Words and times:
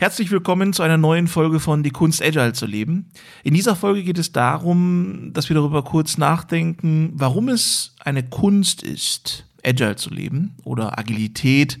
Herzlich 0.00 0.30
willkommen 0.30 0.72
zu 0.72 0.84
einer 0.84 0.96
neuen 0.96 1.26
Folge 1.26 1.58
von 1.58 1.82
Die 1.82 1.90
Kunst 1.90 2.22
Agile 2.22 2.52
zu 2.52 2.66
leben. 2.66 3.10
In 3.42 3.52
dieser 3.52 3.74
Folge 3.74 4.04
geht 4.04 4.18
es 4.18 4.30
darum, 4.30 5.32
dass 5.32 5.48
wir 5.48 5.54
darüber 5.54 5.82
kurz 5.82 6.18
nachdenken, 6.18 7.10
warum 7.14 7.48
es 7.48 7.96
eine 7.98 8.22
Kunst 8.22 8.84
ist, 8.84 9.44
Agile 9.66 9.96
zu 9.96 10.10
leben 10.10 10.54
oder 10.62 11.00
Agilität 11.00 11.80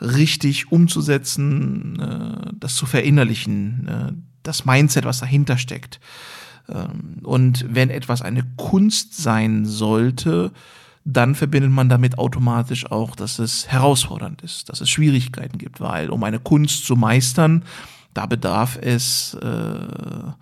richtig 0.00 0.70
umzusetzen, 0.70 1.98
äh, 1.98 2.52
das 2.60 2.76
zu 2.76 2.86
verinnerlichen, 2.86 3.88
äh, 3.88 4.12
das 4.44 4.64
Mindset, 4.64 5.04
was 5.04 5.18
dahinter 5.18 5.58
steckt. 5.58 5.98
Ähm, 6.68 7.18
und 7.24 7.66
wenn 7.68 7.90
etwas 7.90 8.22
eine 8.22 8.44
Kunst 8.56 9.16
sein 9.16 9.66
sollte, 9.66 10.52
dann 11.10 11.34
verbindet 11.34 11.70
man 11.70 11.88
damit 11.88 12.18
automatisch 12.18 12.90
auch, 12.90 13.16
dass 13.16 13.38
es 13.38 13.66
herausfordernd 13.66 14.42
ist, 14.42 14.68
dass 14.68 14.82
es 14.82 14.90
Schwierigkeiten 14.90 15.56
gibt, 15.56 15.80
weil 15.80 16.10
um 16.10 16.22
eine 16.22 16.38
Kunst 16.38 16.84
zu 16.84 16.96
meistern, 16.96 17.64
da 18.12 18.26
bedarf 18.26 18.78
es 18.80 19.34
äh, 19.42 19.48
äh 19.48 20.32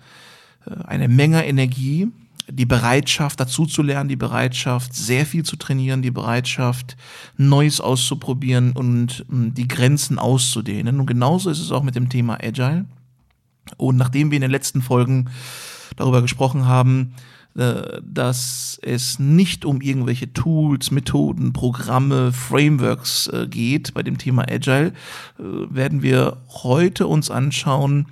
eine 0.84 1.06
Menge 1.06 1.46
Energie, 1.46 2.08
die 2.48 2.66
Bereitschaft 2.66 3.38
dazu 3.38 3.66
zu 3.66 3.82
lernen, 3.82 4.08
die 4.08 4.16
Bereitschaft 4.16 4.92
sehr 4.92 5.24
viel 5.24 5.44
zu 5.44 5.54
trainieren, 5.54 6.02
die 6.02 6.10
Bereitschaft 6.10 6.96
Neues 7.36 7.80
auszuprobieren 7.80 8.72
und 8.72 9.24
um, 9.28 9.54
die 9.54 9.68
Grenzen 9.68 10.18
auszudehnen. 10.18 10.98
Und 10.98 11.06
genauso 11.06 11.48
ist 11.48 11.60
es 11.60 11.70
auch 11.70 11.84
mit 11.84 11.94
dem 11.94 12.08
Thema 12.08 12.38
Agile. 12.42 12.86
Und 13.76 13.96
nachdem 13.96 14.32
wir 14.32 14.36
in 14.36 14.42
den 14.42 14.50
letzten 14.50 14.82
Folgen 14.82 15.30
darüber 15.94 16.22
gesprochen 16.22 16.66
haben, 16.66 17.14
dass 17.56 18.78
es 18.82 19.18
nicht 19.18 19.64
um 19.64 19.80
irgendwelche 19.80 20.32
Tools, 20.32 20.90
Methoden, 20.90 21.52
Programme, 21.54 22.32
Frameworks 22.32 23.28
äh, 23.28 23.46
geht 23.48 23.94
bei 23.94 24.02
dem 24.02 24.18
Thema 24.18 24.44
Agile, 24.50 24.92
äh, 25.38 25.42
werden 25.42 26.02
wir 26.02 26.36
heute 26.48 27.06
uns 27.06 27.30
anschauen, 27.30 28.06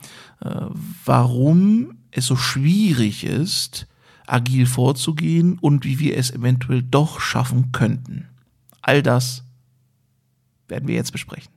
warum 1.07 1.97
es 2.11 2.27
so 2.27 2.37
schwierig 2.37 3.25
ist, 3.25 3.87
agil 4.27 4.67
vorzugehen 4.67 5.59
und 5.59 5.87
wie 5.87 5.99
wir 5.99 6.19
es 6.19 6.33
eventuell 6.33 6.83
doch 6.83 7.21
schaffen 7.21 7.73
könnten. 7.73 8.29
All 8.83 9.03
das 9.03 9.43
werden 10.69 10.87
wir 10.87 10.97
jetzt 10.97 11.13
besprechen. 11.13 11.51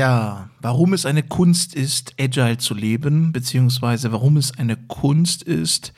Ja, 0.00 0.48
warum 0.62 0.94
es 0.94 1.04
eine 1.04 1.22
Kunst 1.22 1.74
ist, 1.74 2.14
agile 2.18 2.56
zu 2.56 2.72
leben, 2.72 3.32
beziehungsweise 3.32 4.12
warum 4.12 4.38
es 4.38 4.56
eine 4.56 4.78
Kunst 4.78 5.42
ist, 5.42 5.92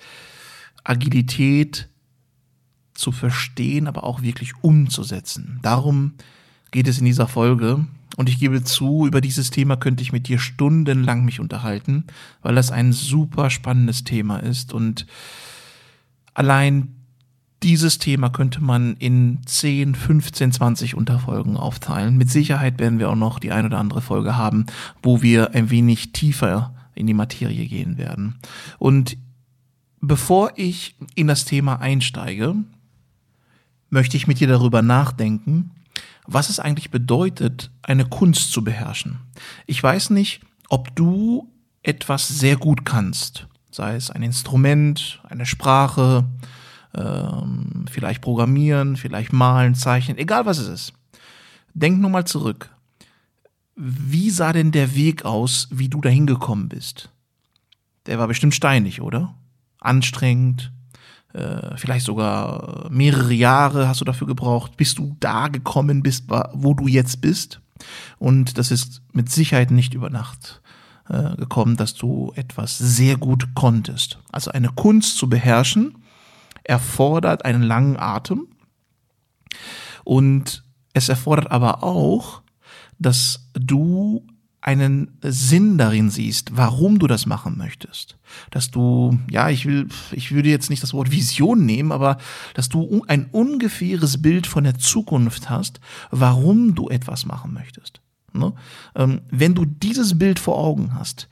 Agilität 0.82 1.88
zu 2.94 3.12
verstehen, 3.12 3.86
aber 3.86 4.02
auch 4.02 4.20
wirklich 4.20 4.54
umzusetzen. 4.60 5.60
Darum 5.62 6.14
geht 6.72 6.88
es 6.88 6.98
in 6.98 7.04
dieser 7.04 7.28
Folge. 7.28 7.86
Und 8.16 8.28
ich 8.28 8.40
gebe 8.40 8.64
zu, 8.64 9.06
über 9.06 9.20
dieses 9.20 9.50
Thema 9.50 9.76
könnte 9.76 10.02
ich 10.02 10.10
mit 10.10 10.26
dir 10.26 10.40
stundenlang 10.40 11.24
mich 11.24 11.38
unterhalten, 11.38 12.02
weil 12.42 12.56
das 12.56 12.72
ein 12.72 12.92
super 12.92 13.50
spannendes 13.50 14.02
Thema 14.02 14.38
ist. 14.38 14.72
Und 14.72 15.06
allein 16.34 17.01
dieses 17.62 17.98
Thema 17.98 18.30
könnte 18.30 18.62
man 18.62 18.96
in 18.96 19.40
10, 19.46 19.94
15, 19.94 20.52
20 20.52 20.94
Unterfolgen 20.94 21.56
aufteilen. 21.56 22.16
Mit 22.16 22.30
Sicherheit 22.30 22.78
werden 22.78 22.98
wir 22.98 23.10
auch 23.10 23.16
noch 23.16 23.38
die 23.38 23.52
ein 23.52 23.66
oder 23.66 23.78
andere 23.78 24.00
Folge 24.00 24.36
haben, 24.36 24.66
wo 25.02 25.22
wir 25.22 25.54
ein 25.54 25.70
wenig 25.70 26.12
tiefer 26.12 26.74
in 26.94 27.06
die 27.06 27.14
Materie 27.14 27.66
gehen 27.66 27.98
werden. 27.98 28.36
Und 28.78 29.16
bevor 30.00 30.52
ich 30.56 30.96
in 31.14 31.26
das 31.26 31.44
Thema 31.44 31.80
einsteige, 31.80 32.56
möchte 33.90 34.16
ich 34.16 34.26
mit 34.26 34.40
dir 34.40 34.48
darüber 34.48 34.82
nachdenken, 34.82 35.70
was 36.26 36.50
es 36.50 36.60
eigentlich 36.60 36.90
bedeutet, 36.90 37.70
eine 37.82 38.04
Kunst 38.04 38.52
zu 38.52 38.62
beherrschen. 38.64 39.20
Ich 39.66 39.82
weiß 39.82 40.10
nicht, 40.10 40.40
ob 40.68 40.94
du 40.96 41.48
etwas 41.82 42.28
sehr 42.28 42.56
gut 42.56 42.84
kannst, 42.84 43.48
sei 43.70 43.96
es 43.96 44.10
ein 44.10 44.22
Instrument, 44.22 45.20
eine 45.28 45.46
Sprache, 45.46 46.24
ähm, 46.94 47.84
vielleicht 47.90 48.20
programmieren, 48.20 48.96
vielleicht 48.96 49.32
malen, 49.32 49.74
zeichnen, 49.74 50.18
egal 50.18 50.46
was 50.46 50.58
es 50.58 50.68
ist. 50.68 50.92
Denk 51.74 52.00
nur 52.00 52.10
mal 52.10 52.24
zurück. 52.24 52.70
Wie 53.74 54.30
sah 54.30 54.52
denn 54.52 54.72
der 54.72 54.94
Weg 54.94 55.24
aus, 55.24 55.68
wie 55.70 55.88
du 55.88 56.00
dahin 56.00 56.26
gekommen 56.26 56.68
bist? 56.68 57.10
Der 58.06 58.18
war 58.18 58.28
bestimmt 58.28 58.54
steinig, 58.54 59.00
oder? 59.00 59.34
Anstrengend, 59.78 60.72
äh, 61.32 61.76
vielleicht 61.76 62.04
sogar 62.04 62.88
mehrere 62.90 63.32
Jahre 63.32 63.88
hast 63.88 64.00
du 64.00 64.04
dafür 64.04 64.26
gebraucht, 64.26 64.76
bis 64.76 64.94
du 64.94 65.16
da 65.20 65.48
gekommen 65.48 66.02
bist, 66.02 66.24
wo 66.52 66.74
du 66.74 66.86
jetzt 66.88 67.20
bist. 67.20 67.60
Und 68.18 68.58
das 68.58 68.70
ist 68.70 69.02
mit 69.12 69.30
Sicherheit 69.30 69.70
nicht 69.70 69.94
über 69.94 70.10
Nacht 70.10 70.60
äh, 71.08 71.34
gekommen, 71.36 71.76
dass 71.76 71.94
du 71.94 72.32
etwas 72.36 72.76
sehr 72.78 73.16
gut 73.16 73.54
konntest. 73.54 74.18
Also 74.30 74.50
eine 74.50 74.68
Kunst 74.68 75.16
zu 75.16 75.28
beherrschen, 75.28 75.96
erfordert 76.64 77.44
einen 77.44 77.62
langen 77.62 77.96
Atem 77.96 78.48
und 80.04 80.64
es 80.92 81.08
erfordert 81.08 81.50
aber 81.50 81.82
auch, 81.82 82.42
dass 82.98 83.48
du 83.54 84.26
einen 84.62 85.18
Sinn 85.22 85.76
darin 85.76 86.08
siehst, 86.08 86.56
warum 86.56 87.00
du 87.00 87.08
das 87.08 87.26
machen 87.26 87.58
möchtest. 87.58 88.16
Dass 88.52 88.70
du, 88.70 89.18
ja, 89.28 89.50
ich 89.50 89.66
will, 89.66 89.88
ich 90.12 90.30
würde 90.30 90.50
jetzt 90.50 90.70
nicht 90.70 90.84
das 90.84 90.94
Wort 90.94 91.10
Vision 91.10 91.66
nehmen, 91.66 91.90
aber 91.90 92.16
dass 92.54 92.68
du 92.68 93.04
ein 93.08 93.26
ungefähres 93.32 94.22
Bild 94.22 94.46
von 94.46 94.62
der 94.62 94.78
Zukunft 94.78 95.50
hast, 95.50 95.80
warum 96.12 96.76
du 96.76 96.88
etwas 96.88 97.26
machen 97.26 97.52
möchtest. 97.52 98.00
Ne? 98.32 98.52
Ähm, 98.94 99.22
wenn 99.30 99.54
du 99.54 99.64
dieses 99.64 100.16
Bild 100.16 100.38
vor 100.38 100.56
Augen 100.58 100.94
hast, 100.94 101.28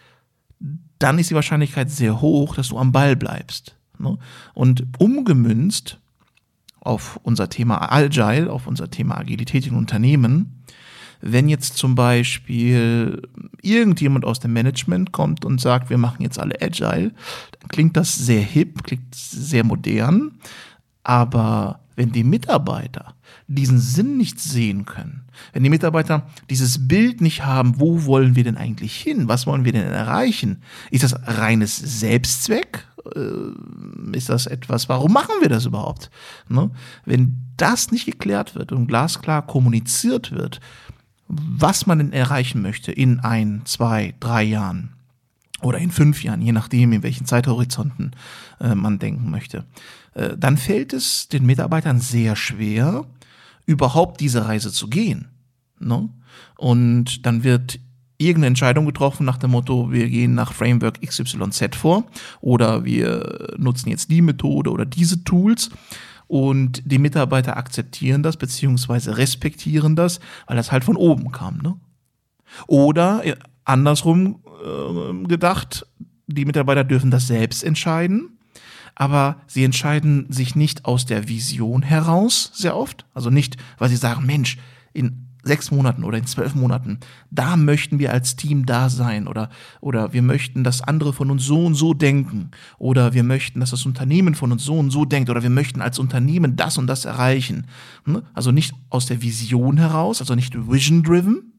dann 0.98 1.18
ist 1.18 1.30
die 1.30 1.36
Wahrscheinlichkeit 1.36 1.88
sehr 1.88 2.20
hoch, 2.20 2.56
dass 2.56 2.68
du 2.68 2.78
am 2.78 2.90
Ball 2.90 3.14
bleibst. 3.14 3.76
Ne? 4.00 4.18
Und 4.54 4.84
umgemünzt 4.98 5.98
auf 6.80 7.20
unser 7.22 7.48
Thema 7.48 7.92
Agile, 7.92 8.50
auf 8.50 8.66
unser 8.66 8.90
Thema 8.90 9.18
Agilität 9.18 9.66
in 9.66 9.76
Unternehmen, 9.76 10.60
wenn 11.20 11.48
jetzt 11.48 11.76
zum 11.76 11.94
Beispiel 11.94 13.22
irgendjemand 13.62 14.24
aus 14.24 14.40
dem 14.40 14.52
Management 14.54 15.12
kommt 15.12 15.44
und 15.44 15.60
sagt, 15.60 15.90
wir 15.90 15.98
machen 15.98 16.22
jetzt 16.22 16.38
alle 16.38 16.60
Agile, 16.62 17.12
dann 17.58 17.68
klingt 17.68 17.96
das 17.96 18.16
sehr 18.16 18.40
hip, 18.40 18.82
klingt 18.84 19.14
sehr 19.14 19.64
modern, 19.64 20.38
aber 21.02 21.80
wenn 21.96 22.12
die 22.12 22.24
Mitarbeiter 22.24 23.14
diesen 23.46 23.78
Sinn 23.78 24.16
nicht 24.16 24.40
sehen 24.40 24.86
können, 24.86 25.24
wenn 25.52 25.62
die 25.62 25.70
Mitarbeiter 25.70 26.26
dieses 26.48 26.88
Bild 26.88 27.20
nicht 27.20 27.44
haben, 27.44 27.78
wo 27.78 28.06
wollen 28.06 28.36
wir 28.36 28.44
denn 28.44 28.56
eigentlich 28.56 28.96
hin, 28.96 29.28
was 29.28 29.46
wollen 29.46 29.64
wir 29.64 29.72
denn 29.72 29.86
erreichen, 29.86 30.62
ist 30.90 31.04
das 31.04 31.14
reines 31.26 31.76
Selbstzweck 31.76 32.86
äh, 33.14 34.16
ist 34.16 34.28
das 34.28 34.46
etwas, 34.46 34.88
warum 34.88 35.12
machen 35.12 35.34
wir 35.40 35.48
das 35.48 35.66
überhaupt? 35.66 36.10
Ne? 36.48 36.70
Wenn 37.04 37.36
das 37.56 37.90
nicht 37.90 38.06
geklärt 38.06 38.54
wird 38.54 38.72
und 38.72 38.86
glasklar 38.86 39.46
kommuniziert 39.46 40.32
wird, 40.32 40.60
was 41.28 41.86
man 41.86 41.98
denn 41.98 42.12
erreichen 42.12 42.62
möchte 42.62 42.90
in 42.92 43.20
ein, 43.20 43.62
zwei, 43.64 44.14
drei 44.18 44.42
Jahren 44.42 44.94
oder 45.62 45.78
in 45.78 45.90
fünf 45.90 46.24
Jahren, 46.24 46.42
je 46.42 46.52
nachdem, 46.52 46.92
in 46.92 47.02
welchen 47.02 47.26
Zeithorizonten 47.26 48.12
äh, 48.60 48.74
man 48.74 48.98
denken 48.98 49.30
möchte, 49.30 49.64
äh, 50.14 50.36
dann 50.36 50.56
fällt 50.56 50.92
es 50.92 51.28
den 51.28 51.46
Mitarbeitern 51.46 52.00
sehr 52.00 52.34
schwer, 52.34 53.04
überhaupt 53.66 54.20
diese 54.20 54.46
Reise 54.46 54.72
zu 54.72 54.88
gehen. 54.88 55.28
Ne? 55.78 56.08
Und 56.56 57.24
dann 57.26 57.44
wird 57.44 57.78
irgendeine 58.20 58.48
Entscheidung 58.48 58.86
getroffen 58.86 59.24
nach 59.24 59.38
dem 59.38 59.52
Motto, 59.52 59.90
wir 59.90 60.08
gehen 60.08 60.34
nach 60.34 60.52
Framework 60.52 61.00
XYZ 61.00 61.74
vor 61.74 62.04
oder 62.40 62.84
wir 62.84 63.54
nutzen 63.56 63.88
jetzt 63.88 64.10
die 64.10 64.22
Methode 64.22 64.70
oder 64.70 64.84
diese 64.84 65.24
Tools 65.24 65.70
und 66.26 66.82
die 66.84 66.98
Mitarbeiter 66.98 67.56
akzeptieren 67.56 68.22
das 68.22 68.36
beziehungsweise 68.36 69.16
respektieren 69.16 69.96
das, 69.96 70.20
weil 70.46 70.56
das 70.56 70.70
halt 70.70 70.84
von 70.84 70.96
oben 70.96 71.32
kam. 71.32 71.58
Ne? 71.58 71.76
Oder 72.66 73.24
äh, 73.24 73.36
andersrum 73.64 74.40
äh, 74.64 75.26
gedacht, 75.26 75.86
die 76.26 76.44
Mitarbeiter 76.44 76.84
dürfen 76.84 77.10
das 77.10 77.26
selbst 77.26 77.64
entscheiden, 77.64 78.38
aber 78.94 79.40
sie 79.46 79.64
entscheiden 79.64 80.26
sich 80.30 80.54
nicht 80.54 80.84
aus 80.84 81.06
der 81.06 81.26
Vision 81.26 81.82
heraus, 81.82 82.50
sehr 82.54 82.76
oft. 82.76 83.06
Also 83.14 83.30
nicht, 83.30 83.56
weil 83.78 83.88
sie 83.88 83.96
sagen, 83.96 84.26
Mensch, 84.26 84.58
in 84.92 85.29
sechs 85.42 85.70
Monaten 85.70 86.04
oder 86.04 86.18
in 86.18 86.26
zwölf 86.26 86.54
Monaten, 86.54 86.98
da 87.30 87.56
möchten 87.56 87.98
wir 87.98 88.12
als 88.12 88.36
Team 88.36 88.66
da 88.66 88.88
sein 88.88 89.26
oder, 89.26 89.50
oder 89.80 90.12
wir 90.12 90.22
möchten, 90.22 90.64
dass 90.64 90.82
andere 90.82 91.12
von 91.12 91.30
uns 91.30 91.44
so 91.44 91.64
und 91.64 91.74
so 91.74 91.94
denken 91.94 92.50
oder 92.78 93.14
wir 93.14 93.22
möchten, 93.22 93.60
dass 93.60 93.70
das 93.70 93.86
Unternehmen 93.86 94.34
von 94.34 94.52
uns 94.52 94.64
so 94.64 94.78
und 94.78 94.90
so 94.90 95.04
denkt 95.04 95.30
oder 95.30 95.42
wir 95.42 95.50
möchten 95.50 95.80
als 95.80 95.98
Unternehmen 95.98 96.56
das 96.56 96.78
und 96.78 96.86
das 96.86 97.04
erreichen. 97.04 97.66
Hm? 98.04 98.22
Also 98.34 98.50
nicht 98.50 98.74
aus 98.88 99.06
der 99.06 99.22
Vision 99.22 99.76
heraus, 99.76 100.20
also 100.20 100.34
nicht 100.34 100.54
vision-driven, 100.70 101.52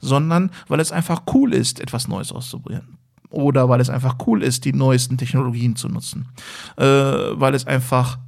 sondern 0.00 0.50
weil 0.68 0.80
es 0.80 0.92
einfach 0.92 1.22
cool 1.34 1.52
ist, 1.54 1.80
etwas 1.80 2.08
Neues 2.08 2.32
auszuprobieren. 2.32 2.98
oder 3.30 3.68
weil 3.68 3.80
es 3.80 3.90
einfach 3.90 4.16
cool 4.26 4.44
ist, 4.44 4.64
die 4.64 4.72
neuesten 4.72 5.18
Technologien 5.18 5.74
zu 5.74 5.88
nutzen, 5.88 6.28
äh, 6.76 6.84
weil 6.84 7.54
es 7.54 7.66
einfach 7.66 8.18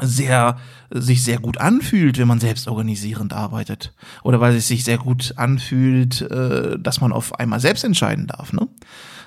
sehr 0.00 0.58
sich 0.90 1.22
sehr 1.22 1.38
gut 1.38 1.58
anfühlt, 1.58 2.18
wenn 2.18 2.28
man 2.28 2.40
selbst 2.40 2.66
organisierend 2.66 3.32
arbeitet 3.32 3.92
oder 4.22 4.40
weil 4.40 4.56
es 4.56 4.68
sich 4.68 4.84
sehr 4.84 4.98
gut 4.98 5.34
anfühlt, 5.36 6.22
äh, 6.22 6.78
dass 6.78 7.00
man 7.00 7.12
auf 7.12 7.38
einmal 7.38 7.60
selbst 7.60 7.84
entscheiden 7.84 8.26
darf. 8.26 8.52
Ne? 8.52 8.68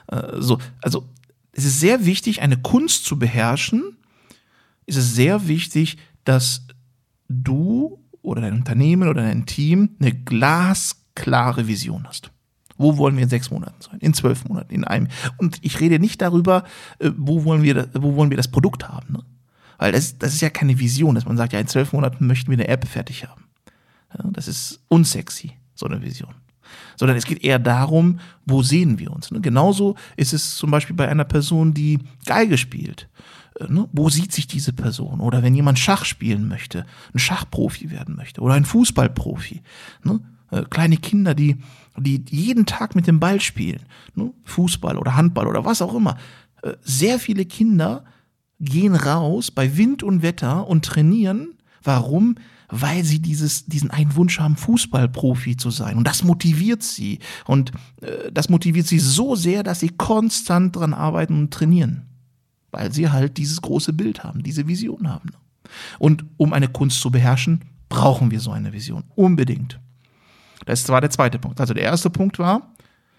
Äh, 0.07 0.39
so, 0.39 0.57
also 0.81 1.07
es 1.51 1.65
ist 1.65 1.79
sehr 1.79 2.05
wichtig, 2.05 2.41
eine 2.41 2.57
Kunst 2.57 3.05
zu 3.05 3.17
beherrschen. 3.19 3.97
Es 4.85 4.95
ist 4.95 5.15
sehr 5.15 5.47
wichtig, 5.47 5.97
dass 6.23 6.67
du 7.29 8.03
oder 8.21 8.41
dein 8.41 8.53
Unternehmen 8.53 9.07
oder 9.07 9.21
dein 9.21 9.45
Team 9.45 9.91
eine 9.99 10.13
glasklare 10.13 11.67
Vision 11.67 12.07
hast. 12.07 12.31
Wo 12.77 12.97
wollen 12.97 13.15
wir 13.15 13.23
in 13.23 13.29
sechs 13.29 13.51
Monaten 13.51 13.81
sein? 13.81 13.99
In 13.99 14.13
zwölf 14.13 14.45
Monaten? 14.45 14.73
In 14.73 14.83
einem? 14.83 15.07
Und 15.37 15.59
ich 15.61 15.79
rede 15.79 15.99
nicht 15.99 16.21
darüber, 16.21 16.63
äh, 16.99 17.11
wo 17.15 17.45
wollen 17.45 17.63
wir, 17.63 17.89
wo 17.93 18.15
wollen 18.15 18.31
wir 18.31 18.37
das 18.37 18.49
Produkt 18.49 18.89
haben. 18.89 19.13
Ne? 19.13 19.23
Weil 19.77 19.91
das, 19.91 20.17
das 20.17 20.33
ist 20.33 20.41
ja 20.41 20.49
keine 20.49 20.79
Vision, 20.79 21.15
dass 21.15 21.25
man 21.25 21.37
sagt, 21.37 21.53
ja, 21.53 21.59
in 21.59 21.67
zwölf 21.67 21.93
Monaten 21.93 22.27
möchten 22.27 22.49
wir 22.49 22.57
eine 22.57 22.67
App 22.67 22.87
fertig 22.87 23.27
haben. 23.27 23.45
Ja, 24.17 24.29
das 24.31 24.47
ist 24.47 24.81
unsexy, 24.87 25.53
so 25.73 25.85
eine 25.85 26.01
Vision. 26.01 26.33
Sondern 26.97 27.17
es 27.17 27.25
geht 27.25 27.43
eher 27.43 27.59
darum, 27.59 28.19
wo 28.45 28.63
sehen 28.63 28.99
wir 28.99 29.11
uns. 29.11 29.31
Ne? 29.31 29.41
Genauso 29.41 29.95
ist 30.15 30.33
es 30.33 30.55
zum 30.55 30.71
Beispiel 30.71 30.95
bei 30.95 31.07
einer 31.07 31.25
Person, 31.25 31.73
die 31.73 31.99
Geige 32.25 32.57
spielt. 32.57 33.09
Äh, 33.59 33.71
ne? 33.71 33.87
Wo 33.91 34.09
sieht 34.09 34.31
sich 34.31 34.47
diese 34.47 34.73
Person? 34.73 35.19
Oder 35.19 35.43
wenn 35.43 35.55
jemand 35.55 35.79
Schach 35.79 36.05
spielen 36.05 36.47
möchte, 36.47 36.85
ein 37.13 37.19
Schachprofi 37.19 37.91
werden 37.91 38.15
möchte 38.15 38.41
oder 38.41 38.53
ein 38.53 38.65
Fußballprofi. 38.65 39.61
Ne? 40.03 40.21
Äh, 40.51 40.63
kleine 40.69 40.97
Kinder, 40.97 41.35
die, 41.35 41.57
die 41.97 42.23
jeden 42.29 42.65
Tag 42.65 42.95
mit 42.95 43.07
dem 43.07 43.19
Ball 43.19 43.41
spielen. 43.41 43.83
Ne? 44.15 44.31
Fußball 44.45 44.97
oder 44.97 45.15
Handball 45.15 45.47
oder 45.47 45.65
was 45.65 45.81
auch 45.81 45.93
immer. 45.93 46.17
Äh, 46.61 46.73
sehr 46.81 47.19
viele 47.19 47.45
Kinder 47.45 48.05
gehen 48.59 48.95
raus 48.95 49.51
bei 49.51 49.77
Wind 49.77 50.03
und 50.03 50.21
Wetter 50.21 50.67
und 50.67 50.85
trainieren. 50.85 51.55
Warum? 51.83 52.35
Weil 52.67 53.03
sie 53.03 53.19
dieses, 53.21 53.65
diesen 53.65 53.91
einen 53.91 54.15
Wunsch 54.15 54.39
haben, 54.39 54.55
Fußballprofi 54.55 55.55
zu 55.55 55.69
sein. 55.69 55.97
Und 55.97 56.07
das 56.07 56.23
motiviert 56.23 56.81
sie. 56.81 57.19
Und 57.45 57.71
äh, 58.01 58.31
das 58.31 58.49
motiviert 58.49 58.87
sie 58.87 58.99
so 58.99 59.35
sehr, 59.35 59.63
dass 59.63 59.81
sie 59.81 59.89
konstant 59.89 60.75
dran 60.75 60.93
arbeiten 60.93 61.37
und 61.37 61.53
trainieren. 61.53 62.07
Weil 62.71 62.91
sie 62.91 63.09
halt 63.09 63.37
dieses 63.37 63.61
große 63.61 63.93
Bild 63.93 64.23
haben, 64.23 64.41
diese 64.41 64.67
Vision 64.67 65.09
haben. 65.09 65.31
Und 65.99 66.25
um 66.37 66.53
eine 66.53 66.67
Kunst 66.67 67.01
zu 67.01 67.11
beherrschen, 67.11 67.61
brauchen 67.89 68.31
wir 68.31 68.39
so 68.39 68.51
eine 68.51 68.73
Vision. 68.73 69.03
Unbedingt. 69.15 69.79
Das 70.65 70.87
war 70.89 71.01
der 71.01 71.11
zweite 71.11 71.37
Punkt. 71.37 71.59
Also 71.59 71.73
der 71.73 71.83
erste 71.83 72.09
Punkt 72.09 72.39
war, 72.39 72.73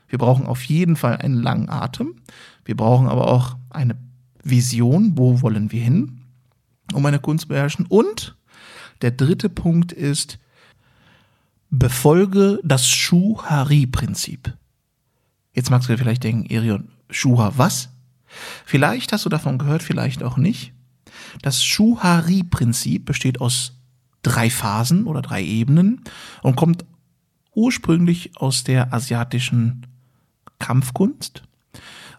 wir 0.08 0.18
brauchen 0.18 0.46
auf 0.46 0.64
jeden 0.64 0.96
Fall 0.96 1.16
einen 1.16 1.40
langen 1.42 1.68
Atem. 1.68 2.16
Wir 2.64 2.76
brauchen 2.76 3.08
aber 3.08 3.28
auch 3.28 3.56
eine 3.70 3.96
Vision, 4.48 5.12
wo 5.16 5.42
wollen 5.42 5.72
wir 5.72 5.82
hin, 5.82 6.20
um 6.92 7.04
eine 7.06 7.18
Kunst 7.18 7.48
beherrschen. 7.48 7.86
Und 7.86 8.36
der 9.02 9.10
dritte 9.10 9.48
Punkt 9.48 9.92
ist, 9.92 10.38
befolge 11.70 12.60
das 12.62 12.88
Schuhari-Prinzip. 12.88 14.56
Jetzt 15.52 15.70
magst 15.70 15.88
du 15.88 15.96
vielleicht 15.96 16.24
denken, 16.24 16.48
Erion, 16.50 16.88
Schuha 17.10 17.52
was? 17.56 17.88
Vielleicht 18.64 19.12
hast 19.12 19.24
du 19.24 19.28
davon 19.28 19.58
gehört, 19.58 19.82
vielleicht 19.82 20.22
auch 20.22 20.36
nicht. 20.36 20.72
Das 21.42 21.64
Schuhari-Prinzip 21.64 23.04
besteht 23.04 23.40
aus 23.40 23.72
drei 24.22 24.50
Phasen 24.50 25.06
oder 25.06 25.22
drei 25.22 25.42
Ebenen 25.42 26.02
und 26.42 26.56
kommt 26.56 26.84
ursprünglich 27.54 28.36
aus 28.36 28.64
der 28.64 28.92
asiatischen 28.92 29.86
Kampfkunst. 30.58 31.42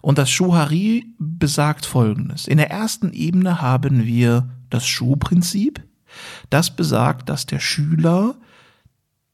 Und 0.07 0.17
das 0.17 0.31
Schuhari 0.31 1.05
besagt 1.19 1.85
Folgendes. 1.85 2.47
In 2.47 2.59
der 2.59 2.71
ersten 2.71 3.11
Ebene 3.11 3.61
haben 3.61 4.05
wir 4.05 4.47
das 4.69 4.87
Schuhprinzip. 4.87 5.85
Das 6.49 6.73
besagt, 6.73 7.27
dass 7.27 7.45
der 7.45 7.59
Schüler 7.59 8.35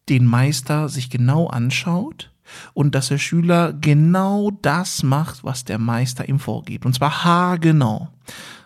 den 0.09 0.25
Meister 0.25 0.89
sich 0.89 1.11
genau 1.11 1.45
anschaut 1.45 2.31
und 2.73 2.95
dass 2.95 3.09
der 3.09 3.19
Schüler 3.19 3.71
genau 3.71 4.49
das 4.63 5.03
macht, 5.03 5.43
was 5.43 5.63
der 5.63 5.77
Meister 5.77 6.27
ihm 6.27 6.39
vorgibt. 6.39 6.87
Und 6.87 6.95
zwar 6.95 7.23
haargenau. 7.23 8.09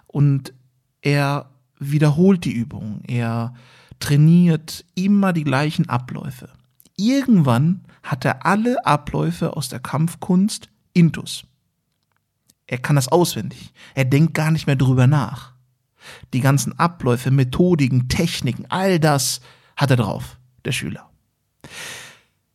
Und 0.07 0.53
er 1.01 1.49
wiederholt 1.77 2.45
die 2.45 2.53
Übung. 2.53 3.01
Er 3.05 3.53
trainiert 3.99 4.85
immer 4.95 5.33
die 5.33 5.43
gleichen 5.43 5.89
Abläufe. 5.89 6.47
Irgendwann 6.95 7.81
hat 8.01 8.23
er 8.23 8.45
alle 8.45 8.85
Abläufe 8.85 9.57
aus 9.57 9.67
der 9.67 9.81
Kampfkunst 9.81 10.69
intus. 10.93 11.43
Er 12.67 12.77
kann 12.77 12.97
das 12.97 13.07
auswendig. 13.07 13.73
Er 13.95 14.05
denkt 14.05 14.33
gar 14.33 14.51
nicht 14.51 14.67
mehr 14.67 14.75
drüber 14.75 15.07
nach. 15.07 15.53
Die 16.33 16.41
ganzen 16.41 16.77
Abläufe, 16.77 17.31
Methodiken, 17.31 18.09
Techniken, 18.09 18.65
all 18.69 18.99
das 18.99 19.41
hat 19.75 19.89
er 19.91 19.97
drauf, 19.97 20.37
der 20.65 20.73
Schüler. 20.73 21.09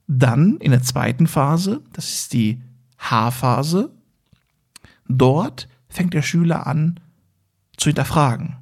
Dann 0.06 0.58
in 0.58 0.70
der 0.70 0.82
zweiten 0.82 1.26
Phase, 1.26 1.82
das 1.92 2.10
ist 2.10 2.32
die 2.32 2.62
H-Phase, 2.98 3.90
dort 5.08 5.68
fängt 5.88 6.14
der 6.14 6.22
Schüler 6.22 6.66
an 6.66 7.00
zu 7.76 7.88
hinterfragen, 7.88 8.56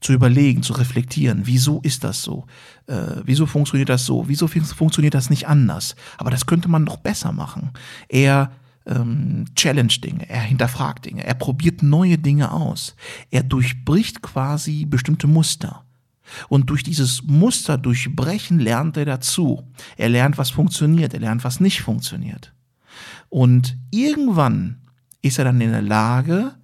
zu 0.00 0.12
überlegen, 0.12 0.62
zu 0.62 0.72
reflektieren. 0.74 1.42
Wieso 1.44 1.80
ist 1.82 2.04
das 2.04 2.22
so? 2.22 2.46
Äh, 2.86 3.22
wieso 3.24 3.46
funktioniert 3.46 3.88
das 3.88 4.06
so? 4.06 4.28
Wieso 4.28 4.46
funktioniert 4.46 5.14
das 5.14 5.30
nicht 5.30 5.48
anders? 5.48 5.96
Aber 6.18 6.30
das 6.30 6.46
könnte 6.46 6.68
man 6.68 6.86
doch 6.86 6.98
besser 6.98 7.32
machen. 7.32 7.70
Er 8.08 8.52
ähm, 8.90 9.46
challenge 9.54 9.98
Dinge, 10.02 10.28
er 10.28 10.42
hinterfragt 10.42 11.06
Dinge, 11.06 11.24
er 11.24 11.34
probiert 11.34 11.82
neue 11.82 12.18
Dinge 12.18 12.52
aus. 12.52 12.96
Er 13.30 13.42
durchbricht 13.42 14.22
quasi 14.22 14.84
bestimmte 14.84 15.26
Muster. 15.26 15.84
Und 16.48 16.70
durch 16.70 16.82
dieses 16.82 17.22
Muster 17.24 17.76
durchbrechen 17.78 18.58
lernt 18.58 18.96
er 18.96 19.04
dazu. 19.04 19.64
Er 19.96 20.08
lernt, 20.08 20.38
was 20.38 20.50
funktioniert, 20.50 21.14
er 21.14 21.20
lernt, 21.20 21.44
was 21.44 21.60
nicht 21.60 21.82
funktioniert. 21.82 22.52
Und 23.28 23.76
irgendwann 23.90 24.80
ist 25.22 25.38
er 25.38 25.44
dann 25.44 25.60
in 25.60 25.70
der 25.70 25.82
Lage, 25.82 26.54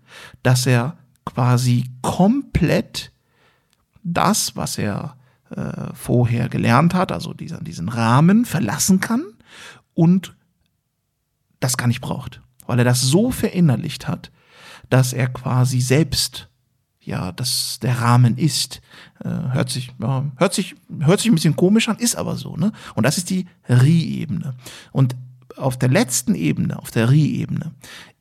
dass 0.42 0.66
er 0.66 0.96
quasi 1.24 1.90
komplett 2.02 3.12
das, 4.02 4.54
was 4.54 4.78
er 4.78 5.16
äh, 5.50 5.92
vorher 5.94 6.48
gelernt 6.48 6.94
hat, 6.94 7.12
also 7.12 7.34
diesen, 7.34 7.64
diesen 7.64 7.88
Rahmen 7.88 8.44
verlassen 8.44 9.00
kann 9.00 9.24
und 9.94 10.35
das 11.60 11.76
gar 11.76 11.86
nicht 11.86 12.00
braucht, 12.00 12.40
weil 12.66 12.78
er 12.78 12.84
das 12.84 13.00
so 13.00 13.30
verinnerlicht 13.30 14.08
hat, 14.08 14.30
dass 14.90 15.12
er 15.12 15.28
quasi 15.28 15.80
selbst 15.80 16.48
ja, 17.06 17.30
dass 17.30 17.78
der 17.80 18.00
Rahmen 18.00 18.36
ist. 18.36 18.82
Äh, 19.24 19.28
hört 19.28 19.70
sich, 19.70 19.94
ja, 20.00 20.24
hört 20.36 20.54
sich, 20.54 20.74
hört 20.98 21.20
sich 21.20 21.30
ein 21.30 21.36
bisschen 21.36 21.54
komisch 21.54 21.88
an, 21.88 21.98
ist 21.98 22.16
aber 22.16 22.36
so, 22.36 22.56
ne? 22.56 22.72
Und 22.96 23.06
das 23.06 23.16
ist 23.16 23.30
die 23.30 23.46
Ri-Ebene. 23.68 24.54
Und 24.90 25.14
auf 25.56 25.78
der 25.78 25.88
letzten 25.88 26.34
Ebene, 26.34 26.76
auf 26.78 26.90
der 26.90 27.08
Ri-Ebene, 27.08 27.72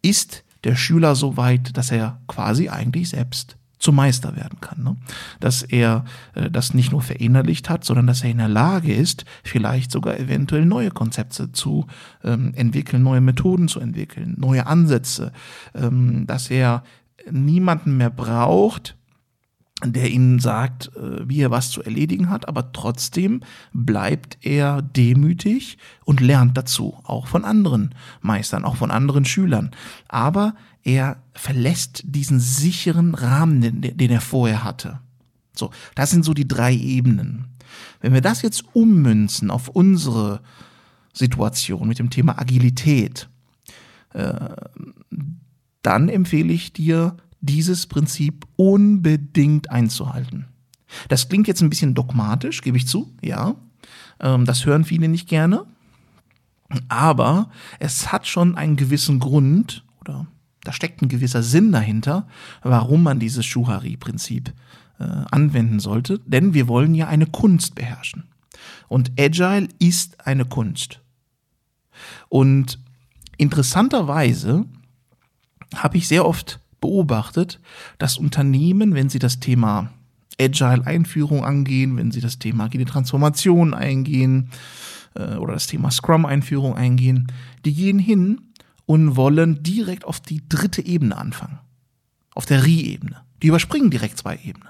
ist 0.04 0.44
der 0.63 0.75
Schüler 0.75 1.15
so 1.15 1.36
weit, 1.36 1.75
dass 1.77 1.92
er 1.92 2.22
quasi 2.27 2.70
eigentlich 2.70 3.10
selbst 3.10 3.58
zum 3.79 3.96
Meister 3.96 4.36
werden 4.36 4.60
kann. 4.62 4.84
Ne? 4.84 4.96
Dass 5.39 5.62
er 5.62 6.05
äh, 6.34 6.50
das 6.50 6.74
nicht 6.74 6.91
nur 6.91 7.01
verinnerlicht 7.01 7.70
hat, 7.70 7.84
sondern 7.84 8.08
dass 8.08 8.24
er 8.24 8.32
in 8.32 8.38
der 8.38 8.48
Lage 8.48 8.94
ist, 8.94 9.25
vielleicht 9.44 9.91
sogar 9.91 10.20
eventuell 10.20 10.65
neue 10.65 10.91
Konzepte 10.91 11.51
zu 11.51 11.88
ähm, 12.24 12.53
entwickeln, 12.55 13.03
neue 13.03 13.22
Methoden 13.22 13.67
zu 13.67 13.79
entwickeln, 13.79 14.36
neue 14.38 14.67
Ansätze, 14.67 15.32
ähm, 15.74 16.25
dass 16.27 16.50
er 16.50 16.84
niemanden 17.29 17.98
mehr 17.98 18.10
braucht, 18.10 18.96
der 19.84 20.10
ihnen 20.10 20.39
sagt, 20.39 20.91
äh, 20.96 21.27
wie 21.27 21.41
er 21.41 21.51
was 21.51 21.70
zu 21.70 21.84
erledigen 21.84 22.29
hat, 22.29 22.48
aber 22.48 22.72
trotzdem 22.72 23.41
bleibt 23.74 24.38
er 24.41 24.82
demütig 24.82 25.77
und 26.05 26.22
lernt 26.22 26.58
dazu, 26.58 26.98
auch 27.03 27.27
von 27.27 27.44
anderen 27.44 27.94
Meistern, 28.22 28.63
auch 28.63 28.77
von 28.77 28.89
anderen 28.89 29.25
Schülern. 29.25 29.72
Aber 30.08 30.55
er 30.86 31.18
verlässt 31.34 32.04
diesen 32.06 32.39
sicheren 32.39 33.15
Rahmen, 33.15 33.60
den, 33.60 33.82
den 33.82 34.12
er 34.12 34.22
vorher 34.22 34.63
hatte. 34.63 35.00
So, 35.54 35.72
das 35.96 36.12
sind 36.12 36.24
so 36.24 36.34
die 36.34 36.48
drei 36.48 36.74
Ebenen. 36.74 37.48
Wenn 38.00 38.13
wir 38.13 38.22
das 38.22 38.42
jetzt 38.44 38.63
ummünzen 38.74 39.51
auf 39.51 39.68
unsere 39.68 40.42
Situation 41.12 41.88
mit 41.88 42.00
dem 42.00 42.12
Thema 42.12 42.39
Agilität, 42.39 43.27
äh, 44.13 44.56
dann 45.82 46.08
empfehle 46.08 46.54
ich 46.54 46.72
dir, 46.72 47.18
dieses 47.42 47.86
Prinzip 47.86 48.48
unbedingt 48.56 49.70
einzuhalten. 49.70 50.46
Das 51.10 51.30
klingt 51.30 51.48
jetzt 51.48 51.62
ein 51.62 51.70
bisschen 51.70 51.94
dogmatisch, 51.94 52.62
gebe 52.62 52.77
ich 52.77 52.88
zu, 52.88 53.13
ja. 53.22 53.56
Ähm, 54.20 54.46
das 54.46 54.65
hören 54.65 54.86
viele 54.86 55.08
nicht 55.08 55.27
gerne. 55.27 55.65
Aber 56.88 57.50
es 57.80 58.12
hat 58.12 58.25
schon 58.25 58.56
einen 58.56 58.75
gewissen 58.75 59.20
Grund 59.20 59.84
oder 60.01 60.25
da 60.66 60.74
steckt 60.74 61.02
ein 61.02 61.10
gewisser 61.10 61.44
Sinn 61.44 61.72
dahinter, 61.72 62.28
warum 62.64 63.04
man 63.04 63.20
dieses 63.20 63.46
Schuhari-Prinzip 63.46 64.54
äh, 65.00 65.04
anwenden 65.32 65.80
sollte. 65.80 66.20
Denn 66.26 66.54
wir 66.54 66.68
wollen 66.68 66.96
ja 66.96 67.08
eine 67.08 67.28
Kunst 67.28 67.76
beherrschen. 67.76 68.24
Und 68.88 69.12
Agile 69.20 69.68
ist 69.80 70.26
eine 70.26 70.46
Kunst. 70.46 71.02
Und 72.30 72.80
interessanterweise 73.38 74.66
habe 75.76 75.98
ich 75.98 76.08
sehr 76.08 76.26
oft 76.26 76.60
beobachtet, 76.82 77.60
dass 77.98 78.18
Unternehmen, 78.18 78.94
wenn 78.94 79.10
sie 79.10 79.20
das 79.20 79.40
Thema 79.40 79.92
Agile-Einführung 80.40 81.46
angehen, 81.46 81.98
wenn 81.98 82.12
sie 82.12 82.22
das 82.22 82.40
Thema 82.40 82.66
agile 82.66 82.86
Transformation 82.86 83.74
eingehen 83.74 84.50
äh, 85.16 85.36
oder 85.36 85.54
das 85.54 85.68
Thema 85.68 85.92
Scrum-Einführung 85.92 86.76
eingehen, 86.76 87.32
die 87.64 87.74
gehen 87.74 88.00
hin 88.00 88.42
und 88.86 89.15
wollen 89.15 89.63
direkt 89.63 90.06
auf 90.06 90.20
die 90.20 90.48
dritte 90.48 90.86
Ebene 90.86 91.18
anfangen. 91.18 91.60
Auf 92.34 92.46
der 92.46 92.63
Re-Ebene. 92.63 93.24
Die 93.42 93.48
überspringen 93.48 93.89
direkt 93.89 94.18
zwei 94.18 94.38
Ebenen. 94.44 94.70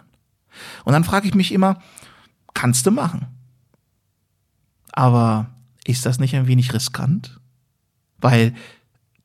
Und 0.83 0.93
dann 0.93 1.03
frage 1.03 1.27
ich 1.27 1.35
mich 1.35 1.51
immer, 1.51 1.81
kannst 2.53 2.85
du 2.85 2.91
machen? 2.91 3.27
Aber 4.91 5.49
ist 5.85 6.05
das 6.05 6.19
nicht 6.19 6.35
ein 6.35 6.47
wenig 6.47 6.73
riskant? 6.73 7.39
Weil 8.19 8.53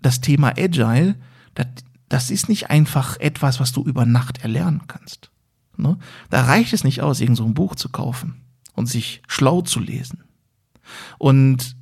das 0.01 0.21
Thema 0.21 0.59
Agile, 0.59 1.17
das, 1.55 1.67
das 2.09 2.31
ist 2.31 2.49
nicht 2.49 2.71
einfach 2.71 3.19
etwas, 3.21 3.61
was 3.61 3.73
du 3.73 3.85
über 3.85 4.05
Nacht 4.05 4.39
erlernen 4.43 4.83
kannst. 4.89 5.31
Ne? 5.77 5.99
Da 6.29 6.43
reicht 6.45 6.73
es 6.73 6.85
nicht 6.85 7.01
aus, 7.03 7.21
irgend 7.21 7.37
so 7.37 7.45
ein 7.45 7.55
Buch 7.55 7.77
zu 7.77 7.89
kaufen 7.89 8.43
und 8.75 8.87
sich 8.87 9.23
schlau 9.29 9.63
zu 9.63 9.79
lesen. 9.79 10.25
Und 11.19 11.77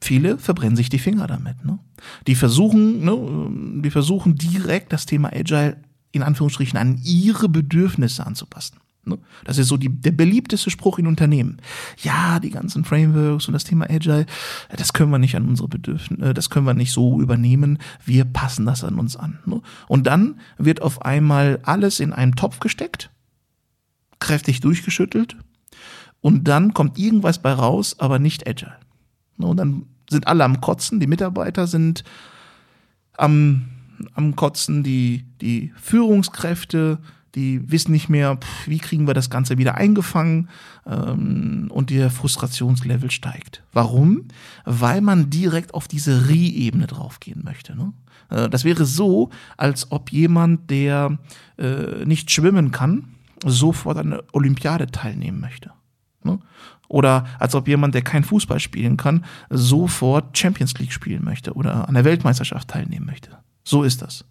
viele 0.00 0.38
verbrennen 0.38 0.76
sich 0.76 0.88
die 0.88 0.98
Finger 0.98 1.26
damit. 1.26 1.64
Ne? 1.64 1.78
Die 2.26 2.34
versuchen, 2.34 3.04
ne, 3.04 3.82
die 3.82 3.90
versuchen 3.90 4.36
direkt 4.36 4.92
das 4.92 5.06
Thema 5.06 5.32
Agile 5.32 5.78
in 6.12 6.22
Anführungsstrichen 6.22 6.78
an 6.78 7.00
ihre 7.04 7.48
Bedürfnisse 7.48 8.26
anzupassen. 8.26 8.78
Ne? 9.04 9.18
Das 9.44 9.58
ist 9.58 9.68
so 9.68 9.76
die, 9.76 9.88
der 9.88 10.12
beliebteste 10.12 10.70
Spruch 10.70 10.98
in 10.98 11.06
Unternehmen. 11.06 11.58
Ja, 12.02 12.38
die 12.40 12.50
ganzen 12.50 12.84
Frameworks 12.84 13.46
und 13.46 13.52
das 13.54 13.64
Thema 13.64 13.90
Agile, 13.90 14.26
das 14.76 14.92
können 14.92 15.10
wir 15.10 15.18
nicht 15.18 15.36
an 15.36 15.48
unsere 15.48 15.68
Bedürfnisse, 15.68 16.30
äh, 16.30 16.34
das 16.34 16.50
können 16.50 16.66
wir 16.66 16.74
nicht 16.74 16.92
so 16.92 17.20
übernehmen. 17.20 17.78
Wir 18.04 18.24
passen 18.24 18.66
das 18.66 18.84
an 18.84 18.98
uns 18.98 19.16
an. 19.16 19.38
Ne? 19.46 19.60
Und 19.88 20.06
dann 20.06 20.40
wird 20.58 20.82
auf 20.82 21.02
einmal 21.02 21.60
alles 21.62 22.00
in 22.00 22.12
einen 22.12 22.36
Topf 22.36 22.60
gesteckt, 22.60 23.10
kräftig 24.20 24.60
durchgeschüttelt 24.60 25.36
und 26.20 26.44
dann 26.48 26.74
kommt 26.74 26.98
irgendwas 26.98 27.40
bei 27.40 27.52
raus, 27.52 27.96
aber 27.98 28.18
nicht 28.18 28.46
Agile. 28.48 28.76
Ne? 29.38 29.46
Und 29.46 29.56
dann 29.56 29.86
sind 30.10 30.26
alle 30.26 30.44
am 30.44 30.60
Kotzen, 30.60 31.00
die 31.00 31.06
Mitarbeiter 31.06 31.66
sind 31.66 32.04
am, 33.16 33.66
am 34.14 34.36
Kotzen, 34.36 34.82
die, 34.82 35.24
die 35.40 35.72
Führungskräfte, 35.76 36.98
die 37.34 37.70
wissen 37.70 37.92
nicht 37.92 38.08
mehr, 38.08 38.36
pff, 38.36 38.68
wie 38.68 38.78
kriegen 38.78 39.06
wir 39.06 39.14
das 39.14 39.30
Ganze 39.30 39.58
wieder 39.58 39.74
eingefangen 39.74 40.48
ähm, 40.86 41.68
und 41.70 41.90
der 41.90 42.10
Frustrationslevel 42.10 43.10
steigt. 43.10 43.62
Warum? 43.72 44.24
Weil 44.64 45.00
man 45.00 45.30
direkt 45.30 45.74
auf 45.74 45.88
diese 45.88 46.28
Re-Ebene 46.28 46.86
draufgehen 46.86 47.42
möchte. 47.44 47.76
Ne? 47.76 47.92
Äh, 48.30 48.48
das 48.48 48.64
wäre 48.64 48.84
so, 48.86 49.30
als 49.56 49.92
ob 49.92 50.10
jemand, 50.10 50.70
der 50.70 51.18
äh, 51.58 52.04
nicht 52.04 52.30
schwimmen 52.30 52.70
kann, 52.70 53.14
sofort 53.44 53.98
an 53.98 54.10
der 54.10 54.24
Olympiade 54.32 54.86
teilnehmen 54.86 55.40
möchte. 55.40 55.70
Ne? 56.24 56.38
Oder 56.88 57.26
als 57.38 57.54
ob 57.54 57.68
jemand, 57.68 57.94
der 57.94 58.02
kein 58.02 58.24
Fußball 58.24 58.60
spielen 58.60 58.96
kann, 58.96 59.24
sofort 59.50 60.36
Champions 60.36 60.76
League 60.78 60.92
spielen 60.92 61.24
möchte 61.24 61.52
oder 61.52 61.86
an 61.86 61.94
der 61.94 62.04
Weltmeisterschaft 62.04 62.68
teilnehmen 62.68 63.06
möchte. 63.06 63.30
So 63.62 63.82
ist 63.82 64.00
das. 64.00 64.24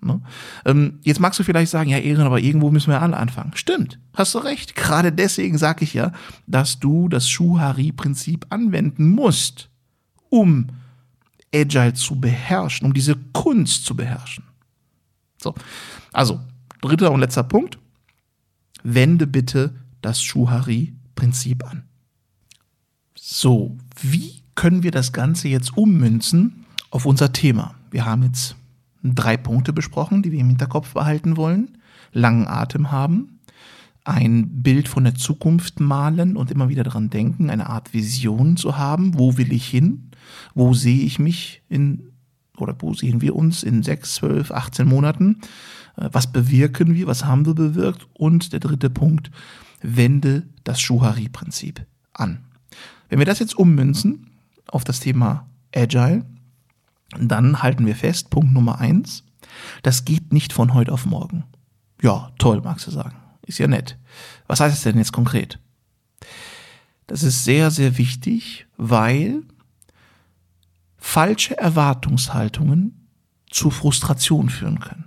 Ne? 0.00 0.20
Ähm, 0.64 1.00
jetzt 1.02 1.20
magst 1.20 1.38
du 1.38 1.44
vielleicht 1.44 1.70
sagen, 1.70 1.90
ja, 1.90 1.98
Ehren, 1.98 2.24
aber 2.24 2.40
irgendwo 2.40 2.70
müssen 2.70 2.90
wir 2.90 3.02
alle 3.02 3.16
anfangen. 3.16 3.52
Stimmt, 3.54 3.98
hast 4.14 4.34
du 4.34 4.38
recht. 4.38 4.74
Gerade 4.74 5.12
deswegen 5.12 5.58
sage 5.58 5.84
ich 5.84 5.94
ja, 5.94 6.12
dass 6.46 6.78
du 6.78 7.08
das 7.08 7.28
Schuhari-Prinzip 7.28 8.46
anwenden 8.50 9.08
musst, 9.10 9.70
um 10.30 10.68
Agile 11.54 11.94
zu 11.94 12.20
beherrschen, 12.20 12.86
um 12.86 12.94
diese 12.94 13.16
Kunst 13.32 13.84
zu 13.84 13.96
beherrschen. 13.96 14.44
So, 15.42 15.54
also 16.12 16.40
dritter 16.80 17.10
und 17.10 17.20
letzter 17.20 17.42
Punkt. 17.42 17.78
Wende 18.82 19.26
bitte 19.26 19.74
das 20.00 20.22
Schuhari-Prinzip 20.22 21.64
an. 21.64 21.87
So, 23.30 23.76
wie 24.00 24.40
können 24.54 24.82
wir 24.82 24.90
das 24.90 25.12
Ganze 25.12 25.48
jetzt 25.48 25.76
ummünzen 25.76 26.64
auf 26.88 27.04
unser 27.04 27.30
Thema? 27.30 27.74
Wir 27.90 28.06
haben 28.06 28.22
jetzt 28.22 28.56
drei 29.02 29.36
Punkte 29.36 29.74
besprochen, 29.74 30.22
die 30.22 30.32
wir 30.32 30.40
im 30.40 30.48
Hinterkopf 30.48 30.94
behalten 30.94 31.36
wollen. 31.36 31.76
Langen 32.14 32.48
Atem 32.48 32.90
haben, 32.90 33.40
ein 34.02 34.62
Bild 34.62 34.88
von 34.88 35.04
der 35.04 35.14
Zukunft 35.14 35.78
malen 35.78 36.38
und 36.38 36.50
immer 36.50 36.70
wieder 36.70 36.84
daran 36.84 37.10
denken, 37.10 37.50
eine 37.50 37.68
Art 37.68 37.92
Vision 37.92 38.56
zu 38.56 38.78
haben. 38.78 39.18
Wo 39.18 39.36
will 39.36 39.52
ich 39.52 39.68
hin? 39.68 40.10
Wo 40.54 40.72
sehe 40.72 41.02
ich 41.02 41.18
mich 41.18 41.60
in, 41.68 42.08
oder 42.56 42.74
wo 42.78 42.94
sehen 42.94 43.20
wir 43.20 43.36
uns 43.36 43.62
in 43.62 43.82
sechs, 43.82 44.14
zwölf, 44.14 44.50
18 44.50 44.88
Monaten? 44.88 45.42
Äh, 45.98 46.08
was 46.12 46.32
bewirken 46.32 46.94
wir? 46.94 47.06
Was 47.06 47.26
haben 47.26 47.44
wir 47.44 47.54
bewirkt? 47.54 48.06
Und 48.14 48.54
der 48.54 48.60
dritte 48.60 48.88
Punkt, 48.88 49.30
wende 49.82 50.44
das 50.64 50.80
Schuhari-Prinzip 50.80 51.84
an. 52.14 52.47
Wenn 53.08 53.18
wir 53.18 53.26
das 53.26 53.38
jetzt 53.38 53.56
ummünzen 53.56 54.30
auf 54.66 54.84
das 54.84 55.00
Thema 55.00 55.46
Agile, 55.74 56.24
dann 57.18 57.62
halten 57.62 57.86
wir 57.86 57.96
fest, 57.96 58.30
Punkt 58.30 58.52
Nummer 58.52 58.78
eins, 58.78 59.24
das 59.82 60.04
geht 60.04 60.32
nicht 60.32 60.52
von 60.52 60.74
heute 60.74 60.92
auf 60.92 61.06
morgen. 61.06 61.44
Ja, 62.02 62.30
toll, 62.38 62.60
magst 62.60 62.86
du 62.86 62.90
sagen. 62.90 63.16
Ist 63.46 63.58
ja 63.58 63.66
nett. 63.66 63.98
Was 64.46 64.60
heißt 64.60 64.76
es 64.76 64.82
denn 64.82 64.98
jetzt 64.98 65.12
konkret? 65.12 65.58
Das 67.06 67.22
ist 67.22 67.44
sehr, 67.44 67.70
sehr 67.70 67.96
wichtig, 67.96 68.66
weil 68.76 69.42
falsche 70.98 71.56
Erwartungshaltungen 71.56 73.08
zu 73.50 73.70
Frustration 73.70 74.50
führen 74.50 74.80
können. 74.80 75.06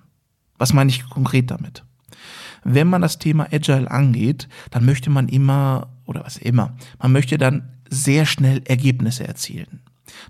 Was 0.57 0.73
meine 0.73 0.89
ich 0.89 1.07
konkret 1.07 1.51
damit? 1.51 1.85
Wenn 2.63 2.87
man 2.87 3.01
das 3.01 3.19
Thema 3.19 3.47
Agile 3.51 3.89
angeht, 3.89 4.47
dann 4.71 4.85
möchte 4.85 5.09
man 5.09 5.27
immer, 5.29 5.89
oder 6.05 6.23
was 6.23 6.37
immer, 6.37 6.75
man 6.99 7.11
möchte 7.11 7.37
dann 7.37 7.69
sehr 7.91 8.25
schnell 8.25 8.61
Ergebnisse 8.65 9.27
erzielen. 9.27 9.81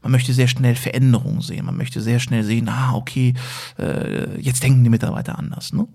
Man 0.02 0.12
möchte 0.12 0.34
sehr 0.34 0.48
schnell 0.48 0.76
Veränderungen 0.76 1.42
sehen. 1.42 1.66
Man 1.66 1.78
möchte 1.78 2.02
sehr 2.02 2.20
schnell 2.20 2.44
sehen, 2.44 2.68
ah, 2.70 2.94
okay, 2.94 3.34
äh, 3.78 4.40
jetzt 4.40 4.64
denken 4.64 4.84
die 4.84 4.90
Mitarbeiter 4.90 5.40
anders. 5.40 5.74
Ne? 5.74 5.88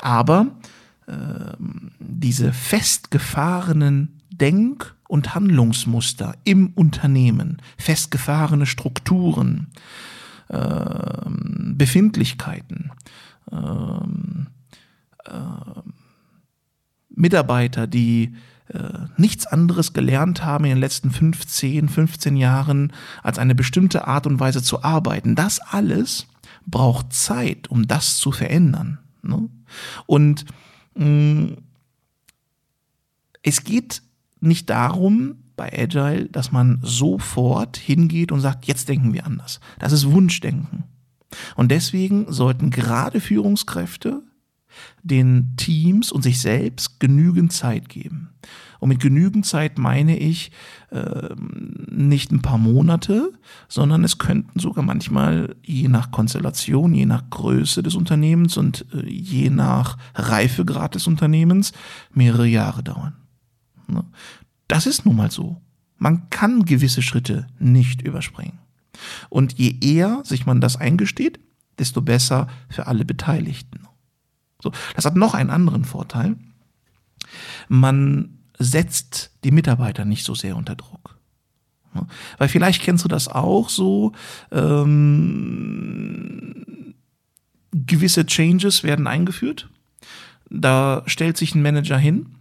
Aber 0.00 0.46
äh, 1.06 1.12
diese 1.98 2.52
festgefahrenen 2.52 4.20
Denk- 4.30 4.94
und 5.08 5.34
Handlungsmuster 5.34 6.34
im 6.44 6.68
Unternehmen, 6.74 7.60
festgefahrene 7.76 8.66
Strukturen, 8.66 9.68
äh, 10.48 11.28
Befindlichkeiten, 11.28 12.92
ähm, 13.52 14.46
äh, 15.24 15.80
Mitarbeiter, 17.10 17.86
die 17.86 18.34
nichts 19.16 19.46
anderes 19.46 19.92
gelernt 19.92 20.44
haben 20.44 20.64
in 20.64 20.70
den 20.70 20.78
letzten 20.78 21.10
15, 21.10 21.88
15 21.88 22.36
Jahren, 22.36 22.92
als 23.22 23.38
eine 23.38 23.54
bestimmte 23.54 24.06
Art 24.06 24.26
und 24.26 24.40
Weise 24.40 24.62
zu 24.62 24.82
arbeiten. 24.82 25.34
Das 25.34 25.60
alles 25.60 26.26
braucht 26.66 27.12
Zeit, 27.12 27.68
um 27.68 27.86
das 27.86 28.16
zu 28.18 28.32
verändern. 28.32 28.98
Ne? 29.22 29.48
Und 30.06 30.44
mh, 30.94 31.06
mm, 31.06 31.56
es 33.42 33.64
geht 33.64 34.02
nicht 34.40 34.68
darum, 34.68 35.36
bei 35.56 35.70
Agile, 35.78 36.26
dass 36.26 36.52
man 36.52 36.78
sofort 36.82 37.76
hingeht 37.76 38.32
und 38.32 38.40
sagt, 38.40 38.64
jetzt 38.66 38.88
denken 38.88 39.12
wir 39.12 39.26
anders. 39.26 39.60
Das 39.78 39.92
ist 39.92 40.10
Wunschdenken. 40.10 40.84
Und 41.54 41.70
deswegen 41.70 42.32
sollten 42.32 42.70
gerade 42.70 43.20
Führungskräfte 43.20 44.22
den 45.02 45.54
Teams 45.56 46.12
und 46.12 46.22
sich 46.22 46.40
selbst 46.40 47.00
genügend 47.00 47.52
Zeit 47.52 47.88
geben. 47.88 48.30
Und 48.78 48.88
mit 48.88 49.00
genügend 49.00 49.44
Zeit 49.44 49.78
meine 49.78 50.18
ich 50.18 50.52
äh, 50.90 51.34
nicht 51.36 52.32
ein 52.32 52.40
paar 52.40 52.56
Monate, 52.56 53.32
sondern 53.68 54.04
es 54.04 54.18
könnten 54.18 54.58
sogar 54.58 54.82
manchmal 54.82 55.54
je 55.62 55.88
nach 55.88 56.10
Konstellation, 56.10 56.94
je 56.94 57.04
nach 57.04 57.28
Größe 57.28 57.82
des 57.82 57.94
Unternehmens 57.94 58.56
und 58.56 58.86
äh, 58.94 59.06
je 59.06 59.50
nach 59.50 59.98
Reifegrad 60.14 60.94
des 60.94 61.06
Unternehmens 61.06 61.72
mehrere 62.12 62.46
Jahre 62.46 62.82
dauern. 62.82 63.14
Ne? 63.86 64.04
Das 64.66 64.86
ist 64.86 65.04
nun 65.04 65.16
mal 65.16 65.30
so. 65.30 65.60
Man 65.98 66.30
kann 66.30 66.64
gewisse 66.64 67.02
Schritte 67.02 67.46
nicht 67.58 68.00
überspringen. 68.00 68.58
Und 69.28 69.58
je 69.58 69.76
eher 69.80 70.22
sich 70.24 70.46
man 70.46 70.62
das 70.62 70.76
eingesteht, 70.76 71.38
desto 71.78 72.00
besser 72.00 72.46
für 72.68 72.86
alle 72.86 73.04
Beteiligten. 73.04 73.80
So, 74.62 74.72
das 74.94 75.04
hat 75.04 75.16
noch 75.16 75.34
einen 75.34 75.50
anderen 75.50 75.84
Vorteil. 75.84 76.36
Man 77.68 78.38
setzt 78.58 79.32
die 79.44 79.50
Mitarbeiter 79.50 80.04
nicht 80.04 80.24
so 80.24 80.34
sehr 80.34 80.56
unter 80.56 80.76
Druck. 80.76 81.16
Weil 82.38 82.48
vielleicht 82.48 82.82
kennst 82.82 83.04
du 83.04 83.08
das 83.08 83.26
auch 83.28 83.68
so, 83.68 84.12
ähm, 84.52 84.94
gewisse 87.72 88.26
Changes 88.26 88.84
werden 88.84 89.06
eingeführt. 89.06 89.68
Da 90.48 91.02
stellt 91.06 91.36
sich 91.36 91.54
ein 91.54 91.62
Manager 91.62 91.98
hin 91.98 92.36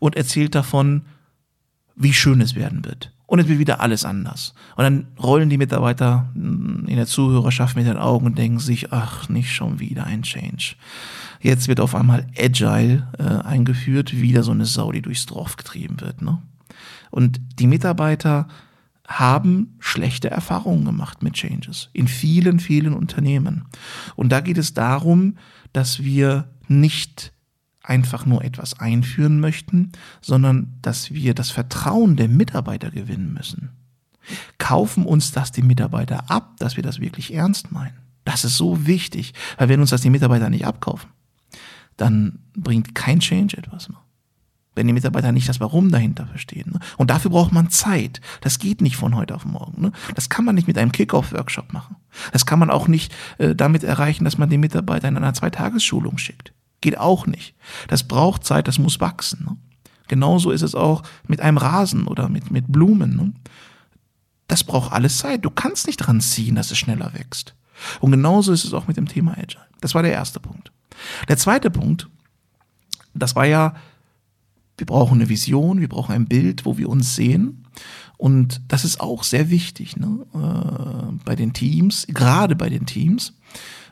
und 0.00 0.16
erzählt 0.16 0.54
davon, 0.54 1.06
wie 1.96 2.12
schön 2.12 2.40
es 2.40 2.54
werden 2.54 2.84
wird 2.84 3.13
und 3.26 3.38
es 3.38 3.48
wird 3.48 3.58
wieder 3.58 3.80
alles 3.80 4.04
anders. 4.04 4.54
Und 4.76 4.84
dann 4.84 5.06
rollen 5.22 5.50
die 5.50 5.58
Mitarbeiter 5.58 6.30
in 6.34 6.96
der 6.96 7.06
Zuhörerschaft 7.06 7.76
mit 7.76 7.86
den 7.86 7.96
Augen 7.96 8.26
und 8.26 8.38
denken 8.38 8.58
sich, 8.58 8.92
ach, 8.92 9.28
nicht 9.28 9.52
schon 9.52 9.80
wieder 9.80 10.04
ein 10.04 10.22
Change. 10.22 10.76
Jetzt 11.40 11.68
wird 11.68 11.80
auf 11.80 11.94
einmal 11.94 12.26
Agile 12.38 13.08
äh, 13.18 13.46
eingeführt, 13.46 14.20
wieder 14.20 14.42
so 14.42 14.52
eine 14.52 14.66
Sau, 14.66 14.92
die 14.92 15.02
durchs 15.02 15.26
Dorf 15.26 15.56
getrieben 15.56 16.00
wird. 16.00 16.22
Ne? 16.22 16.40
Und 17.10 17.40
die 17.58 17.66
Mitarbeiter 17.66 18.48
haben 19.06 19.76
schlechte 19.80 20.30
Erfahrungen 20.30 20.84
gemacht 20.86 21.22
mit 21.22 21.34
Changes 21.34 21.90
in 21.92 22.08
vielen, 22.08 22.58
vielen 22.60 22.94
Unternehmen. 22.94 23.66
Und 24.16 24.32
da 24.32 24.40
geht 24.40 24.56
es 24.56 24.72
darum, 24.72 25.36
dass 25.72 26.02
wir 26.02 26.48
nicht 26.68 27.33
einfach 27.84 28.26
nur 28.26 28.42
etwas 28.42 28.80
einführen 28.80 29.40
möchten, 29.40 29.92
sondern 30.20 30.74
dass 30.82 31.12
wir 31.12 31.34
das 31.34 31.50
Vertrauen 31.50 32.16
der 32.16 32.28
Mitarbeiter 32.28 32.90
gewinnen 32.90 33.32
müssen. 33.32 33.70
Kaufen 34.58 35.04
uns 35.04 35.32
das 35.32 35.52
die 35.52 35.62
Mitarbeiter 35.62 36.30
ab, 36.30 36.56
dass 36.58 36.76
wir 36.76 36.82
das 36.82 36.98
wirklich 36.98 37.34
ernst 37.34 37.72
meinen. 37.72 37.98
Das 38.24 38.44
ist 38.44 38.56
so 38.56 38.86
wichtig, 38.86 39.34
weil 39.58 39.68
wenn 39.68 39.80
uns 39.80 39.90
das 39.90 40.00
die 40.00 40.10
Mitarbeiter 40.10 40.48
nicht 40.48 40.66
abkaufen, 40.66 41.10
dann 41.98 42.38
bringt 42.56 42.94
kein 42.94 43.20
Change 43.20 43.58
etwas 43.58 43.90
mehr. 43.90 44.00
Wenn 44.74 44.86
die 44.88 44.92
Mitarbeiter 44.94 45.30
nicht 45.30 45.48
das 45.48 45.60
Warum 45.60 45.92
dahinter 45.92 46.26
verstehen. 46.26 46.72
Ne? 46.72 46.80
Und 46.96 47.10
dafür 47.10 47.30
braucht 47.30 47.52
man 47.52 47.70
Zeit. 47.70 48.20
Das 48.40 48.58
geht 48.58 48.80
nicht 48.80 48.96
von 48.96 49.14
heute 49.14 49.36
auf 49.36 49.44
morgen. 49.44 49.80
Ne? 49.80 49.92
Das 50.16 50.28
kann 50.30 50.44
man 50.44 50.56
nicht 50.56 50.66
mit 50.66 50.78
einem 50.78 50.90
Kick-Off-Workshop 50.90 51.72
machen. 51.72 51.94
Das 52.32 52.44
kann 52.44 52.58
man 52.58 52.70
auch 52.70 52.88
nicht 52.88 53.14
äh, 53.38 53.54
damit 53.54 53.84
erreichen, 53.84 54.24
dass 54.24 54.38
man 54.38 54.50
die 54.50 54.58
Mitarbeiter 54.58 55.06
in 55.06 55.16
einer 55.16 55.34
Zweitagesschulung 55.34 56.18
schickt. 56.18 56.53
Geht 56.84 56.98
auch 56.98 57.26
nicht. 57.26 57.54
Das 57.88 58.02
braucht 58.02 58.44
Zeit, 58.44 58.68
das 58.68 58.78
muss 58.78 59.00
wachsen. 59.00 59.46
Ne? 59.48 59.56
Genauso 60.06 60.50
ist 60.50 60.60
es 60.60 60.74
auch 60.74 61.02
mit 61.26 61.40
einem 61.40 61.56
Rasen 61.56 62.06
oder 62.06 62.28
mit, 62.28 62.50
mit 62.50 62.70
Blumen. 62.70 63.16
Ne? 63.16 63.32
Das 64.48 64.64
braucht 64.64 64.92
alles 64.92 65.16
Zeit. 65.16 65.46
Du 65.46 65.50
kannst 65.50 65.86
nicht 65.86 65.96
dran 65.96 66.20
ziehen, 66.20 66.56
dass 66.56 66.70
es 66.70 66.76
schneller 66.76 67.14
wächst. 67.14 67.54
Und 68.00 68.10
genauso 68.10 68.52
ist 68.52 68.66
es 68.66 68.74
auch 68.74 68.86
mit 68.86 68.98
dem 68.98 69.08
Thema 69.08 69.32
Agile. 69.32 69.64
Das 69.80 69.94
war 69.94 70.02
der 70.02 70.12
erste 70.12 70.40
Punkt. 70.40 70.72
Der 71.26 71.38
zweite 71.38 71.70
Punkt, 71.70 72.10
das 73.14 73.34
war 73.34 73.46
ja, 73.46 73.72
wir 74.76 74.86
brauchen 74.86 75.14
eine 75.14 75.30
Vision, 75.30 75.80
wir 75.80 75.88
brauchen 75.88 76.14
ein 76.14 76.26
Bild, 76.26 76.66
wo 76.66 76.76
wir 76.76 76.90
uns 76.90 77.14
sehen. 77.16 77.66
Und 78.18 78.60
das 78.68 78.84
ist 78.84 79.00
auch 79.00 79.24
sehr 79.24 79.48
wichtig 79.48 79.96
ne? 79.96 80.26
äh, 80.34 81.16
bei 81.24 81.34
den 81.34 81.54
Teams, 81.54 82.06
gerade 82.08 82.54
bei 82.56 82.68
den 82.68 82.84
Teams. 82.84 83.32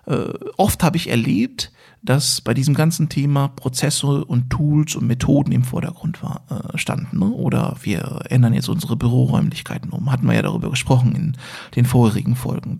Äh, 0.06 0.32
oft 0.56 0.82
habe 0.82 0.96
ich 0.96 1.08
erlebt, 1.08 1.72
dass 2.02 2.40
bei 2.40 2.54
diesem 2.54 2.74
ganzen 2.74 3.08
Thema 3.08 3.48
Prozesse 3.48 4.24
und 4.24 4.50
Tools 4.50 4.96
und 4.96 5.06
Methoden 5.06 5.52
im 5.52 5.62
Vordergrund 5.62 6.22
war, 6.22 6.42
äh, 6.50 6.78
standen. 6.78 7.20
Ne? 7.20 7.26
Oder 7.26 7.76
wir 7.82 8.22
ändern 8.28 8.54
jetzt 8.54 8.68
unsere 8.68 8.96
Büroräumlichkeiten 8.96 9.90
um. 9.90 10.10
Hatten 10.10 10.26
wir 10.26 10.34
ja 10.34 10.42
darüber 10.42 10.70
gesprochen 10.70 11.14
in 11.14 11.36
den 11.76 11.84
vorherigen 11.84 12.34
Folgen. 12.34 12.78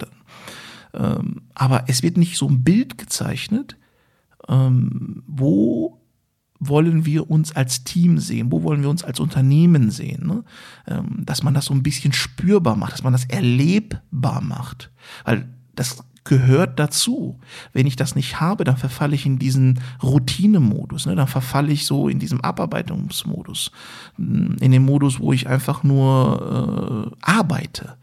Ähm, 0.95 1.43
aber 1.55 1.85
es 1.87 2.03
wird 2.03 2.17
nicht 2.17 2.37
so 2.37 2.49
ein 2.49 2.65
Bild 2.65 2.99
gezeichnet, 2.99 3.77
ähm, 4.49 5.23
wo 5.27 6.01
wollen 6.59 7.07
wir 7.07 7.31
uns 7.31 7.55
als 7.55 7.85
Team 7.85 8.19
sehen? 8.19 8.53
Wo 8.53 8.63
wollen 8.63 8.83
wir 8.83 8.91
uns 8.91 9.03
als 9.03 9.19
Unternehmen 9.21 9.91
sehen? 9.91 10.27
Ne? 10.27 10.45
Ähm, 10.87 11.23
dass 11.25 11.43
man 11.43 11.55
das 11.55 11.67
so 11.67 11.75
ein 11.75 11.83
bisschen 11.83 12.13
spürbar 12.13 12.77
macht, 12.77 12.93
dass 12.93 13.03
man 13.03 13.13
das 13.13 13.25
erlebbar 13.25 14.41
macht. 14.41 14.93
Weil 15.25 15.49
das 15.75 16.05
gehört 16.25 16.79
dazu. 16.79 17.39
Wenn 17.73 17.87
ich 17.87 17.97
das 17.97 18.15
nicht 18.15 18.41
habe, 18.41 18.65
dann 18.65 18.77
verfalle 18.77 19.15
ich 19.15 19.27
in 19.27 19.39
diesen 19.39 19.81
Routinemodus, 20.03 21.07
ne? 21.07 21.17
dann 21.17 21.27
verfalle 21.27 21.73
ich 21.73 21.87
so 21.87 22.09
in 22.09 22.19
diesem 22.19 22.41
Abarbeitungsmodus, 22.41 23.73
in 24.19 24.71
dem 24.73 24.85
Modus, 24.85 25.19
wo 25.19 25.33
ich 25.33 25.49
einfach 25.49 25.83
nur 25.83 27.11
äh, 27.13 27.17
arbeite. 27.23 27.97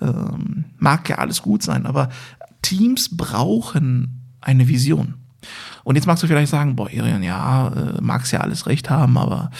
Ähm, 0.00 0.64
mag 0.78 1.08
ja 1.08 1.16
alles 1.16 1.42
gut 1.42 1.62
sein, 1.62 1.86
aber 1.86 2.08
Teams 2.62 3.16
brauchen 3.16 4.22
eine 4.40 4.68
Vision. 4.68 5.14
Und 5.84 5.96
jetzt 5.96 6.06
magst 6.06 6.22
du 6.22 6.26
vielleicht 6.26 6.50
sagen, 6.50 6.76
boah, 6.76 6.90
Irian, 6.90 7.22
ja, 7.22 7.68
äh, 7.68 8.00
magst 8.00 8.32
ja 8.32 8.40
alles 8.40 8.66
recht 8.66 8.90
haben, 8.90 9.18
aber 9.18 9.50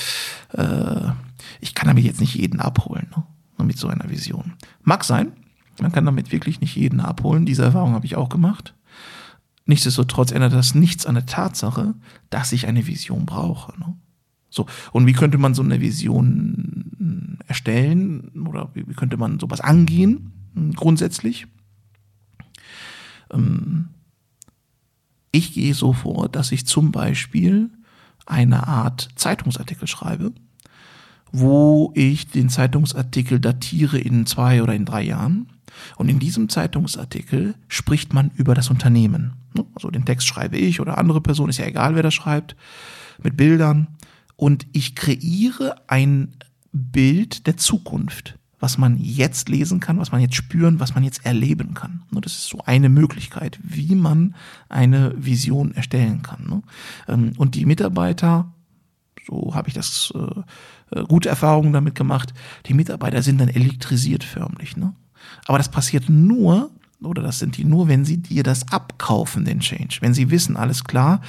äh, 0.52 1.10
ich 1.60 1.74
kann 1.74 1.86
damit 1.86 2.04
jetzt 2.04 2.20
nicht 2.20 2.34
jeden 2.34 2.60
abholen, 2.60 3.08
ne? 3.14 3.64
mit 3.64 3.78
so 3.78 3.88
einer 3.88 4.10
Vision. 4.10 4.54
Mag 4.82 5.04
sein, 5.04 5.32
man 5.80 5.92
kann 5.92 6.04
damit 6.04 6.32
wirklich 6.32 6.60
nicht 6.60 6.76
jeden 6.76 7.00
abholen. 7.00 7.46
Diese 7.46 7.64
Erfahrung 7.64 7.92
habe 7.92 8.06
ich 8.06 8.16
auch 8.16 8.28
gemacht. 8.28 8.74
Nichtsdestotrotz 9.66 10.30
ändert 10.30 10.52
das 10.52 10.74
nichts 10.74 11.06
an 11.06 11.16
der 11.16 11.26
Tatsache, 11.26 11.94
dass 12.30 12.52
ich 12.52 12.66
eine 12.66 12.86
Vision 12.86 13.26
brauche. 13.26 13.78
Ne? 13.78 13.96
So, 14.48 14.66
und 14.92 15.06
wie 15.06 15.12
könnte 15.12 15.38
man 15.38 15.54
so 15.54 15.62
eine 15.62 15.80
Vision 15.80 17.38
erstellen 17.46 18.46
oder 18.46 18.70
wie, 18.74 18.84
könnte 18.94 19.16
man 19.16 19.40
sowas 19.40 19.60
angehen, 19.60 20.32
grundsätzlich? 20.74 21.46
Ähm, 23.32 23.88
ich 25.32 25.52
gehe 25.52 25.74
so 25.74 25.92
vor, 25.92 26.28
dass 26.28 26.52
ich 26.52 26.66
zum 26.66 26.92
Beispiel 26.92 27.70
eine 28.24 28.66
Art 28.66 29.08
Zeitungsartikel 29.16 29.86
schreibe, 29.86 30.32
wo 31.32 31.92
ich 31.94 32.28
den 32.28 32.48
Zeitungsartikel 32.48 33.40
datiere 33.40 33.98
in 33.98 34.26
zwei 34.26 34.62
oder 34.62 34.74
in 34.74 34.84
drei 34.84 35.02
Jahren. 35.02 35.48
Und 35.96 36.08
in 36.08 36.18
diesem 36.18 36.48
Zeitungsartikel 36.48 37.54
spricht 37.68 38.14
man 38.14 38.30
über 38.36 38.54
das 38.54 38.70
Unternehmen. 38.70 39.34
Also 39.74 39.90
den 39.90 40.04
Text 40.04 40.26
schreibe 40.26 40.56
ich 40.56 40.80
oder 40.80 40.98
andere 40.98 41.20
Personen, 41.20 41.50
ist 41.50 41.58
ja 41.58 41.66
egal, 41.66 41.94
wer 41.94 42.02
das 42.02 42.14
schreibt, 42.14 42.56
mit 43.22 43.36
Bildern. 43.36 43.88
Und 44.36 44.66
ich 44.72 44.94
kreiere 44.94 45.76
ein 45.88 46.36
Bild 46.72 47.46
der 47.46 47.56
Zukunft 47.56 48.38
was 48.58 48.78
man 48.78 48.96
jetzt 48.96 49.48
lesen 49.48 49.80
kann, 49.80 49.98
was 49.98 50.12
man 50.12 50.20
jetzt 50.20 50.34
spüren, 50.34 50.80
was 50.80 50.94
man 50.94 51.04
jetzt 51.04 51.24
erleben 51.26 51.74
kann. 51.74 52.02
Das 52.10 52.32
ist 52.32 52.48
so 52.48 52.60
eine 52.64 52.88
Möglichkeit, 52.88 53.58
wie 53.62 53.94
man 53.94 54.34
eine 54.68 55.12
Vision 55.16 55.72
erstellen 55.72 56.22
kann. 56.22 56.46
Ne? 56.48 56.62
Ähm, 57.06 57.32
und 57.36 57.54
die 57.54 57.66
Mitarbeiter, 57.66 58.52
so 59.26 59.54
habe 59.54 59.68
ich 59.68 59.74
das 59.74 60.12
äh, 60.14 60.98
äh, 60.98 61.04
gute 61.04 61.28
Erfahrungen 61.28 61.72
damit 61.72 61.94
gemacht, 61.94 62.32
die 62.66 62.74
Mitarbeiter 62.74 63.22
sind 63.22 63.40
dann 63.40 63.48
elektrisiert 63.48 64.24
förmlich. 64.24 64.76
Ne? 64.76 64.94
Aber 65.46 65.58
das 65.58 65.70
passiert 65.70 66.08
nur, 66.08 66.70
oder 67.02 67.22
das 67.22 67.38
sind 67.38 67.56
die 67.56 67.64
nur, 67.64 67.88
wenn 67.88 68.04
sie 68.04 68.18
dir 68.18 68.42
das 68.42 68.70
abkaufen, 68.72 69.44
den 69.44 69.60
Change. 69.60 69.98
Wenn 70.00 70.14
sie 70.14 70.30
wissen, 70.30 70.56
alles 70.56 70.84
klar, 70.84 71.20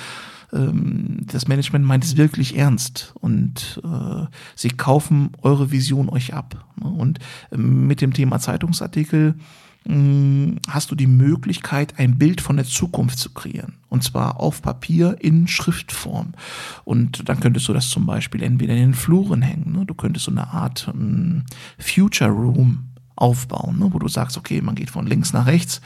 ähm, 0.54 1.26
das 1.26 1.48
Management 1.48 1.86
meint 1.86 2.04
es 2.04 2.18
wirklich 2.18 2.56
ernst 2.58 3.14
und 3.20 3.82
äh, 3.84 4.26
sie 4.56 4.70
kaufen 4.70 5.32
eure 5.42 5.72
Vision 5.72 6.10
euch 6.10 6.34
ab. 6.34 6.66
Ne? 6.82 6.90
Und 6.90 7.20
ähm, 7.52 7.88
mit 7.88 8.02
dem 8.02 8.14
Thema 8.14 8.40
Zeitungsartikel 8.40 9.36
hast 10.68 10.92
du 10.92 10.96
die 10.96 11.08
Möglichkeit, 11.08 11.98
ein 11.98 12.18
Bild 12.18 12.42
von 12.42 12.58
der 12.58 12.66
Zukunft 12.66 13.20
zu 13.20 13.30
kreieren. 13.34 13.76
Und 13.90 14.04
zwar 14.04 14.40
auf 14.40 14.62
Papier 14.62 15.16
in 15.20 15.48
Schriftform. 15.48 16.34
Und 16.84 17.30
dann 17.30 17.40
könntest 17.40 17.68
du 17.70 17.74
das 17.74 17.90
zum 17.90 18.06
Beispiel 18.06 18.44
entweder 18.44 18.74
in 18.74 18.80
den 18.80 18.94
Fluren 18.94 19.42
hängen. 19.42 19.72
Ne? 19.72 19.86
Du 19.86 19.94
könntest 19.94 20.26
so 20.26 20.32
eine 20.32 20.50
Art 20.50 20.92
ähm, 20.94 21.44
Future 21.80 22.32
Room 22.32 22.88
aufbauen, 23.18 23.80
ne? 23.80 23.90
wo 23.92 24.00
du 24.00 24.08
sagst, 24.08 24.38
okay, 24.38 24.62
man 24.62 24.76
geht 24.76 24.90
von 24.90 25.08
links 25.08 25.34
nach 25.34 25.48
rechts. 25.48 25.82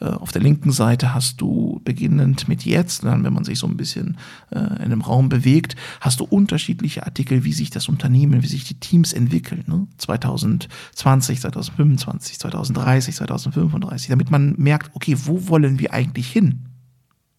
Äh, 0.00 0.06
auf 0.06 0.32
der 0.32 0.42
linken 0.42 0.72
Seite 0.72 1.14
hast 1.14 1.40
du 1.40 1.80
beginnend 1.84 2.48
mit 2.48 2.64
jetzt, 2.64 3.04
dann, 3.04 3.24
wenn 3.24 3.32
man 3.32 3.44
sich 3.44 3.58
so 3.58 3.66
ein 3.66 3.76
bisschen 3.76 4.18
äh, 4.50 4.58
in 4.58 4.78
einem 4.78 5.00
Raum 5.00 5.28
bewegt, 5.28 5.76
hast 6.00 6.20
du 6.20 6.24
unterschiedliche 6.24 7.06
Artikel, 7.06 7.44
wie 7.44 7.52
sich 7.52 7.70
das 7.70 7.88
Unternehmen, 7.88 8.42
wie 8.42 8.48
sich 8.48 8.64
die 8.64 8.80
Teams 8.80 9.12
entwickeln. 9.12 9.64
Ne? 9.66 9.86
2020, 9.98 11.40
2025, 11.40 12.38
2030, 12.38 13.14
2035, 13.14 14.08
damit 14.08 14.30
man 14.30 14.54
merkt, 14.58 14.90
okay, 14.94 15.16
wo 15.24 15.48
wollen 15.48 15.78
wir 15.78 15.92
eigentlich 15.92 16.30
hin? 16.30 16.66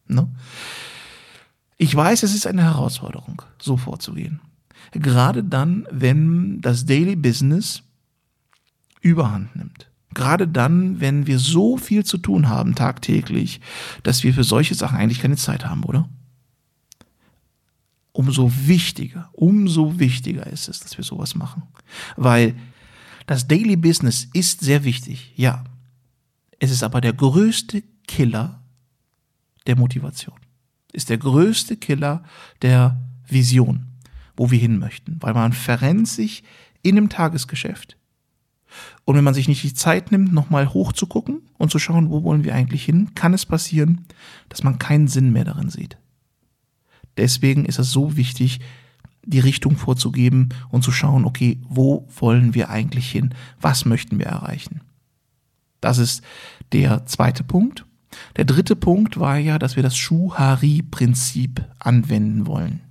Ne? 0.08 0.29
Ich 1.77 1.93
weiß, 1.93 2.23
es 2.23 2.34
ist 2.34 2.47
eine 2.47 2.63
Herausforderung, 2.63 3.41
so 3.60 3.75
vorzugehen. 3.75 4.39
Gerade 4.91 5.43
dann, 5.43 5.88
wenn 5.91 6.62
das 6.62 6.86
Daily 6.86 7.15
Business 7.15 7.84
überhand 9.03 9.55
nimmt. 9.55 9.91
Gerade 10.13 10.47
dann, 10.47 10.99
wenn 10.99 11.27
wir 11.27 11.39
so 11.39 11.77
viel 11.77 12.05
zu 12.05 12.17
tun 12.17 12.49
haben 12.49 12.75
tagtäglich, 12.75 13.61
dass 14.03 14.23
wir 14.23 14.33
für 14.33 14.43
solche 14.43 14.75
Sachen 14.75 14.97
eigentlich 14.97 15.19
keine 15.19 15.37
Zeit 15.37 15.65
haben, 15.65 15.83
oder? 15.83 16.07
Umso 18.11 18.51
wichtiger, 18.67 19.29
umso 19.33 19.99
wichtiger 19.99 20.45
ist 20.47 20.67
es, 20.67 20.79
dass 20.79 20.97
wir 20.97 21.03
sowas 21.03 21.35
machen. 21.35 21.63
Weil 22.15 22.55
das 23.25 23.47
Daily 23.47 23.75
Business 23.75 24.27
ist 24.33 24.61
sehr 24.61 24.83
wichtig, 24.83 25.33
ja. 25.35 25.63
Es 26.59 26.69
ist 26.69 26.83
aber 26.83 27.01
der 27.01 27.13
größte 27.13 27.83
Killer 28.07 28.61
der 29.65 29.77
Motivation. 29.77 30.37
Ist 30.91 31.09
der 31.09 31.17
größte 31.17 31.75
Killer 31.75 32.23
der 32.61 33.01
Vision, 33.27 33.87
wo 34.37 34.51
wir 34.51 34.59
hin 34.59 34.77
möchten. 34.77 35.17
Weil 35.21 35.33
man 35.33 35.53
verrennt 35.53 36.07
sich 36.07 36.43
in 36.83 36.97
einem 36.97 37.09
Tagesgeschäft 37.09 37.97
und 39.05 39.15
wenn 39.15 39.23
man 39.23 39.33
sich 39.33 39.47
nicht 39.47 39.63
die 39.63 39.73
Zeit 39.73 40.12
nimmt, 40.12 40.33
nochmal 40.33 40.73
hochzugucken 40.73 41.41
und 41.57 41.71
zu 41.71 41.79
schauen, 41.79 42.09
wo 42.09 42.23
wollen 42.23 42.43
wir 42.43 42.55
eigentlich 42.55 42.86
hin, 42.86 43.15
kann 43.15 43.33
es 43.33 43.45
passieren, 43.45 44.05
dass 44.49 44.63
man 44.63 44.79
keinen 44.79 45.07
Sinn 45.07 45.31
mehr 45.31 45.45
darin 45.45 45.69
sieht. 45.69 45.97
Deswegen 47.17 47.65
ist 47.65 47.79
es 47.79 47.91
so 47.91 48.17
wichtig, 48.17 48.59
die 49.25 49.39
Richtung 49.39 49.77
vorzugeben 49.77 50.49
und 50.69 50.83
zu 50.83 50.91
schauen, 50.91 51.25
okay, 51.25 51.59
wo 51.67 52.07
wollen 52.19 52.53
wir 52.53 52.69
eigentlich 52.69 53.09
hin? 53.09 53.33
Was 53.62 53.86
möchten 53.86 54.19
wir 54.19 54.25
erreichen? 54.25 54.81
Das 55.81 55.97
ist 55.97 56.23
der 56.71 57.05
zweite 57.05 57.43
Punkt. 57.43 57.86
Der 58.36 58.45
dritte 58.45 58.75
Punkt 58.75 59.19
war 59.19 59.38
ja, 59.38 59.59
dass 59.59 59.75
wir 59.75 59.83
das 59.83 59.97
Schuhari-Prinzip 59.97 61.65
anwenden 61.79 62.47
wollen 62.47 62.81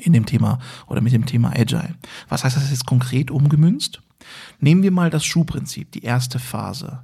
in 0.00 0.12
dem 0.12 0.26
Thema 0.26 0.58
oder 0.86 1.00
mit 1.00 1.12
dem 1.12 1.26
Thema 1.26 1.50
Agile. 1.56 1.94
Was 2.28 2.44
heißt 2.44 2.56
das 2.56 2.70
jetzt 2.70 2.86
konkret 2.86 3.30
umgemünzt? 3.30 4.02
Nehmen 4.60 4.82
wir 4.82 4.90
mal 4.90 5.10
das 5.10 5.24
Schuhprinzip, 5.24 5.92
die 5.92 6.02
erste 6.02 6.38
Phase. 6.38 7.02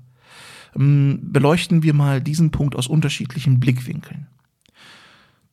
Ähm, 0.76 1.20
beleuchten 1.22 1.82
wir 1.82 1.94
mal 1.94 2.20
diesen 2.20 2.50
Punkt 2.50 2.76
aus 2.76 2.87
unterschiedlichen 2.87 3.60
Blickwinkeln. 3.60 4.26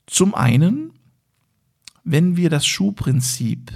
Zum 0.08 0.36
einen, 0.36 0.92
wenn 2.04 2.36
wir 2.36 2.50
das 2.50 2.66
Schuhprinzip 2.66 3.72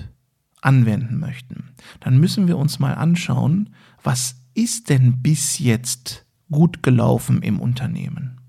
anwenden 0.62 1.20
möchten, 1.20 1.76
dann 2.00 2.18
müssen 2.18 2.48
wir 2.48 2.58
uns 2.58 2.80
mal 2.80 2.94
anschauen, 2.94 3.70
was 4.04 4.36
ist 4.54 4.90
denn 4.90 5.22
bis 5.22 5.60
jetzt 5.60 6.26
gut 6.50 6.84
gelaufen 6.84 7.42
im 7.42 7.60
Unternehmen? 7.60 8.42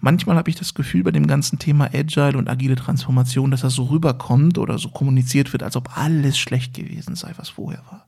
Manchmal 0.00 0.36
habe 0.36 0.50
ich 0.50 0.56
das 0.56 0.74
Gefühl 0.74 1.04
bei 1.04 1.10
dem 1.10 1.26
ganzen 1.26 1.58
Thema 1.58 1.90
Agile 1.94 2.36
und 2.36 2.48
agile 2.48 2.76
Transformation, 2.76 3.50
dass 3.50 3.60
das 3.60 3.74
so 3.74 3.84
rüberkommt 3.84 4.58
oder 4.58 4.78
so 4.78 4.88
kommuniziert 4.88 5.52
wird, 5.52 5.62
als 5.62 5.76
ob 5.76 5.96
alles 5.96 6.38
schlecht 6.38 6.74
gewesen 6.74 7.14
sei, 7.14 7.32
was 7.36 7.50
vorher 7.50 7.82
war. 7.90 8.06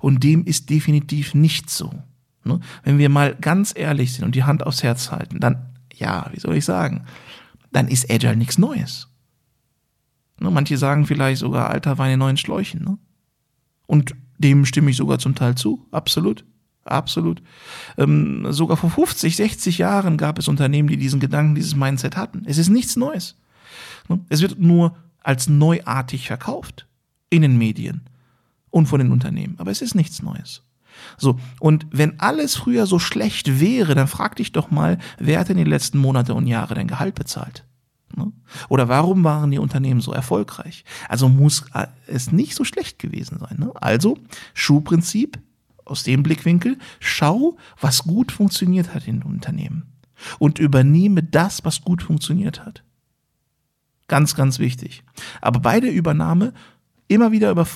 Und 0.00 0.22
dem 0.24 0.44
ist 0.44 0.70
definitiv 0.70 1.34
nicht 1.34 1.70
so. 1.70 2.02
Ne? 2.44 2.60
Wenn 2.82 2.98
wir 2.98 3.08
mal 3.08 3.34
ganz 3.34 3.72
ehrlich 3.76 4.12
sind 4.12 4.24
und 4.24 4.34
die 4.34 4.44
Hand 4.44 4.66
aufs 4.66 4.82
Herz 4.82 5.10
halten, 5.10 5.40
dann, 5.40 5.74
ja, 5.92 6.28
wie 6.32 6.40
soll 6.40 6.56
ich 6.56 6.64
sagen, 6.64 7.04
dann 7.72 7.88
ist 7.88 8.10
Agile 8.10 8.36
nichts 8.36 8.58
Neues. 8.58 9.08
Ne? 10.38 10.50
Manche 10.50 10.78
sagen 10.78 11.06
vielleicht 11.06 11.40
sogar 11.40 11.70
alter 11.70 11.98
Wein 11.98 12.12
in 12.12 12.18
neuen 12.18 12.36
Schläuchen. 12.36 12.84
Ne? 12.84 12.98
Und 13.86 14.14
dem 14.38 14.64
stimme 14.64 14.90
ich 14.90 14.96
sogar 14.96 15.18
zum 15.18 15.34
Teil 15.34 15.54
zu, 15.54 15.86
absolut. 15.90 16.44
Absolut. 16.84 17.42
Ähm, 17.96 18.46
sogar 18.50 18.76
vor 18.76 18.90
50, 18.90 19.36
60 19.36 19.78
Jahren 19.78 20.18
gab 20.18 20.38
es 20.38 20.48
Unternehmen, 20.48 20.88
die 20.88 20.98
diesen 20.98 21.18
Gedanken, 21.18 21.54
dieses 21.54 21.74
Mindset 21.74 22.14
hatten. 22.14 22.42
Es 22.44 22.58
ist 22.58 22.68
nichts 22.68 22.96
Neues. 22.96 23.38
Ne? 24.08 24.20
Es 24.28 24.42
wird 24.42 24.58
nur 24.58 24.94
als 25.22 25.48
neuartig 25.48 26.26
verkauft 26.26 26.86
in 27.30 27.40
den 27.40 27.56
Medien 27.56 28.02
und 28.74 28.86
von 28.86 28.98
den 28.98 29.12
Unternehmen. 29.12 29.54
Aber 29.58 29.70
es 29.70 29.82
ist 29.82 29.94
nichts 29.94 30.20
Neues. 30.20 30.62
So, 31.16 31.38
und 31.60 31.86
wenn 31.92 32.18
alles 32.18 32.56
früher 32.56 32.86
so 32.86 32.98
schlecht 32.98 33.60
wäre, 33.60 33.94
dann 33.94 34.08
frag 34.08 34.34
dich 34.36 34.50
doch 34.50 34.70
mal, 34.70 34.98
wer 35.18 35.38
hat 35.38 35.48
in 35.48 35.56
den 35.56 35.66
letzten 35.66 35.98
Monate 35.98 36.34
und 36.34 36.48
Jahre 36.48 36.74
dein 36.74 36.88
Gehalt 36.88 37.14
bezahlt? 37.14 37.64
Ne? 38.16 38.32
Oder 38.68 38.88
warum 38.88 39.22
waren 39.22 39.52
die 39.52 39.58
Unternehmen 39.58 40.00
so 40.00 40.12
erfolgreich? 40.12 40.84
Also 41.08 41.28
muss 41.28 41.66
äh, 41.72 41.86
es 42.08 42.32
nicht 42.32 42.56
so 42.56 42.64
schlecht 42.64 42.98
gewesen 42.98 43.38
sein. 43.38 43.58
Ne? 43.58 43.70
Also, 43.74 44.18
Schuhprinzip, 44.54 45.38
aus 45.84 46.02
dem 46.02 46.24
Blickwinkel, 46.24 46.78
schau, 46.98 47.56
was 47.80 48.04
gut 48.04 48.32
funktioniert 48.32 48.92
hat 48.92 49.06
in 49.06 49.22
Unternehmen 49.22 49.84
und 50.40 50.58
übernehme 50.58 51.22
das, 51.22 51.64
was 51.64 51.82
gut 51.82 52.02
funktioniert 52.02 52.64
hat. 52.64 52.82
Ganz, 54.08 54.34
ganz 54.34 54.58
wichtig. 54.58 55.04
Aber 55.40 55.60
bei 55.60 55.80
der 55.80 55.92
Übernahme 55.92 56.52
immer 57.08 57.32
wieder 57.32 57.50
über, 57.50 57.66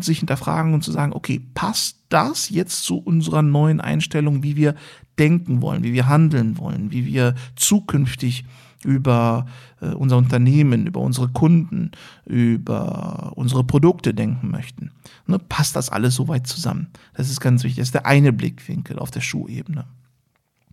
sich 0.00 0.18
hinterfragen 0.18 0.74
und 0.74 0.82
zu 0.82 0.92
sagen, 0.92 1.12
okay, 1.12 1.40
passt 1.54 1.98
das 2.08 2.50
jetzt 2.50 2.84
zu 2.84 2.98
unserer 2.98 3.42
neuen 3.42 3.80
Einstellung, 3.80 4.42
wie 4.42 4.56
wir 4.56 4.74
denken 5.18 5.62
wollen, 5.62 5.82
wie 5.82 5.92
wir 5.92 6.08
handeln 6.08 6.58
wollen, 6.58 6.92
wie 6.92 7.06
wir 7.06 7.34
zukünftig 7.56 8.44
über 8.84 9.46
äh, 9.80 9.88
unser 9.88 10.16
Unternehmen, 10.16 10.86
über 10.86 11.00
unsere 11.00 11.28
Kunden, 11.28 11.90
über 12.24 13.32
unsere 13.34 13.64
Produkte 13.64 14.14
denken 14.14 14.50
möchten. 14.50 14.92
Ne, 15.26 15.38
passt 15.38 15.74
das 15.74 15.90
alles 15.90 16.14
soweit 16.14 16.46
zusammen? 16.46 16.88
Das 17.14 17.30
ist 17.30 17.40
ganz 17.40 17.64
wichtig. 17.64 17.78
Das 17.78 17.88
ist 17.88 17.94
der 17.94 18.06
eine 18.06 18.32
Blickwinkel 18.32 18.98
auf 18.98 19.10
der 19.10 19.22
Schuhebene. 19.22 19.86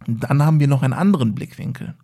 Und 0.06 0.24
dann 0.24 0.44
haben 0.44 0.60
wir 0.60 0.68
noch 0.68 0.84
einen 0.84 0.94
anderen 0.94 1.34
Blickwinkel. 1.34 1.96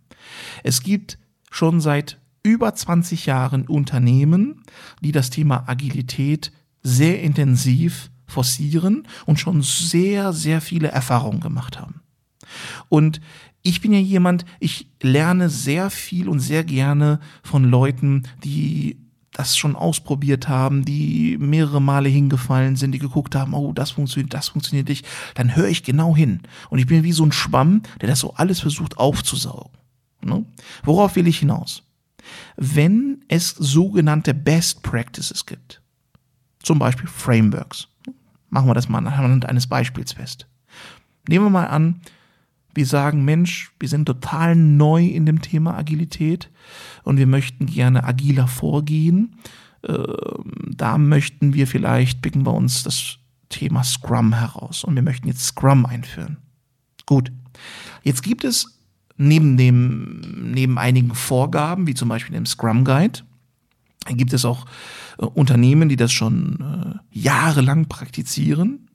Es 0.64 0.82
gibt 0.82 1.18
schon 1.50 1.80
seit 1.80 2.18
über 2.42 2.74
20 2.74 3.26
Jahren 3.26 3.66
Unternehmen, 3.66 4.62
die 5.00 5.12
das 5.12 5.30
Thema 5.30 5.64
Agilität 5.68 6.52
sehr 6.82 7.22
intensiv 7.22 8.10
forcieren 8.26 9.06
und 9.26 9.38
schon 9.38 9.62
sehr, 9.62 10.32
sehr 10.32 10.60
viele 10.60 10.88
Erfahrungen 10.88 11.40
gemacht 11.40 11.78
haben. 11.78 12.00
Und 12.88 13.20
ich 13.62 13.80
bin 13.80 13.92
ja 13.92 13.98
jemand, 13.98 14.44
ich 14.58 14.88
lerne 15.02 15.50
sehr 15.50 15.90
viel 15.90 16.28
und 16.28 16.40
sehr 16.40 16.64
gerne 16.64 17.20
von 17.42 17.64
Leuten, 17.64 18.22
die 18.42 18.98
das 19.32 19.56
schon 19.56 19.76
ausprobiert 19.76 20.48
haben, 20.48 20.84
die 20.84 21.36
mehrere 21.38 21.80
Male 21.80 22.08
hingefallen 22.08 22.76
sind, 22.76 22.92
die 22.92 22.98
geguckt 22.98 23.34
haben, 23.34 23.54
oh, 23.54 23.72
das 23.72 23.92
funktioniert, 23.92 24.34
das 24.34 24.48
funktioniert 24.48 24.88
nicht, 24.88 25.06
dann 25.34 25.54
höre 25.54 25.68
ich 25.68 25.84
genau 25.84 26.16
hin. 26.16 26.40
Und 26.68 26.78
ich 26.78 26.86
bin 26.86 27.04
wie 27.04 27.12
so 27.12 27.24
ein 27.24 27.32
Schwamm, 27.32 27.82
der 28.00 28.08
das 28.08 28.20
so 28.20 28.34
alles 28.34 28.60
versucht 28.60 28.98
aufzusaugen. 28.98 29.72
Ne? 30.22 30.44
Worauf 30.82 31.16
will 31.16 31.28
ich 31.28 31.38
hinaus? 31.38 31.82
Wenn 32.56 33.24
es 33.28 33.50
sogenannte 33.50 34.34
Best 34.34 34.82
Practices 34.82 35.46
gibt, 35.46 35.80
zum 36.62 36.78
Beispiel 36.78 37.06
Frameworks, 37.08 37.88
machen 38.48 38.68
wir 38.68 38.74
das 38.74 38.88
mal 38.88 38.98
anhand 38.98 39.46
eines 39.46 39.66
Beispiels 39.66 40.12
fest. 40.12 40.46
Nehmen 41.28 41.46
wir 41.46 41.50
mal 41.50 41.66
an, 41.66 42.00
wir 42.74 42.86
sagen, 42.86 43.24
Mensch, 43.24 43.72
wir 43.80 43.88
sind 43.88 44.06
total 44.06 44.54
neu 44.54 45.04
in 45.04 45.26
dem 45.26 45.42
Thema 45.42 45.76
Agilität 45.76 46.50
und 47.02 47.18
wir 47.18 47.26
möchten 47.26 47.66
gerne 47.66 48.04
agiler 48.04 48.46
vorgehen. 48.46 49.36
Ähm, 49.86 50.74
da 50.76 50.98
möchten 50.98 51.54
wir 51.54 51.66
vielleicht, 51.66 52.22
picken 52.22 52.46
wir 52.46 52.54
uns 52.54 52.82
das 52.82 53.18
Thema 53.48 53.82
Scrum 53.82 54.32
heraus 54.34 54.84
und 54.84 54.94
wir 54.94 55.02
möchten 55.02 55.26
jetzt 55.26 55.44
Scrum 55.44 55.84
einführen. 55.84 56.36
Gut. 57.06 57.32
Jetzt 58.04 58.22
gibt 58.22 58.44
es 58.44 58.79
neben 59.20 59.58
dem, 59.58 60.50
neben 60.52 60.78
einigen 60.78 61.14
Vorgaben, 61.14 61.86
wie 61.86 61.94
zum 61.94 62.08
Beispiel 62.08 62.34
dem 62.34 62.46
Scrum 62.46 62.84
Guide, 62.84 63.20
gibt 64.08 64.32
es 64.32 64.46
auch 64.46 64.64
äh, 65.18 65.26
Unternehmen, 65.26 65.90
die 65.90 65.96
das 65.96 66.10
schon 66.10 66.58
äh, 66.60 67.18
jahrelang 67.18 67.86
praktizieren. 67.86 68.88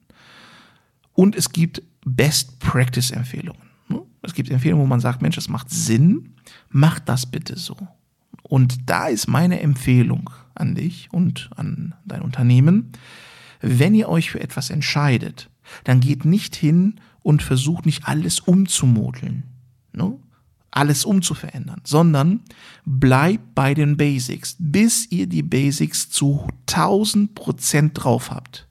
Und 1.14 1.36
es 1.36 1.52
gibt 1.52 1.84
Best 2.06 2.60
Practice 2.60 3.12
Empfehlungen. 3.12 3.62
Ne? 3.88 4.02
Es 4.24 4.34
gibt 4.34 4.50
Empfehlungen, 4.50 4.84
wo 4.84 4.88
man 4.88 5.00
sagt, 5.00 5.22
Mensch, 5.22 5.36
das 5.36 5.48
macht 5.48 5.70
Sinn, 5.70 6.34
mach 6.70 7.00
das 7.00 7.28
bitte 7.28 7.58
so. 7.58 7.78
Und 8.42 8.90
da 8.90 9.08
ist 9.08 9.28
meine 9.28 9.60
Empfehlung 9.62 10.32
an 10.56 10.74
dich 10.74 11.08
und 11.12 11.52
an 11.56 11.94
dein 12.04 12.22
Unternehmen, 12.22 12.92
wenn 13.62 13.94
ihr 13.94 14.10
euch 14.10 14.32
für 14.32 14.40
etwas 14.40 14.72
entscheidet, 14.72 15.50
dann 15.84 16.00
geht 16.00 16.26
nicht 16.26 16.56
hin 16.56 17.00
und 17.22 17.44
versucht 17.44 17.86
nicht 17.86 18.08
alles 18.08 18.40
umzumodeln, 18.40 19.44
ne? 19.96 20.18
alles 20.72 21.06
umzuverändern, 21.06 21.82
sondern 21.86 22.42
bleibt 22.86 23.56
bei 23.56 23.74
den 23.74 23.96
Basics, 23.98 24.58
bis 24.60 25.10
ihr 25.10 25.28
die 25.28 25.44
Basics 25.44 26.10
zu 26.10 26.48
1000 26.68 27.34
Prozent 27.34 27.92
drauf 28.04 28.30
habt. 28.30 28.68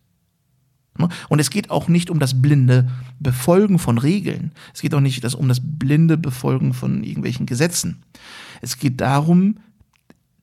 Ne? 0.99 1.09
Und 1.29 1.39
es 1.41 1.51
geht 1.51 1.71
auch 1.71 1.89
nicht 1.89 2.11
um 2.11 2.19
das 2.19 2.41
blinde 2.41 2.91
Befolgen 3.19 3.79
von 3.79 3.99
Regeln. 3.99 4.53
Es 4.75 4.83
geht 4.83 4.95
auch 4.95 5.01
nicht 5.01 5.25
um 5.35 5.49
das 5.49 5.61
blinde 5.63 6.19
Befolgen 6.19 6.75
von 6.75 7.03
irgendwelchen 7.03 7.47
Gesetzen. 7.47 8.05
Es 8.61 8.79
geht 8.79 9.01
darum, 9.01 9.57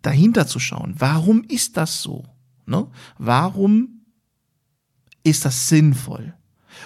dahinter 0.02 0.48
zu 0.48 0.60
schauen. 0.60 0.96
Warum 0.98 1.44
ist 1.44 1.78
das 1.78 2.02
so? 2.02 2.26
Ne? 2.65 2.88
Warum 3.17 4.02
ist 5.24 5.46
das 5.46 5.70
sinnvoll? 5.70 6.34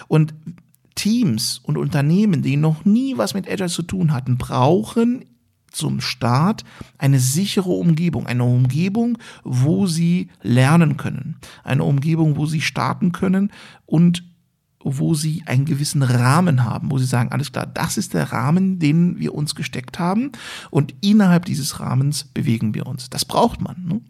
Und 0.08 0.34
Teams 1.06 1.60
und 1.62 1.78
Unternehmen, 1.78 2.42
die 2.42 2.56
noch 2.56 2.84
nie 2.84 3.16
was 3.16 3.32
mit 3.32 3.48
Agile 3.48 3.68
zu 3.68 3.82
tun 3.82 4.12
hatten, 4.12 4.38
brauchen 4.38 5.24
zum 5.70 6.00
Start 6.00 6.64
eine 6.98 7.20
sichere 7.20 7.70
Umgebung, 7.70 8.26
eine 8.26 8.42
Umgebung, 8.42 9.16
wo 9.44 9.86
sie 9.86 10.30
lernen 10.42 10.96
können, 10.96 11.36
eine 11.62 11.84
Umgebung, 11.84 12.36
wo 12.36 12.46
sie 12.46 12.60
starten 12.60 13.12
können 13.12 13.52
und 13.84 14.24
wo 14.88 15.14
sie 15.14 15.42
einen 15.46 15.64
gewissen 15.64 16.02
Rahmen 16.02 16.64
haben, 16.64 16.90
wo 16.90 16.98
sie 16.98 17.06
sagen, 17.06 17.32
alles 17.32 17.52
klar, 17.52 17.66
das 17.66 17.96
ist 17.96 18.14
der 18.14 18.32
Rahmen, 18.32 18.78
den 18.78 19.18
wir 19.18 19.34
uns 19.34 19.54
gesteckt 19.54 19.98
haben 19.98 20.32
und 20.70 20.94
innerhalb 21.00 21.44
dieses 21.44 21.80
Rahmens 21.80 22.24
bewegen 22.24 22.74
wir 22.74 22.86
uns. 22.86 23.10
Das 23.10 23.24
braucht 23.24 23.60
man. 23.60 24.00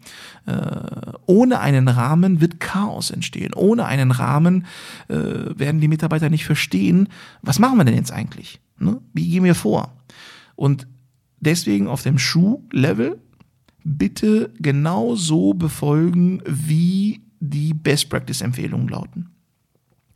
Ne? 0.45 0.53
Äh, 0.53 1.13
ohne 1.25 1.59
einen 1.59 1.87
Rahmen 1.87 2.41
wird 2.41 2.59
Chaos 2.59 3.11
entstehen. 3.11 3.53
Ohne 3.53 3.85
einen 3.85 4.11
Rahmen 4.11 4.65
äh, 5.07 5.15
werden 5.15 5.81
die 5.81 5.87
Mitarbeiter 5.87 6.29
nicht 6.29 6.45
verstehen, 6.45 7.09
was 7.41 7.59
machen 7.59 7.77
wir 7.77 7.85
denn 7.85 7.95
jetzt 7.95 8.11
eigentlich? 8.11 8.59
Ne? 8.79 9.01
Wie 9.13 9.29
gehen 9.29 9.43
wir 9.43 9.55
vor? 9.55 9.93
Und 10.55 10.87
Deswegen 11.39 11.87
auf 11.87 12.03
dem 12.03 12.17
Schuhlevel 12.17 13.21
bitte 13.83 14.51
genau 14.59 15.15
so 15.15 15.53
befolgen, 15.53 16.41
wie 16.45 17.21
die 17.39 17.73
Best 17.73 18.09
Practice 18.09 18.41
Empfehlungen 18.41 18.87
lauten. 18.87 19.29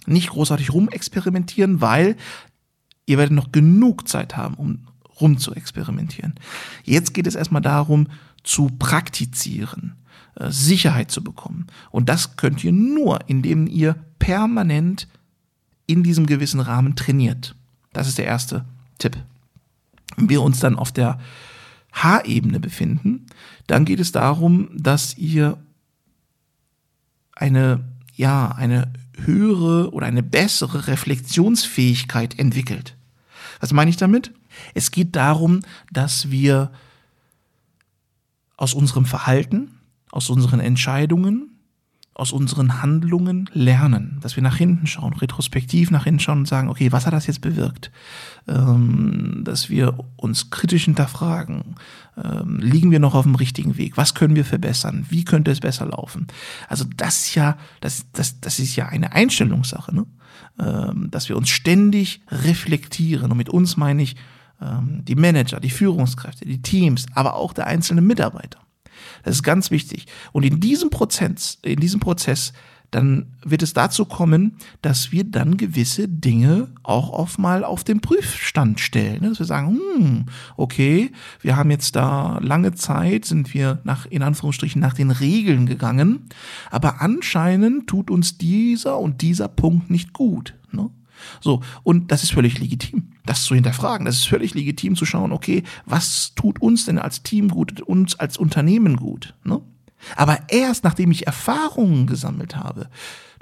Nicht 0.07 0.29
großartig 0.29 0.73
rumexperimentieren, 0.73 1.81
weil 1.81 2.15
ihr 3.05 3.17
werdet 3.17 3.33
noch 3.35 3.51
genug 3.51 4.07
Zeit 4.07 4.37
haben, 4.37 4.55
um 4.55 4.87
rum 5.19 5.37
zu 5.37 5.53
experimentieren. 5.53 6.33
Jetzt 6.83 7.13
geht 7.13 7.27
es 7.27 7.35
erstmal 7.35 7.61
darum, 7.61 8.07
zu 8.43 8.69
praktizieren. 8.79 9.95
äh, 10.35 10.49
Sicherheit 10.49 11.11
zu 11.11 11.23
bekommen. 11.23 11.67
Und 11.91 12.09
das 12.09 12.37
könnt 12.37 12.63
ihr 12.63 12.71
nur, 12.71 13.19
indem 13.27 13.67
ihr 13.67 13.95
permanent 14.19 15.07
in 15.87 16.03
diesem 16.03 16.25
gewissen 16.25 16.61
Rahmen 16.61 16.95
trainiert. 16.95 17.55
Das 17.93 18.07
ist 18.07 18.17
der 18.17 18.25
erste 18.25 18.65
Tipp. 18.97 19.17
Wenn 20.15 20.29
wir 20.29 20.41
uns 20.41 20.59
dann 20.59 20.77
auf 20.77 20.91
der 20.91 21.19
H-Ebene 21.91 22.59
befinden, 22.59 23.25
dann 23.67 23.83
geht 23.83 23.99
es 23.99 24.11
darum, 24.13 24.69
dass 24.73 25.17
ihr 25.17 25.57
eine, 27.33 27.83
ja, 28.15 28.49
eine 28.49 28.93
höhere 29.17 29.91
oder 29.91 30.05
eine 30.05 30.23
bessere 30.23 30.87
Reflexionsfähigkeit 30.87 32.37
entwickelt. 32.39 32.95
Was 33.59 33.73
meine 33.73 33.89
ich 33.89 33.97
damit? 33.97 34.33
Es 34.73 34.91
geht 34.91 35.15
darum, 35.15 35.61
dass 35.91 36.31
wir 36.31 36.71
aus 38.57 38.73
unserem 38.73 39.05
Verhalten, 39.05 39.79
aus 40.11 40.29
unseren 40.29 40.59
Entscheidungen, 40.59 41.50
aus 42.13 42.33
unseren 42.33 42.81
Handlungen 42.81 43.49
lernen, 43.53 44.19
dass 44.21 44.35
wir 44.35 44.43
nach 44.43 44.57
hinten 44.57 44.85
schauen, 44.85 45.13
retrospektiv 45.13 45.91
nach 45.91 46.03
hinten 46.03 46.19
schauen 46.19 46.39
und 46.39 46.47
sagen, 46.47 46.69
okay, 46.69 46.91
was 46.91 47.05
hat 47.05 47.13
das 47.13 47.25
jetzt 47.25 47.41
bewirkt? 47.41 47.89
Ähm, 48.47 49.41
dass 49.45 49.69
wir 49.69 49.97
uns 50.17 50.49
kritisch 50.49 50.85
hinterfragen, 50.85 51.75
ähm, 52.21 52.59
liegen 52.59 52.91
wir 52.91 52.99
noch 52.99 53.15
auf 53.15 53.23
dem 53.23 53.35
richtigen 53.35 53.77
Weg? 53.77 53.95
Was 53.95 54.13
können 54.13 54.35
wir 54.35 54.43
verbessern? 54.43 55.05
Wie 55.09 55.23
könnte 55.23 55.51
es 55.51 55.61
besser 55.61 55.85
laufen? 55.85 56.27
Also 56.67 56.85
das 56.97 57.27
ist 57.27 57.35
ja, 57.35 57.57
das, 57.79 58.05
das, 58.11 58.41
das 58.41 58.59
ist 58.59 58.75
ja 58.75 58.87
eine 58.87 59.13
Einstellungssache, 59.13 59.95
ne? 59.95 60.05
ähm, 60.59 61.09
dass 61.11 61.29
wir 61.29 61.37
uns 61.37 61.49
ständig 61.49 62.21
reflektieren. 62.29 63.31
Und 63.31 63.37
mit 63.37 63.49
uns 63.49 63.77
meine 63.77 64.03
ich 64.03 64.17
ähm, 64.61 65.03
die 65.05 65.15
Manager, 65.15 65.61
die 65.61 65.69
Führungskräfte, 65.69 66.45
die 66.45 66.61
Teams, 66.61 67.05
aber 67.13 67.35
auch 67.35 67.53
der 67.53 67.67
einzelne 67.67 68.01
Mitarbeiter. 68.01 68.59
Das 69.23 69.35
ist 69.35 69.43
ganz 69.43 69.71
wichtig. 69.71 70.07
Und 70.31 70.43
in 70.43 70.59
diesem 70.59 70.89
Prozess, 70.89 71.59
in 71.63 71.79
diesem 71.79 71.99
Prozess, 71.99 72.53
dann 72.91 73.27
wird 73.43 73.63
es 73.63 73.73
dazu 73.73 74.05
kommen, 74.05 74.57
dass 74.81 75.13
wir 75.13 75.23
dann 75.23 75.55
gewisse 75.55 76.09
Dinge 76.09 76.67
auch 76.83 77.09
oft 77.09 77.39
mal 77.39 77.63
auf 77.63 77.85
den 77.85 78.01
Prüfstand 78.01 78.81
stellen. 78.81 79.23
Dass 79.23 79.39
wir 79.39 79.45
sagen, 79.45 79.79
hm, 79.95 80.25
okay, 80.57 81.11
wir 81.41 81.55
haben 81.55 81.71
jetzt 81.71 81.95
da 81.95 82.37
lange 82.39 82.73
Zeit, 82.73 83.25
sind 83.25 83.53
wir 83.53 83.79
nach, 83.85 84.05
in 84.05 84.21
Anführungsstrichen, 84.21 84.81
nach 84.81 84.93
den 84.93 85.09
Regeln 85.09 85.65
gegangen, 85.65 86.27
aber 86.69 87.01
anscheinend 87.01 87.87
tut 87.87 88.11
uns 88.11 88.37
dieser 88.37 88.99
und 88.99 89.21
dieser 89.21 89.47
Punkt 89.47 89.89
nicht 89.89 90.11
gut. 90.11 90.53
Ne? 90.71 90.89
So, 91.39 91.61
und 91.83 92.11
das 92.11 92.23
ist 92.23 92.33
völlig 92.33 92.59
legitim, 92.59 93.10
das 93.25 93.43
zu 93.43 93.55
hinterfragen. 93.55 94.05
Das 94.05 94.15
ist 94.15 94.27
völlig 94.27 94.53
legitim 94.53 94.95
zu 94.95 95.05
schauen, 95.05 95.31
okay, 95.31 95.63
was 95.85 96.33
tut 96.35 96.61
uns 96.61 96.85
denn 96.85 96.99
als 96.99 97.23
Team 97.23 97.49
gut, 97.49 97.81
uns 97.81 98.19
als 98.19 98.37
Unternehmen 98.37 98.95
gut? 98.95 99.35
Ne? 99.43 99.61
Aber 100.15 100.39
erst 100.49 100.83
nachdem 100.83 101.11
ich 101.11 101.27
Erfahrungen 101.27 102.07
gesammelt 102.07 102.55
habe, 102.55 102.89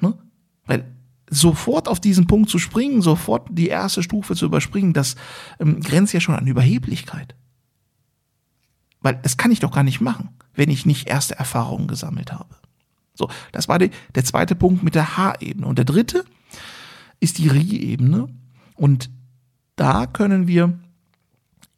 ne? 0.02 0.18
weil 0.66 0.86
sofort 1.30 1.88
auf 1.88 2.00
diesen 2.00 2.28
Punkt 2.28 2.50
zu 2.50 2.60
springen, 2.60 3.02
sofort 3.02 3.48
die 3.52 3.68
erste 3.68 4.04
Stufe 4.04 4.36
zu 4.36 4.46
überspringen, 4.46 4.94
das 4.94 5.16
ähm, 5.60 5.80
grenzt 5.80 6.14
ja 6.14 6.20
schon 6.20 6.36
an 6.36 6.48
Überheblichkeit. 6.48 7.36
Weil 9.02 9.16
das 9.16 9.38
kann 9.38 9.52
ich 9.52 9.60
doch 9.60 9.72
gar 9.72 9.84
nicht 9.84 10.02
machen, 10.02 10.30
wenn 10.54 10.70
ich 10.70 10.86
nicht 10.86 11.08
erste 11.08 11.38
Erfahrungen 11.38 11.88
gesammelt 11.88 12.34
habe. 12.34 12.56
So, 13.14 13.30
das 13.52 13.68
war 13.68 13.80
die, 13.80 13.92
der 14.16 14.26
zweite 14.26 14.56
Punkt 14.56 14.84
mit 14.84 14.96
der 14.96 15.18
H-Ebene. 15.18 15.68
Und 15.68 15.78
der 15.78 15.86
dritte, 15.86 16.26
ist 17.20 17.38
die 17.38 17.48
Rie-Ebene. 17.48 18.28
Und 18.76 19.10
da 19.80 20.06
können 20.06 20.48
wir 20.48 20.78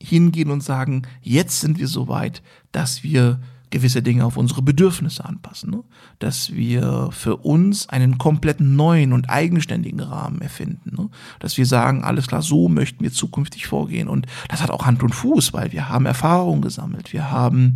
hingehen 0.02 0.50
und 0.50 0.64
sagen, 0.64 1.04
jetzt 1.22 1.62
sind 1.62 1.78
wir 1.78 1.88
so 1.88 2.08
weit, 2.08 2.42
dass 2.72 3.04
wir 3.04 3.40
gewisse 3.70 4.02
Dinge 4.02 4.26
auf 4.26 4.36
unsere 4.36 4.62
Bedürfnisse 4.62 5.24
anpassen, 5.24 5.72
ne? 5.72 5.84
dass 6.20 6.54
wir 6.54 7.10
für 7.12 7.38
uns 7.38 7.88
einen 7.88 8.18
komplett 8.18 8.60
neuen 8.60 9.14
und 9.14 9.30
eigenständigen 9.30 10.02
Rahmen 10.02 10.42
erfinden, 10.42 10.96
ne? 10.98 11.10
dass 11.40 11.58
wir 11.58 11.66
sagen, 11.66 12.04
alles 12.04 12.28
klar, 12.28 12.42
so 12.42 12.68
möchten 12.68 13.04
wir 13.04 13.14
zukünftig 13.14 13.68
vorgehen 13.68 14.10
und 14.10 14.26
das 14.50 14.62
hat 14.62 14.72
auch 14.72 14.86
Hand 14.86 15.04
und 15.04 15.16
Fuß, 15.16 15.54
weil 15.54 15.72
wir 15.72 15.88
haben 15.88 16.06
Erfahrungen 16.06 16.62
gesammelt, 16.62 17.14
wir 17.14 17.32
haben 17.32 17.76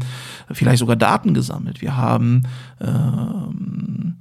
vielleicht 0.51 0.79
sogar 0.79 0.97
Daten 0.97 1.33
gesammelt, 1.33 1.81
wir 1.81 1.95
haben 1.95 2.43
ähm, 2.81 4.17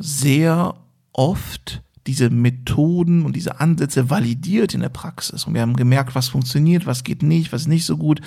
sehr 0.00 0.74
oft 1.12 1.82
diese 2.06 2.30
Methoden 2.30 3.24
und 3.24 3.36
diese 3.36 3.60
Ansätze 3.60 4.10
validiert 4.10 4.74
in 4.74 4.80
der 4.80 4.88
Praxis. 4.88 5.44
Und 5.44 5.54
wir 5.54 5.60
haben 5.60 5.76
gemerkt, 5.76 6.14
was 6.14 6.28
funktioniert, 6.28 6.86
was 6.86 7.04
geht 7.04 7.22
nicht, 7.22 7.52
was 7.52 7.66
nicht 7.66 7.84
so 7.84 7.96
gut. 7.96 8.20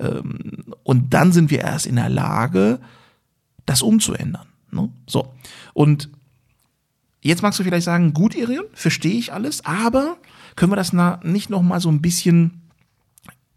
Ähm, 0.00 0.74
und 0.82 1.14
dann 1.14 1.32
sind 1.32 1.50
wir 1.50 1.60
erst 1.60 1.86
in 1.86 1.96
der 1.96 2.08
Lage, 2.08 2.80
das 3.66 3.82
umzuändern. 3.82 4.46
Ne? 4.70 4.90
So. 5.06 5.34
Und 5.74 6.10
jetzt 7.22 7.42
magst 7.42 7.58
du 7.58 7.64
vielleicht 7.64 7.84
sagen, 7.84 8.14
gut, 8.14 8.34
Irion, 8.34 8.64
verstehe 8.72 9.18
ich 9.18 9.32
alles, 9.32 9.64
aber 9.64 10.16
können 10.56 10.72
wir 10.72 10.76
das 10.76 10.92
nicht 11.22 11.50
noch 11.50 11.62
mal 11.62 11.80
so 11.80 11.88
ein 11.90 12.02
bisschen, 12.02 12.62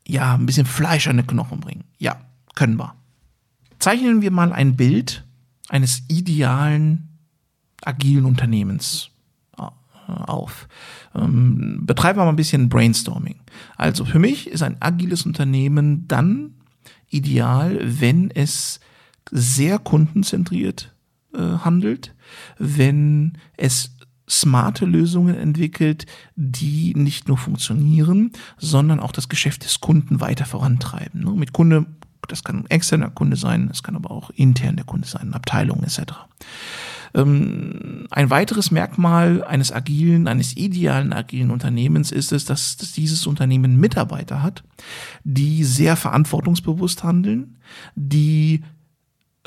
ja, 0.07 0.35
ein 0.35 0.45
bisschen 0.45 0.67
Fleisch 0.67 1.07
an 1.07 1.17
den 1.17 1.27
Knochen 1.27 1.59
bringen? 1.59 1.85
Ja, 1.97 2.21
können 2.55 2.77
wir. 2.77 2.95
Zeichnen 3.79 4.21
wir 4.21 4.31
mal 4.31 4.53
ein 4.53 4.75
Bild 4.75 5.25
eines 5.69 6.03
idealen 6.09 7.17
agilen 7.81 8.25
Unternehmens 8.25 9.09
auf. 10.11 10.67
Ähm, 11.15 11.81
betreiben 11.85 12.19
wir 12.19 12.23
mal 12.25 12.29
ein 12.29 12.35
bisschen 12.35 12.69
Brainstorming. 12.69 13.39
Also 13.77 14.05
für 14.05 14.19
mich 14.19 14.47
ist 14.47 14.63
ein 14.63 14.77
agiles 14.79 15.25
Unternehmen 15.25 16.07
dann 16.07 16.55
ideal, 17.09 17.79
wenn 17.81 18.31
es 18.31 18.79
sehr 19.31 19.79
kundenzentriert 19.79 20.93
äh, 21.33 21.39
handelt, 21.39 22.13
wenn 22.57 23.37
es 23.57 23.95
smarte 24.29 24.85
Lösungen 24.85 25.35
entwickelt, 25.35 26.05
die 26.35 26.93
nicht 26.95 27.27
nur 27.27 27.37
funktionieren, 27.37 28.31
sondern 28.57 28.99
auch 29.01 29.11
das 29.11 29.27
Geschäft 29.27 29.65
des 29.65 29.81
Kunden 29.81 30.21
weiter 30.21 30.45
vorantreiben. 30.45 31.23
Ne? 31.23 31.31
Mit 31.31 31.51
Kunde, 31.51 31.85
das 32.27 32.43
kann 32.43 32.59
ein 32.59 32.69
externer 32.69 33.09
Kunde 33.09 33.35
sein, 33.35 33.69
es 33.71 33.83
kann 33.83 33.95
aber 33.95 34.11
auch 34.11 34.29
intern 34.31 34.77
der 34.77 34.85
Kunde 34.85 35.07
sein, 35.07 35.33
Abteilungen 35.33 35.83
etc. 35.83 36.13
Ähm, 37.13 38.07
ein 38.09 38.29
weiteres 38.29 38.71
Merkmal 38.71 39.43
eines 39.43 39.71
agilen, 39.71 40.27
eines 40.27 40.55
idealen 40.55 41.13
agilen 41.13 41.51
Unternehmens 41.51 42.11
ist 42.11 42.31
es, 42.31 42.45
dass, 42.45 42.77
dass 42.77 42.91
dieses 42.93 43.27
Unternehmen 43.27 43.79
Mitarbeiter 43.79 44.41
hat, 44.41 44.63
die 45.23 45.63
sehr 45.63 45.95
verantwortungsbewusst 45.95 47.03
handeln, 47.03 47.57
die 47.95 48.63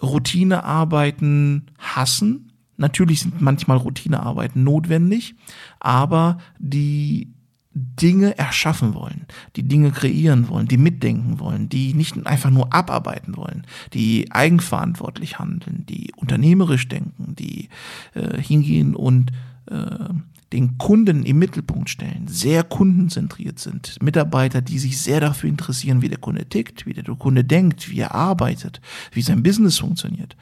Routinearbeiten 0.03 1.71
hassen. 1.79 2.53
Natürlich 2.77 3.21
sind 3.21 3.41
manchmal 3.41 3.77
Routinearbeiten 3.77 4.65
notwendig, 4.65 5.35
aber 5.79 6.39
die 6.59 7.34
Dinge 7.75 8.39
erschaffen 8.39 8.95
wollen, 8.95 9.27
die 9.57 9.65
Dinge 9.65 9.91
kreieren 9.91 10.49
wollen, 10.49 10.69
die 10.69 10.79
mitdenken 10.79 11.41
wollen, 11.41 11.69
die 11.69 11.93
nicht 11.93 12.27
einfach 12.27 12.51
nur 12.51 12.73
abarbeiten 12.73 13.37
wollen, 13.37 13.67
die 13.93 14.31
eigenverantwortlich 14.31 15.39
handeln, 15.39 15.85
die 15.89 16.13
unternehmerisch 16.17 16.89
denken, 16.89 17.35
die 17.35 17.69
äh, 18.15 18.41
hingehen 18.41 18.95
und 18.95 19.33
äh, 19.67 20.09
den 20.55 20.79
Kunden 20.79 21.25
im 21.25 21.41
Mittelpunkt 21.41 21.91
stellen, 21.91 22.29
sehr 22.29 22.63
kundenzentriert 22.63 23.59
sind, 23.59 24.01
Mitarbeiter, 24.01 24.63
die 24.63 24.79
sich 24.79 25.01
sehr 25.01 25.19
dafür 25.19 25.51
interessieren, 25.51 26.01
wie 26.01 26.09
der 26.09 26.19
Kunde 26.19 26.47
tickt, 26.47 26.87
wie 26.87 26.93
der 26.95 27.03
Kunde 27.17 27.43
denkt, 27.43 27.91
wie 27.91 27.99
er 27.99 28.15
arbeitet, 28.15 28.81
wie 29.11 29.23
sein 29.23 29.43
Business 29.43 29.79
funktioniert. 29.79 30.37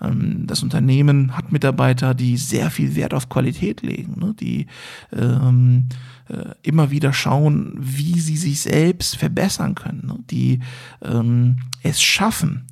Ähm, 0.00 0.46
das 0.46 0.62
Unternehmen 0.62 1.36
hat 1.36 1.52
Mitarbeiter, 1.52 2.14
die 2.14 2.38
sehr 2.38 2.70
viel 2.70 2.96
Wert 2.96 3.12
auf 3.12 3.28
Qualität 3.28 3.82
legen, 3.82 4.18
ne, 4.18 4.34
die 4.40 4.66
ähm, 5.12 5.88
äh, 6.28 6.54
immer 6.62 6.90
wieder 6.90 7.12
schauen, 7.12 7.74
wie 7.78 8.20
sie 8.20 8.36
sich 8.36 8.60
selbst 8.60 9.16
verbessern 9.16 9.74
können, 9.74 10.06
ne, 10.06 10.18
die 10.30 10.60
ähm, 11.02 11.60
es 11.82 12.02
schaffen, 12.02 12.66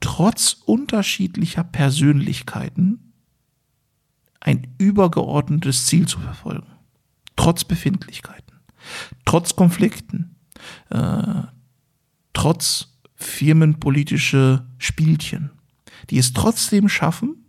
trotz 0.00 0.62
unterschiedlicher 0.64 1.64
Persönlichkeiten 1.64 3.12
ein 4.40 4.66
übergeordnetes 4.78 5.86
Ziel 5.86 6.06
zu 6.06 6.18
verfolgen. 6.18 6.66
Trotz 7.36 7.64
Befindlichkeiten, 7.64 8.56
trotz 9.24 9.56
Konflikten, 9.56 10.36
äh, 10.90 11.42
trotz 12.32 12.98
firmenpolitische 13.14 14.66
Spielchen, 14.78 15.50
die 16.10 16.18
es 16.18 16.32
trotzdem 16.32 16.88
schaffen, 16.88 17.41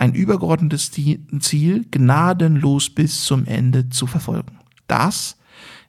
ein 0.00 0.14
übergeordnetes 0.14 0.90
Ziel 0.90 1.84
gnadenlos 1.90 2.88
bis 2.88 3.24
zum 3.26 3.44
Ende 3.44 3.90
zu 3.90 4.06
verfolgen. 4.06 4.58
Das 4.86 5.36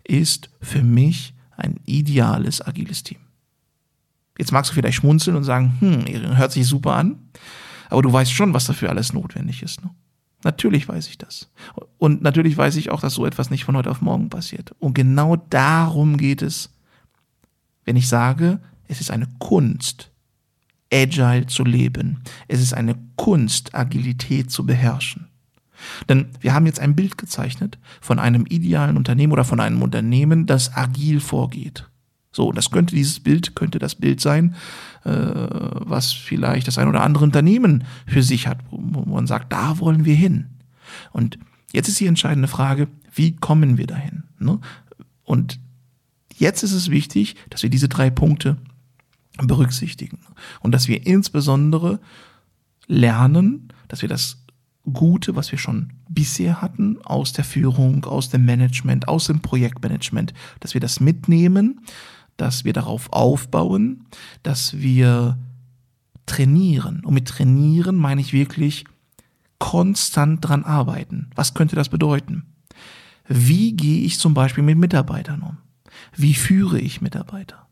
ist 0.03 0.49
für 0.59 0.83
mich 0.83 1.33
ein 1.55 1.79
ideales 1.85 2.61
agiles 2.61 3.03
Team. 3.03 3.19
Jetzt 4.37 4.51
magst 4.51 4.71
du 4.71 4.75
vielleicht 4.75 4.97
schmunzeln 4.97 5.37
und 5.37 5.45
sagen, 5.45 5.77
hm, 5.79 6.35
hört 6.35 6.51
sich 6.51 6.67
super 6.67 6.95
an. 6.95 7.19
Aber 7.89 8.01
du 8.01 8.11
weißt 8.11 8.33
schon, 8.33 8.53
was 8.53 8.65
dafür 8.65 8.89
alles 8.89 9.13
notwendig 9.13 9.63
ist. 9.63 9.81
Ne? 9.81 9.91
Natürlich 10.43 10.89
weiß 10.89 11.07
ich 11.07 11.17
das. 11.17 11.49
Und 11.97 12.21
natürlich 12.21 12.57
weiß 12.57 12.75
ich 12.75 12.91
auch, 12.91 12.99
dass 12.99 13.13
so 13.13 13.25
etwas 13.25 13.49
nicht 13.49 13.63
von 13.63 13.77
heute 13.77 13.91
auf 13.91 14.01
morgen 14.01 14.29
passiert. 14.29 14.75
Und 14.79 14.93
genau 14.93 15.37
darum 15.37 16.17
geht 16.17 16.41
es, 16.41 16.69
wenn 17.85 17.95
ich 17.95 18.09
sage, 18.09 18.59
es 18.89 18.99
ist 18.99 19.11
eine 19.11 19.27
Kunst, 19.39 20.10
Agile 20.91 21.47
zu 21.47 21.63
leben. 21.63 22.21
Es 22.47 22.61
ist 22.61 22.73
eine 22.73 22.95
Kunst, 23.15 23.73
Agilität 23.75 24.51
zu 24.51 24.65
beherrschen. 24.65 25.27
Denn 26.09 26.27
wir 26.39 26.53
haben 26.53 26.65
jetzt 26.65 26.79
ein 26.79 26.95
Bild 26.95 27.17
gezeichnet 27.17 27.79
von 28.01 28.19
einem 28.19 28.45
idealen 28.47 28.97
Unternehmen 28.97 29.33
oder 29.33 29.43
von 29.43 29.59
einem 29.59 29.81
Unternehmen, 29.81 30.45
das 30.45 30.75
agil 30.75 31.19
vorgeht. 31.19 31.89
So, 32.31 32.51
das 32.51 32.71
könnte 32.71 32.95
dieses 32.95 33.19
Bild, 33.19 33.55
könnte 33.55 33.79
das 33.79 33.95
Bild 33.95 34.21
sein, 34.21 34.55
äh, 35.03 35.11
was 35.11 36.13
vielleicht 36.13 36.67
das 36.67 36.77
ein 36.77 36.87
oder 36.87 37.03
andere 37.03 37.25
Unternehmen 37.25 37.83
für 38.05 38.23
sich 38.23 38.47
hat, 38.47 38.59
wo 38.69 39.01
man 39.03 39.27
sagt, 39.27 39.51
da 39.51 39.79
wollen 39.79 40.05
wir 40.05 40.15
hin. 40.15 40.47
Und 41.11 41.37
jetzt 41.73 41.89
ist 41.89 41.99
die 41.99 42.07
entscheidende 42.07 42.47
Frage, 42.47 42.87
wie 43.13 43.35
kommen 43.35 43.77
wir 43.77 43.87
dahin? 43.87 44.23
Ne? 44.39 44.59
Und 45.23 45.59
jetzt 46.33 46.63
ist 46.63 46.71
es 46.71 46.89
wichtig, 46.89 47.35
dass 47.49 47.63
wir 47.63 47.69
diese 47.69 47.89
drei 47.89 48.09
Punkte 48.09 48.57
berücksichtigen 49.37 50.19
und 50.59 50.71
dass 50.73 50.87
wir 50.87 51.05
insbesondere 51.05 51.99
lernen, 52.87 53.69
dass 53.87 54.01
wir 54.01 54.09
das 54.09 54.37
Gute, 54.91 55.35
was 55.35 55.51
wir 55.51 55.59
schon 55.59 55.93
bisher 56.09 56.61
hatten, 56.61 56.97
aus 57.03 57.33
der 57.33 57.43
Führung, 57.43 58.05
aus 58.05 58.29
dem 58.29 58.45
Management, 58.45 59.07
aus 59.07 59.27
dem 59.27 59.39
Projektmanagement, 59.39 60.33
dass 60.59 60.73
wir 60.73 60.81
das 60.81 60.99
mitnehmen, 60.99 61.81
dass 62.37 62.65
wir 62.65 62.73
darauf 62.73 63.13
aufbauen, 63.13 64.05
dass 64.41 64.79
wir 64.79 65.37
trainieren. 66.25 67.05
Und 67.05 67.13
mit 67.13 67.27
trainieren 67.27 67.95
meine 67.95 68.21
ich 68.21 68.33
wirklich 68.33 68.85
konstant 69.59 70.47
dran 70.47 70.63
arbeiten. 70.63 71.29
Was 71.35 71.53
könnte 71.53 71.75
das 71.75 71.89
bedeuten? 71.89 72.43
Wie 73.27 73.73
gehe 73.73 74.03
ich 74.03 74.17
zum 74.17 74.33
Beispiel 74.33 74.63
mit 74.63 74.77
Mitarbeitern 74.77 75.41
um? 75.41 75.57
Wie 76.15 76.33
führe 76.33 76.79
ich 76.79 77.01
Mitarbeiter? 77.01 77.67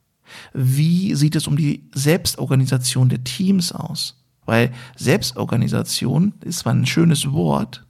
Wie 0.54 1.15
sieht 1.15 1.36
es 1.36 1.48
um 1.48 1.58
die 1.58 1.84
Selbstorganisation 1.94 3.10
der 3.10 3.24
Teams 3.24 3.72
aus? 3.72 4.24
Weil 4.46 4.72
Selbstorganisation 4.96 6.34
ist 6.44 6.60
zwar 6.60 6.74
ein 6.74 6.86
schönes 6.86 7.32
Wort, 7.32 7.86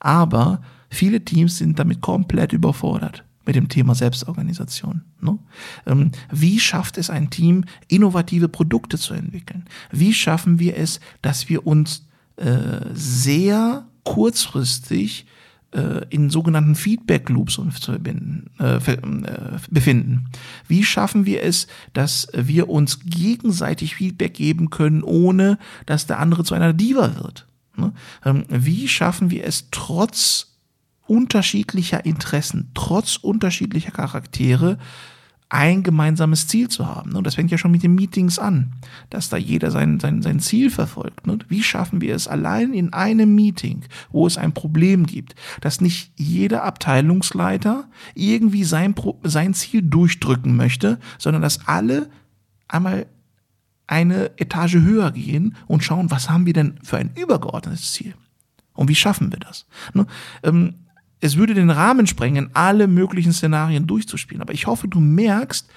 aber 0.00 0.62
viele 0.88 1.24
Teams 1.24 1.58
sind 1.58 1.78
damit 1.78 2.00
komplett 2.00 2.52
überfordert 2.52 3.24
mit 3.44 3.54
dem 3.54 3.68
Thema 3.68 3.94
Selbstorganisation. 3.94 5.02
Ne? 5.20 5.38
Ähm, 5.86 6.10
wie 6.30 6.60
schafft 6.60 6.98
es 6.98 7.10
ein 7.10 7.30
Team, 7.30 7.64
innovative 7.88 8.48
Produkte 8.48 8.98
zu 8.98 9.14
entwickeln? 9.14 9.64
Wie 9.90 10.12
schaffen 10.12 10.58
wir 10.58 10.76
es, 10.76 11.00
dass 11.22 11.48
wir 11.48 11.66
uns 11.66 12.06
äh, 12.36 12.80
sehr 12.92 13.86
kurzfristig 14.04 15.26
in 16.10 16.30
sogenannten 16.30 16.74
Feedback 16.74 17.28
Loops 17.28 17.60
verbinden, 17.80 18.50
äh, 18.58 18.76
äh, 18.76 19.58
befinden. 19.70 20.28
Wie 20.68 20.84
schaffen 20.84 21.26
wir 21.26 21.42
es, 21.42 21.66
dass 21.92 22.28
wir 22.32 22.68
uns 22.68 23.00
gegenseitig 23.04 23.96
Feedback 23.96 24.34
geben 24.34 24.70
können, 24.70 25.02
ohne 25.02 25.58
dass 25.84 26.06
der 26.06 26.18
andere 26.18 26.44
zu 26.44 26.54
einer 26.54 26.72
Diva 26.72 27.16
wird? 27.16 27.46
Ne? 27.76 27.92
Ähm, 28.24 28.44
wie 28.48 28.88
schaffen 28.88 29.30
wir 29.30 29.44
es 29.44 29.68
trotz 29.70 30.56
unterschiedlicher 31.06 32.04
Interessen, 32.04 32.70
trotz 32.74 33.16
unterschiedlicher 33.16 33.90
Charaktere, 33.90 34.78
ein 35.48 35.82
gemeinsames 35.84 36.48
Ziel 36.48 36.68
zu 36.68 36.86
haben. 36.86 37.14
Und 37.14 37.24
das 37.24 37.36
fängt 37.36 37.50
ja 37.50 37.58
schon 37.58 37.70
mit 37.70 37.82
den 37.82 37.94
Meetings 37.94 38.38
an, 38.38 38.72
dass 39.10 39.28
da 39.28 39.36
jeder 39.36 39.70
sein, 39.70 40.00
sein, 40.00 40.20
sein 40.20 40.40
Ziel 40.40 40.70
verfolgt. 40.70 41.20
Wie 41.48 41.62
schaffen 41.62 42.00
wir 42.00 42.14
es 42.14 42.26
allein 42.26 42.72
in 42.72 42.92
einem 42.92 43.34
Meeting, 43.34 43.84
wo 44.10 44.26
es 44.26 44.38
ein 44.38 44.52
Problem 44.52 45.06
gibt, 45.06 45.36
dass 45.60 45.80
nicht 45.80 46.12
jeder 46.16 46.64
Abteilungsleiter 46.64 47.88
irgendwie 48.14 48.64
sein, 48.64 48.94
sein 49.22 49.54
Ziel 49.54 49.82
durchdrücken 49.82 50.56
möchte, 50.56 50.98
sondern 51.18 51.42
dass 51.42 51.68
alle 51.68 52.10
einmal 52.66 53.06
eine 53.86 54.32
Etage 54.38 54.74
höher 54.74 55.12
gehen 55.12 55.54
und 55.68 55.84
schauen, 55.84 56.10
was 56.10 56.28
haben 56.28 56.46
wir 56.46 56.54
denn 56.54 56.78
für 56.82 56.96
ein 56.96 57.12
übergeordnetes 57.14 57.92
Ziel? 57.92 58.14
Und 58.74 58.88
wie 58.88 58.96
schaffen 58.96 59.30
wir 59.30 59.38
das? 59.38 59.66
Es 61.20 61.36
würde 61.36 61.54
den 61.54 61.70
Rahmen 61.70 62.06
sprengen, 62.06 62.50
alle 62.54 62.86
möglichen 62.88 63.32
Szenarien 63.32 63.86
durchzuspielen. 63.86 64.42
Aber 64.42 64.52
ich 64.52 64.66
hoffe, 64.66 64.88
du 64.88 65.00
merkst, 65.00 65.68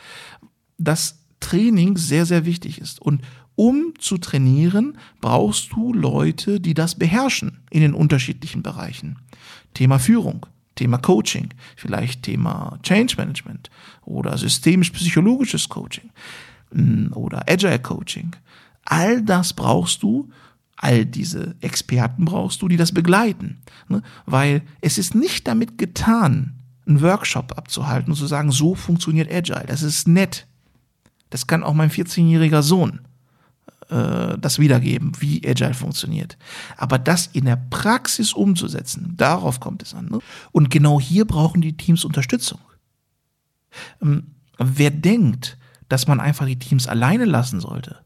dass 0.77 1.19
Training 1.39 1.97
sehr, 1.97 2.25
sehr 2.25 2.45
wichtig 2.45 2.79
ist. 2.79 3.01
Und 3.01 3.21
um 3.55 3.93
zu 3.99 4.17
trainieren, 4.17 4.97
brauchst 5.19 5.73
du 5.73 5.93
Leute, 5.93 6.59
die 6.59 6.73
das 6.73 6.95
beherrschen 6.95 7.59
in 7.69 7.81
den 7.81 7.93
unterschiedlichen 7.93 8.63
Bereichen. 8.63 9.19
Thema 9.73 9.99
Führung, 9.99 10.45
Thema 10.75 10.97
Coaching, 10.97 11.49
vielleicht 11.75 12.23
Thema 12.23 12.79
Change 12.83 13.15
Management 13.17 13.69
oder 14.05 14.37
systemisch-psychologisches 14.37 15.67
Coaching 15.67 16.09
mm, 16.71 17.13
oder 17.13 17.43
Agile 17.49 17.79
Coaching. 17.79 18.33
All 18.85 19.21
das 19.21 19.53
brauchst 19.53 20.03
du, 20.03 20.29
all 20.81 21.05
diese 21.05 21.55
Experten 21.59 22.25
brauchst 22.25 22.61
du, 22.61 22.69
die 22.69 22.77
das 22.77 22.93
begleiten. 22.93 23.61
Ne? 23.89 24.01
Weil 24.25 24.61
es 24.79 24.97
ist 24.97 25.13
nicht 25.13 25.47
damit 25.47 25.77
getan, 25.77 26.55
einen 26.87 27.01
Workshop 27.01 27.57
abzuhalten 27.57 28.11
und 28.11 28.17
zu 28.17 28.27
sagen, 28.27 28.51
so 28.51 28.75
funktioniert 28.75 29.31
Agile. 29.31 29.65
Das 29.67 29.83
ist 29.83 30.07
nett. 30.07 30.47
Das 31.29 31.47
kann 31.47 31.63
auch 31.63 31.73
mein 31.73 31.91
14-jähriger 31.91 32.61
Sohn 32.61 33.01
äh, 33.89 34.37
das 34.37 34.57
wiedergeben, 34.57 35.11
wie 35.19 35.45
Agile 35.45 35.73
funktioniert. 35.73 36.37
Aber 36.77 36.97
das 36.97 37.27
in 37.27 37.45
der 37.45 37.57
Praxis 37.69 38.31
umzusetzen, 38.31 39.15
darauf 39.17 39.59
kommt 39.59 39.83
es 39.83 39.93
an. 39.93 40.05
Ne? 40.05 40.19
Und 40.53 40.69
genau 40.69 40.99
hier 40.99 41.25
brauchen 41.25 41.61
die 41.61 41.75
Teams 41.75 42.05
Unterstützung. 42.05 42.59
Ähm, 44.01 44.35
wer 44.57 44.91
denkt, 44.91 45.57
dass 45.89 46.07
man 46.07 46.21
einfach 46.21 46.45
die 46.45 46.59
Teams 46.59 46.87
alleine 46.87 47.25
lassen 47.25 47.59
sollte, 47.59 47.99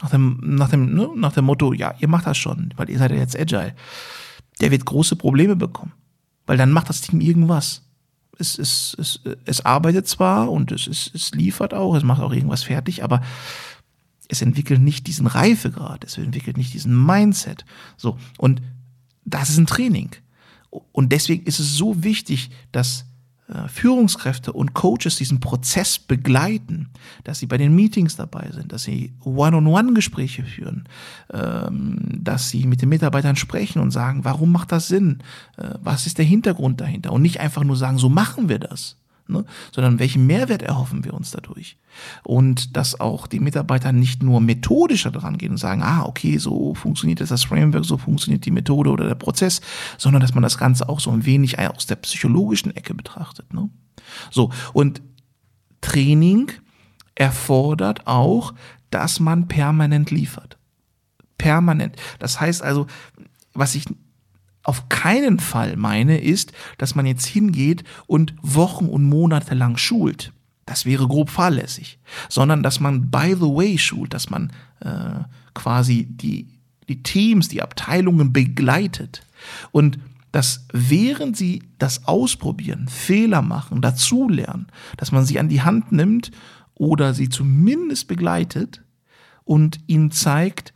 nach 0.00 0.10
dem, 0.10 0.38
nach 0.42 0.68
dem, 0.68 0.94
ne, 0.94 1.08
nach 1.16 1.32
dem 1.32 1.46
Motto, 1.46 1.72
ja, 1.72 1.94
ihr 1.98 2.08
macht 2.08 2.26
das 2.26 2.36
schon, 2.36 2.72
weil 2.76 2.90
ihr 2.90 2.98
seid 2.98 3.10
ja 3.10 3.16
jetzt 3.16 3.38
agile, 3.38 3.74
der 4.60 4.70
wird 4.70 4.84
große 4.84 5.16
Probleme 5.16 5.56
bekommen. 5.56 5.92
Weil 6.46 6.56
dann 6.56 6.72
macht 6.72 6.88
das 6.88 7.00
Team 7.00 7.20
irgendwas. 7.20 7.82
Es, 8.38 8.58
es, 8.58 8.94
es, 8.98 9.20
es 9.44 9.64
arbeitet 9.64 10.06
zwar 10.06 10.50
und 10.50 10.70
es, 10.70 10.86
es, 10.86 11.10
es 11.14 11.32
liefert 11.32 11.74
auch, 11.74 11.94
es 11.94 12.02
macht 12.02 12.20
auch 12.20 12.32
irgendwas 12.32 12.64
fertig, 12.64 13.02
aber 13.02 13.22
es 14.28 14.42
entwickelt 14.42 14.80
nicht 14.80 15.06
diesen 15.06 15.26
Reifegrad, 15.26 16.04
es 16.04 16.18
entwickelt 16.18 16.56
nicht 16.56 16.74
diesen 16.74 17.04
Mindset. 17.04 17.64
So. 17.96 18.18
Und 18.38 18.60
das 19.24 19.50
ist 19.50 19.58
ein 19.58 19.66
Training. 19.66 20.10
Und 20.70 21.12
deswegen 21.12 21.44
ist 21.46 21.58
es 21.58 21.76
so 21.76 22.02
wichtig, 22.02 22.50
dass 22.72 23.06
Führungskräfte 23.68 24.52
und 24.52 24.74
Coaches 24.74 25.16
diesen 25.16 25.38
Prozess 25.38 25.98
begleiten, 25.98 26.88
dass 27.22 27.38
sie 27.38 27.46
bei 27.46 27.56
den 27.56 27.74
Meetings 27.74 28.16
dabei 28.16 28.50
sind, 28.52 28.72
dass 28.72 28.82
sie 28.82 29.14
One-on-One-Gespräche 29.22 30.42
führen, 30.42 30.88
ähm, 31.32 31.98
dass 32.18 32.50
sie 32.50 32.66
mit 32.66 32.82
den 32.82 32.88
Mitarbeitern 32.88 33.36
sprechen 33.36 33.80
und 33.80 33.92
sagen, 33.92 34.24
warum 34.24 34.50
macht 34.50 34.72
das 34.72 34.88
Sinn? 34.88 35.18
Äh, 35.56 35.74
was 35.80 36.06
ist 36.06 36.18
der 36.18 36.24
Hintergrund 36.24 36.80
dahinter? 36.80 37.12
Und 37.12 37.22
nicht 37.22 37.38
einfach 37.38 37.62
nur 37.62 37.76
sagen, 37.76 37.98
so 37.98 38.08
machen 38.08 38.48
wir 38.48 38.58
das 38.58 38.96
ne? 39.28 39.44
sondern 39.72 39.98
welchen 39.98 40.26
Mehrwert 40.26 40.62
erhoffen 40.62 41.04
wir 41.04 41.14
uns 41.14 41.30
dadurch? 41.30 41.78
Und 42.24 42.76
dass 42.76 43.00
auch 43.00 43.26
die 43.26 43.40
Mitarbeiter 43.40 43.92
nicht 43.92 44.22
nur 44.22 44.40
methodischer 44.40 45.10
dran 45.10 45.38
gehen 45.38 45.52
und 45.52 45.56
sagen, 45.56 45.82
ah, 45.82 46.04
okay, 46.04 46.38
so 46.38 46.74
funktioniert 46.74 47.20
das, 47.20 47.30
das 47.30 47.44
Framework, 47.44 47.84
so 47.84 47.96
funktioniert 47.98 48.44
die 48.44 48.50
Methode 48.50 48.90
oder 48.90 49.06
der 49.06 49.14
Prozess, 49.14 49.60
sondern 49.98 50.20
dass 50.20 50.34
man 50.34 50.42
das 50.42 50.58
Ganze 50.58 50.88
auch 50.88 51.00
so 51.00 51.10
ein 51.10 51.24
wenig 51.24 51.58
aus 51.58 51.86
der 51.86 51.96
psychologischen 51.96 52.74
Ecke 52.76 52.94
betrachtet. 52.94 53.52
Ne? 53.52 53.68
So, 54.30 54.50
und 54.72 55.02
Training 55.80 56.52
erfordert 57.14 58.06
auch, 58.06 58.54
dass 58.90 59.20
man 59.20 59.48
permanent 59.48 60.10
liefert. 60.10 60.58
Permanent. 61.38 61.96
Das 62.18 62.40
heißt 62.40 62.62
also, 62.62 62.86
was 63.52 63.74
ich 63.74 63.86
auf 64.66 64.88
keinen 64.88 65.38
Fall 65.38 65.76
meine, 65.76 66.18
ist, 66.18 66.52
dass 66.76 66.96
man 66.96 67.06
jetzt 67.06 67.26
hingeht 67.26 67.84
und 68.06 68.34
Wochen 68.42 68.86
und 68.86 69.04
Monate 69.04 69.54
lang 69.54 69.76
schult. 69.76 70.32
Das 70.64 70.84
wäre 70.84 71.06
grob 71.06 71.30
fahrlässig. 71.30 72.00
Sondern 72.28 72.64
dass 72.64 72.80
man 72.80 73.08
by 73.10 73.34
the 73.34 73.42
way 73.42 73.78
schult, 73.78 74.12
dass 74.12 74.28
man 74.28 74.52
äh, 74.80 75.20
quasi 75.54 76.06
die, 76.10 76.48
die 76.88 77.04
Teams, 77.04 77.48
die 77.48 77.62
Abteilungen 77.62 78.32
begleitet. 78.32 79.22
Und 79.70 80.00
dass 80.32 80.66
während 80.72 81.36
sie 81.36 81.62
das 81.78 82.08
ausprobieren, 82.08 82.88
Fehler 82.88 83.42
machen, 83.42 83.80
dazulernen, 83.80 84.66
dass 84.96 85.12
man 85.12 85.24
sie 85.24 85.38
an 85.38 85.48
die 85.48 85.62
Hand 85.62 85.92
nimmt 85.92 86.32
oder 86.74 87.14
sie 87.14 87.28
zumindest 87.28 88.08
begleitet 88.08 88.82
und 89.44 89.78
ihnen 89.86 90.10
zeigt, 90.10 90.74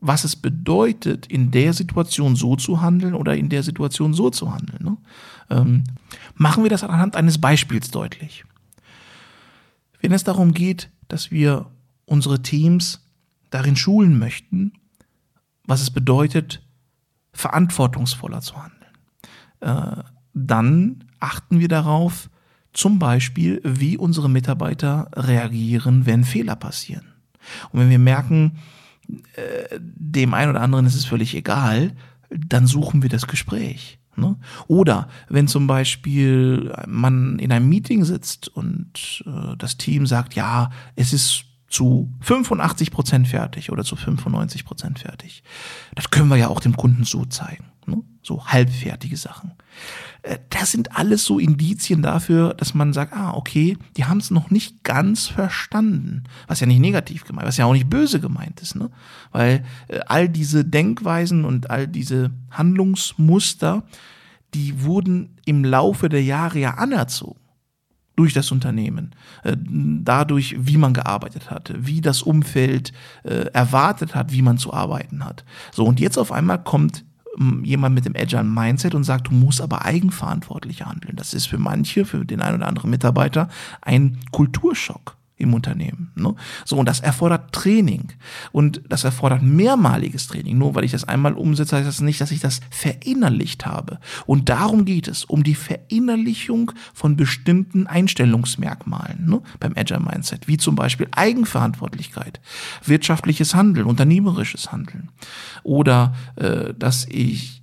was 0.00 0.24
es 0.24 0.34
bedeutet, 0.36 1.26
in 1.26 1.50
der 1.50 1.72
Situation 1.72 2.34
so 2.34 2.56
zu 2.56 2.80
handeln 2.80 3.14
oder 3.14 3.36
in 3.36 3.48
der 3.50 3.62
Situation 3.62 4.14
so 4.14 4.30
zu 4.30 4.52
handeln. 4.52 4.82
Ne? 4.82 4.96
Ähm, 5.50 5.84
machen 6.34 6.62
wir 6.62 6.70
das 6.70 6.84
anhand 6.84 7.16
eines 7.16 7.38
Beispiels 7.38 7.90
deutlich. 7.90 8.44
Wenn 10.00 10.12
es 10.12 10.24
darum 10.24 10.52
geht, 10.52 10.90
dass 11.08 11.30
wir 11.30 11.66
unsere 12.06 12.42
Teams 12.42 13.06
darin 13.50 13.76
schulen 13.76 14.18
möchten, 14.18 14.72
was 15.64 15.82
es 15.82 15.90
bedeutet, 15.90 16.62
verantwortungsvoller 17.32 18.40
zu 18.40 18.54
handeln, 18.56 18.80
äh, 19.60 20.02
dann 20.32 21.04
achten 21.18 21.60
wir 21.60 21.68
darauf, 21.68 22.30
zum 22.72 22.98
Beispiel, 22.98 23.60
wie 23.64 23.98
unsere 23.98 24.30
Mitarbeiter 24.30 25.10
reagieren, 25.14 26.06
wenn 26.06 26.24
Fehler 26.24 26.56
passieren. 26.56 27.06
Und 27.72 27.80
wenn 27.80 27.90
wir 27.90 27.98
merken, 27.98 28.58
äh, 29.34 29.78
dem 29.80 30.34
einen 30.34 30.50
oder 30.50 30.60
anderen 30.60 30.86
ist 30.86 30.94
es 30.94 31.04
völlig 31.04 31.34
egal, 31.34 31.92
dann 32.30 32.66
suchen 32.66 33.02
wir 33.02 33.08
das 33.08 33.26
Gespräch. 33.26 33.98
Ne? 34.16 34.36
Oder 34.66 35.08
wenn 35.28 35.48
zum 35.48 35.66
Beispiel 35.66 36.72
man 36.86 37.38
in 37.38 37.52
einem 37.52 37.68
Meeting 37.68 38.04
sitzt 38.04 38.48
und 38.48 39.24
äh, 39.26 39.56
das 39.56 39.76
Team 39.76 40.06
sagt, 40.06 40.34
ja, 40.34 40.70
es 40.96 41.12
ist 41.12 41.44
zu 41.68 42.12
85 42.20 42.90
Prozent 42.90 43.28
fertig 43.28 43.70
oder 43.70 43.84
zu 43.84 43.96
95 43.96 44.64
Prozent 44.64 44.98
fertig. 44.98 45.42
Das 45.94 46.10
können 46.10 46.28
wir 46.28 46.36
ja 46.36 46.48
auch 46.48 46.60
dem 46.60 46.76
Kunden 46.76 47.04
so 47.04 47.24
zeigen. 47.24 47.69
Ne? 47.86 48.02
So 48.22 48.46
halbfertige 48.46 49.16
Sachen. 49.16 49.52
Äh, 50.22 50.38
das 50.50 50.72
sind 50.72 50.96
alles 50.96 51.24
so 51.24 51.38
Indizien 51.38 52.02
dafür, 52.02 52.54
dass 52.54 52.74
man 52.74 52.92
sagt, 52.92 53.12
ah, 53.12 53.34
okay, 53.34 53.76
die 53.96 54.04
haben 54.04 54.18
es 54.18 54.30
noch 54.30 54.50
nicht 54.50 54.84
ganz 54.84 55.26
verstanden. 55.26 56.24
Was 56.46 56.60
ja 56.60 56.66
nicht 56.66 56.80
negativ 56.80 57.24
gemeint, 57.24 57.48
was 57.48 57.56
ja 57.56 57.64
auch 57.64 57.72
nicht 57.72 57.90
böse 57.90 58.20
gemeint 58.20 58.60
ist, 58.60 58.76
ne? 58.76 58.90
Weil 59.32 59.64
äh, 59.88 60.00
all 60.06 60.28
diese 60.28 60.64
Denkweisen 60.64 61.44
und 61.44 61.70
all 61.70 61.86
diese 61.88 62.30
Handlungsmuster, 62.50 63.84
die 64.54 64.82
wurden 64.82 65.38
im 65.44 65.64
Laufe 65.64 66.08
der 66.08 66.22
Jahre 66.22 66.58
ja 66.58 66.74
anerzogen 66.74 67.40
durch 68.20 68.34
das 68.34 68.52
Unternehmen, 68.52 69.14
äh, 69.44 69.56
dadurch, 69.56 70.54
wie 70.58 70.76
man 70.76 70.92
gearbeitet 70.92 71.50
hat, 71.50 71.72
wie 71.74 72.02
das 72.02 72.20
Umfeld 72.20 72.92
äh, 73.22 73.46
erwartet 73.54 74.14
hat, 74.14 74.30
wie 74.32 74.42
man 74.42 74.58
zu 74.58 74.74
arbeiten 74.74 75.24
hat. 75.24 75.44
So, 75.72 75.86
und 75.86 76.00
jetzt 76.00 76.18
auf 76.18 76.30
einmal 76.30 76.62
kommt 76.62 77.04
jemand 77.64 77.94
mit 77.94 78.04
dem 78.04 78.14
Agile 78.16 78.44
Mindset 78.44 78.94
und 78.94 79.04
sagt, 79.04 79.28
du 79.28 79.32
musst 79.32 79.60
aber 79.60 79.84
eigenverantwortlich 79.84 80.84
handeln. 80.84 81.16
Das 81.16 81.34
ist 81.34 81.46
für 81.46 81.58
manche, 81.58 82.04
für 82.04 82.24
den 82.24 82.42
einen 82.42 82.56
oder 82.56 82.68
anderen 82.68 82.90
Mitarbeiter 82.90 83.48
ein 83.80 84.18
Kulturschock 84.30 85.16
im 85.40 85.54
Unternehmen. 85.54 86.12
Ne? 86.14 86.34
So, 86.64 86.76
und 86.76 86.86
das 86.86 87.00
erfordert 87.00 87.52
Training. 87.52 88.12
Und 88.52 88.82
das 88.88 89.04
erfordert 89.04 89.42
mehrmaliges 89.42 90.26
Training. 90.28 90.58
Nur 90.58 90.74
weil 90.74 90.84
ich 90.84 90.92
das 90.92 91.04
einmal 91.04 91.32
umsetze, 91.32 91.76
heißt 91.76 91.88
das 91.88 92.00
nicht, 92.00 92.20
dass 92.20 92.30
ich 92.30 92.40
das 92.40 92.60
verinnerlicht 92.70 93.66
habe. 93.66 93.98
Und 94.26 94.48
darum 94.48 94.84
geht 94.84 95.08
es, 95.08 95.24
um 95.24 95.42
die 95.42 95.54
Verinnerlichung 95.54 96.72
von 96.92 97.16
bestimmten 97.16 97.86
Einstellungsmerkmalen 97.86 99.26
ne? 99.26 99.42
beim 99.58 99.72
Agile 99.76 100.00
Mindset, 100.00 100.46
wie 100.46 100.58
zum 100.58 100.74
Beispiel 100.74 101.08
Eigenverantwortlichkeit, 101.12 102.40
wirtschaftliches 102.84 103.54
Handeln, 103.54 103.86
unternehmerisches 103.86 104.72
Handeln. 104.72 105.10
Oder 105.62 106.14
äh, 106.36 106.74
dass 106.74 107.06
ich 107.06 107.59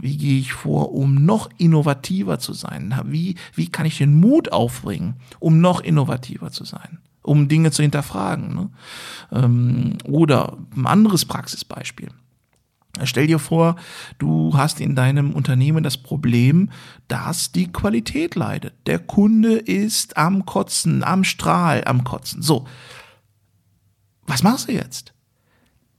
wie 0.00 0.16
gehe 0.16 0.38
ich 0.38 0.52
vor, 0.52 0.92
um 0.92 1.24
noch 1.24 1.50
innovativer 1.58 2.38
zu 2.38 2.52
sein? 2.52 2.94
Wie, 3.06 3.36
wie 3.54 3.68
kann 3.68 3.86
ich 3.86 3.98
den 3.98 4.18
Mut 4.18 4.52
aufbringen, 4.52 5.16
um 5.40 5.60
noch 5.60 5.80
innovativer 5.80 6.50
zu 6.50 6.64
sein? 6.64 6.98
Um 7.22 7.48
Dinge 7.48 7.70
zu 7.70 7.82
hinterfragen. 7.82 8.54
Ne? 8.54 8.70
Ähm, 9.30 9.98
oder 10.04 10.58
ein 10.74 10.86
anderes 10.86 11.24
Praxisbeispiel. 11.24 12.08
Stell 13.04 13.26
dir 13.26 13.38
vor, 13.38 13.76
du 14.18 14.52
hast 14.54 14.80
in 14.80 14.94
deinem 14.94 15.32
Unternehmen 15.32 15.82
das 15.82 15.96
Problem, 15.96 16.70
dass 17.08 17.50
die 17.50 17.72
Qualität 17.72 18.34
leidet. 18.34 18.74
Der 18.86 18.98
Kunde 18.98 19.56
ist 19.56 20.18
am 20.18 20.44
Kotzen, 20.44 21.02
am 21.02 21.24
Strahl, 21.24 21.84
am 21.86 22.04
Kotzen. 22.04 22.42
So. 22.42 22.66
Was 24.26 24.42
machst 24.42 24.68
du 24.68 24.72
jetzt? 24.72 25.14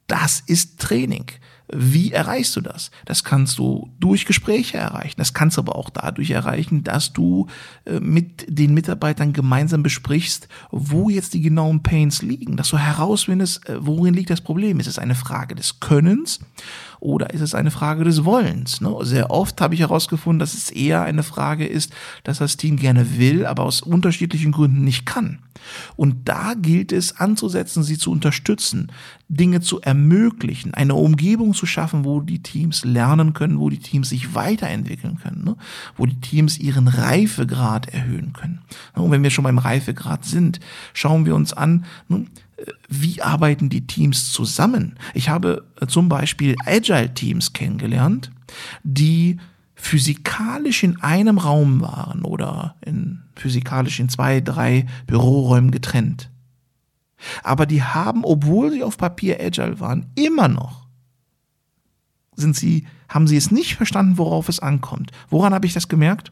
Das 0.05 0.39
ist 0.39 0.79
Training. 0.79 1.25
Wie 1.71 2.11
erreichst 2.11 2.55
du 2.55 2.61
das? 2.61 2.91
Das 3.05 3.23
kannst 3.23 3.57
du 3.57 3.89
durch 3.99 4.25
Gespräche 4.25 4.77
erreichen. 4.77 5.15
Das 5.17 5.33
kannst 5.33 5.57
du 5.57 5.61
aber 5.61 5.75
auch 5.75 5.89
dadurch 5.89 6.31
erreichen, 6.31 6.83
dass 6.83 7.13
du 7.13 7.47
äh, 7.85 7.99
mit 7.99 8.45
den 8.49 8.73
Mitarbeitern 8.73 9.31
gemeinsam 9.31 9.81
besprichst, 9.81 10.49
wo 10.71 11.09
jetzt 11.09 11.33
die 11.33 11.41
genauen 11.41 11.81
Pains 11.81 12.21
liegen, 12.21 12.57
dass 12.57 12.69
du 12.69 12.77
herausfindest, 12.77 13.69
äh, 13.69 13.77
worin 13.79 14.13
liegt 14.13 14.29
das 14.29 14.41
Problem. 14.41 14.79
Ist 14.79 14.87
es 14.87 14.99
eine 14.99 15.15
Frage 15.15 15.55
des 15.55 15.79
Könnens 15.79 16.39
oder 16.99 17.33
ist 17.33 17.41
es 17.41 17.55
eine 17.55 17.71
Frage 17.71 18.03
des 18.03 18.25
Wollens? 18.25 18.81
Ne? 18.81 18.93
Sehr 19.01 19.31
oft 19.31 19.61
habe 19.61 19.73
ich 19.73 19.79
herausgefunden, 19.79 20.39
dass 20.39 20.53
es 20.53 20.69
eher 20.69 21.03
eine 21.03 21.23
Frage 21.23 21.65
ist, 21.65 21.93
dass 22.23 22.39
das 22.39 22.57
Team 22.57 22.75
gerne 22.75 23.17
will, 23.17 23.45
aber 23.45 23.63
aus 23.63 23.81
unterschiedlichen 23.81 24.51
Gründen 24.51 24.83
nicht 24.83 25.05
kann. 25.05 25.39
Und 25.95 26.27
da 26.29 26.53
gilt 26.55 26.91
es 26.91 27.17
anzusetzen, 27.19 27.83
sie 27.83 27.97
zu 27.97 28.11
unterstützen, 28.11 28.91
Dinge 29.29 29.61
zu 29.61 29.81
ermöglichen, 29.81 30.73
eine 30.73 30.95
Umgebung 30.95 31.53
zu 31.53 31.65
schaffen, 31.65 32.05
wo 32.05 32.21
die 32.21 32.43
Teams 32.43 32.85
lernen 32.85 33.33
können, 33.33 33.59
wo 33.59 33.69
die 33.69 33.79
Teams 33.79 34.09
sich 34.09 34.35
weiterentwickeln 34.35 35.17
können, 35.17 35.43
ne? 35.43 35.55
wo 35.97 36.05
die 36.05 36.19
Teams 36.19 36.57
ihren 36.59 36.87
Reifegrad 36.87 37.89
erhöhen 37.89 38.33
können. 38.33 38.61
Und 38.93 39.11
wenn 39.11 39.23
wir 39.23 39.29
schon 39.29 39.43
beim 39.43 39.57
Reifegrad 39.57 40.25
sind, 40.25 40.59
schauen 40.93 41.25
wir 41.25 41.35
uns 41.35 41.53
an, 41.53 41.85
ne? 42.07 42.25
wie 42.87 43.21
arbeiten 43.21 43.69
die 43.69 43.87
Teams 43.87 44.31
zusammen? 44.31 44.95
Ich 45.13 45.29
habe 45.29 45.65
zum 45.87 46.09
Beispiel 46.09 46.55
Agile-Teams 46.65 47.53
kennengelernt, 47.53 48.31
die 48.83 49.37
physikalisch 49.83 50.83
in 50.83 51.01
einem 51.01 51.37
Raum 51.37 51.81
waren 51.81 52.23
oder 52.23 52.77
in 52.85 53.21
physikalisch 53.35 53.99
in 53.99 54.07
zwei, 54.07 54.39
drei 54.39 54.85
Büroräumen 55.07 55.71
getrennt. 55.71 56.31
Aber 57.43 57.65
die 57.65 57.83
haben, 57.83 58.23
obwohl 58.23 58.71
sie 58.71 58.81
auf 58.81 58.97
Papier 58.97 59.39
agile 59.41 59.81
waren, 59.81 60.05
immer 60.15 60.47
noch 60.47 60.87
sind 62.35 62.55
sie, 62.55 62.87
haben 63.09 63.27
sie 63.27 63.35
es 63.35 63.51
nicht 63.51 63.75
verstanden, 63.75 64.17
worauf 64.17 64.47
es 64.47 64.59
ankommt. 64.59 65.11
Woran 65.29 65.53
habe 65.53 65.67
ich 65.67 65.73
das 65.73 65.89
gemerkt? 65.89 66.31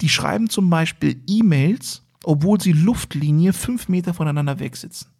Die 0.00 0.08
schreiben 0.08 0.48
zum 0.48 0.70
Beispiel 0.70 1.20
E-Mails, 1.26 2.02
obwohl 2.22 2.60
sie 2.60 2.72
Luftlinie 2.72 3.52
fünf 3.52 3.88
Meter 3.88 4.14
voneinander 4.14 4.60
wegsitzen 4.60 5.15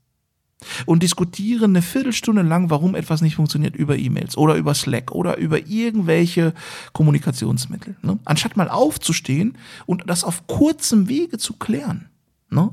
und 0.86 1.02
diskutieren 1.02 1.70
eine 1.70 1.82
Viertelstunde 1.82 2.42
lang, 2.42 2.70
warum 2.70 2.94
etwas 2.94 3.20
nicht 3.20 3.36
funktioniert 3.36 3.76
über 3.76 3.96
E-Mails 3.96 4.36
oder 4.36 4.54
über 4.54 4.74
Slack 4.74 5.12
oder 5.12 5.36
über 5.36 5.66
irgendwelche 5.66 6.54
Kommunikationsmittel. 6.92 7.96
Ne? 8.02 8.18
Anstatt 8.24 8.56
mal 8.56 8.68
aufzustehen 8.68 9.58
und 9.84 10.04
das 10.06 10.24
auf 10.24 10.46
kurzem 10.46 11.08
Wege 11.08 11.38
zu 11.38 11.54
klären. 11.54 12.08
Ne? 12.50 12.70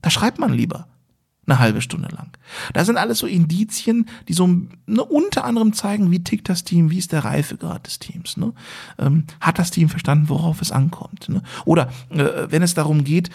Da 0.00 0.10
schreibt 0.10 0.38
man 0.38 0.52
lieber 0.52 0.88
eine 1.46 1.58
halbe 1.58 1.80
Stunde 1.80 2.08
lang. 2.08 2.36
Da 2.72 2.84
sind 2.84 2.96
alles 2.96 3.18
so 3.18 3.26
Indizien, 3.26 4.08
die 4.28 4.32
so 4.32 4.46
ne, 4.46 5.04
unter 5.04 5.44
anderem 5.44 5.72
zeigen, 5.72 6.10
wie 6.10 6.22
tickt 6.22 6.48
das 6.48 6.64
Team, 6.64 6.90
wie 6.90 6.98
ist 6.98 7.12
der 7.12 7.24
Reifegrad 7.24 7.86
des 7.86 7.98
Teams. 7.98 8.36
Ne? 8.36 8.52
Ähm, 8.98 9.24
hat 9.40 9.58
das 9.58 9.72
Team 9.72 9.88
verstanden, 9.88 10.28
worauf 10.28 10.62
es 10.62 10.70
ankommt? 10.70 11.28
Ne? 11.28 11.42
Oder 11.64 11.90
äh, 12.10 12.46
wenn 12.48 12.62
es 12.62 12.74
darum 12.74 13.02
geht, 13.02 13.30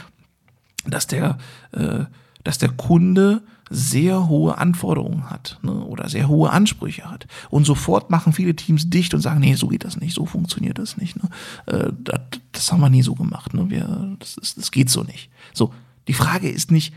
dass 0.85 1.07
der 1.07 1.37
äh, 1.71 2.05
dass 2.43 2.57
der 2.57 2.69
Kunde 2.69 3.41
sehr 3.69 4.27
hohe 4.27 4.57
Anforderungen 4.57 5.29
hat 5.29 5.59
ne, 5.61 5.73
oder 5.73 6.09
sehr 6.09 6.27
hohe 6.27 6.49
Ansprüche 6.51 7.09
hat. 7.09 7.27
Und 7.49 7.65
sofort 7.65 8.09
machen 8.09 8.33
viele 8.33 8.55
Teams 8.55 8.89
dicht 8.89 9.13
und 9.13 9.21
sagen, 9.21 9.41
nee, 9.41 9.55
so 9.55 9.67
geht 9.67 9.83
das 9.83 9.97
nicht, 9.97 10.13
so 10.13 10.25
funktioniert 10.25 10.79
das 10.79 10.97
nicht. 10.97 11.17
Ne? 11.21 11.29
Äh, 11.65 11.91
das, 11.99 12.19
das 12.51 12.71
haben 12.71 12.79
wir 12.79 12.89
nie 12.89 13.03
so 13.03 13.15
gemacht. 13.15 13.53
Ne? 13.53 13.69
Wir, 13.69 14.15
das, 14.19 14.37
ist, 14.37 14.57
das 14.57 14.71
geht 14.71 14.89
so 14.89 15.03
nicht. 15.03 15.29
So, 15.53 15.73
die 16.07 16.13
Frage 16.13 16.49
ist 16.49 16.71
nicht, 16.71 16.93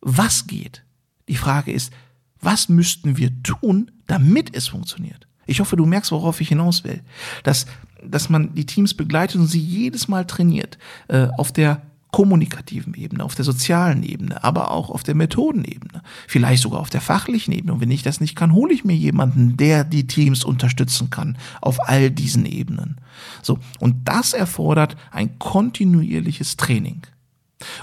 was 0.00 0.46
geht. 0.46 0.84
Die 1.28 1.36
Frage 1.36 1.72
ist, 1.72 1.92
was 2.40 2.68
müssten 2.68 3.16
wir 3.16 3.42
tun, 3.42 3.90
damit 4.06 4.54
es 4.54 4.68
funktioniert? 4.68 5.26
Ich 5.46 5.60
hoffe, 5.60 5.76
du 5.76 5.86
merkst, 5.86 6.12
worauf 6.12 6.40
ich 6.40 6.48
hinaus 6.48 6.84
will. 6.84 7.02
Dass, 7.44 7.66
dass 8.04 8.28
man 8.28 8.54
die 8.54 8.66
Teams 8.66 8.94
begleitet 8.94 9.40
und 9.40 9.46
sie 9.46 9.60
jedes 9.60 10.08
Mal 10.08 10.26
trainiert. 10.26 10.78
Äh, 11.08 11.28
auf 11.36 11.52
der 11.52 11.82
kommunikativen 12.12 12.94
Ebene, 12.94 13.24
auf 13.24 13.34
der 13.34 13.44
sozialen 13.44 14.02
Ebene, 14.02 14.42
aber 14.42 14.70
auch 14.70 14.90
auf 14.90 15.02
der 15.02 15.14
Methodenebene, 15.14 16.02
vielleicht 16.26 16.62
sogar 16.62 16.80
auf 16.80 16.90
der 16.90 17.00
fachlichen 17.00 17.52
Ebene. 17.52 17.74
Und 17.74 17.80
wenn 17.80 17.90
ich 17.90 18.02
das 18.02 18.20
nicht 18.20 18.36
kann, 18.36 18.52
hole 18.52 18.72
ich 18.72 18.84
mir 18.84 18.96
jemanden, 18.96 19.56
der 19.56 19.84
die 19.84 20.06
Teams 20.06 20.44
unterstützen 20.44 21.10
kann 21.10 21.36
auf 21.60 21.88
all 21.88 22.10
diesen 22.10 22.46
Ebenen. 22.46 23.00
So. 23.42 23.58
Und 23.80 24.08
das 24.08 24.32
erfordert 24.32 24.96
ein 25.10 25.38
kontinuierliches 25.38 26.56
Training. 26.56 27.02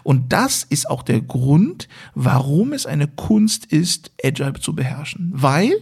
Und 0.04 0.34
das 0.34 0.64
ist 0.64 0.90
auch 0.90 1.04
der 1.04 1.22
Grund, 1.22 1.88
warum 2.14 2.74
es 2.74 2.86
eine 2.86 3.08
Kunst 3.08 3.66
ist, 3.66 4.12
Agile 4.24 4.54
zu 4.54 4.76
beherrschen. 4.76 5.32
Weil, 5.34 5.74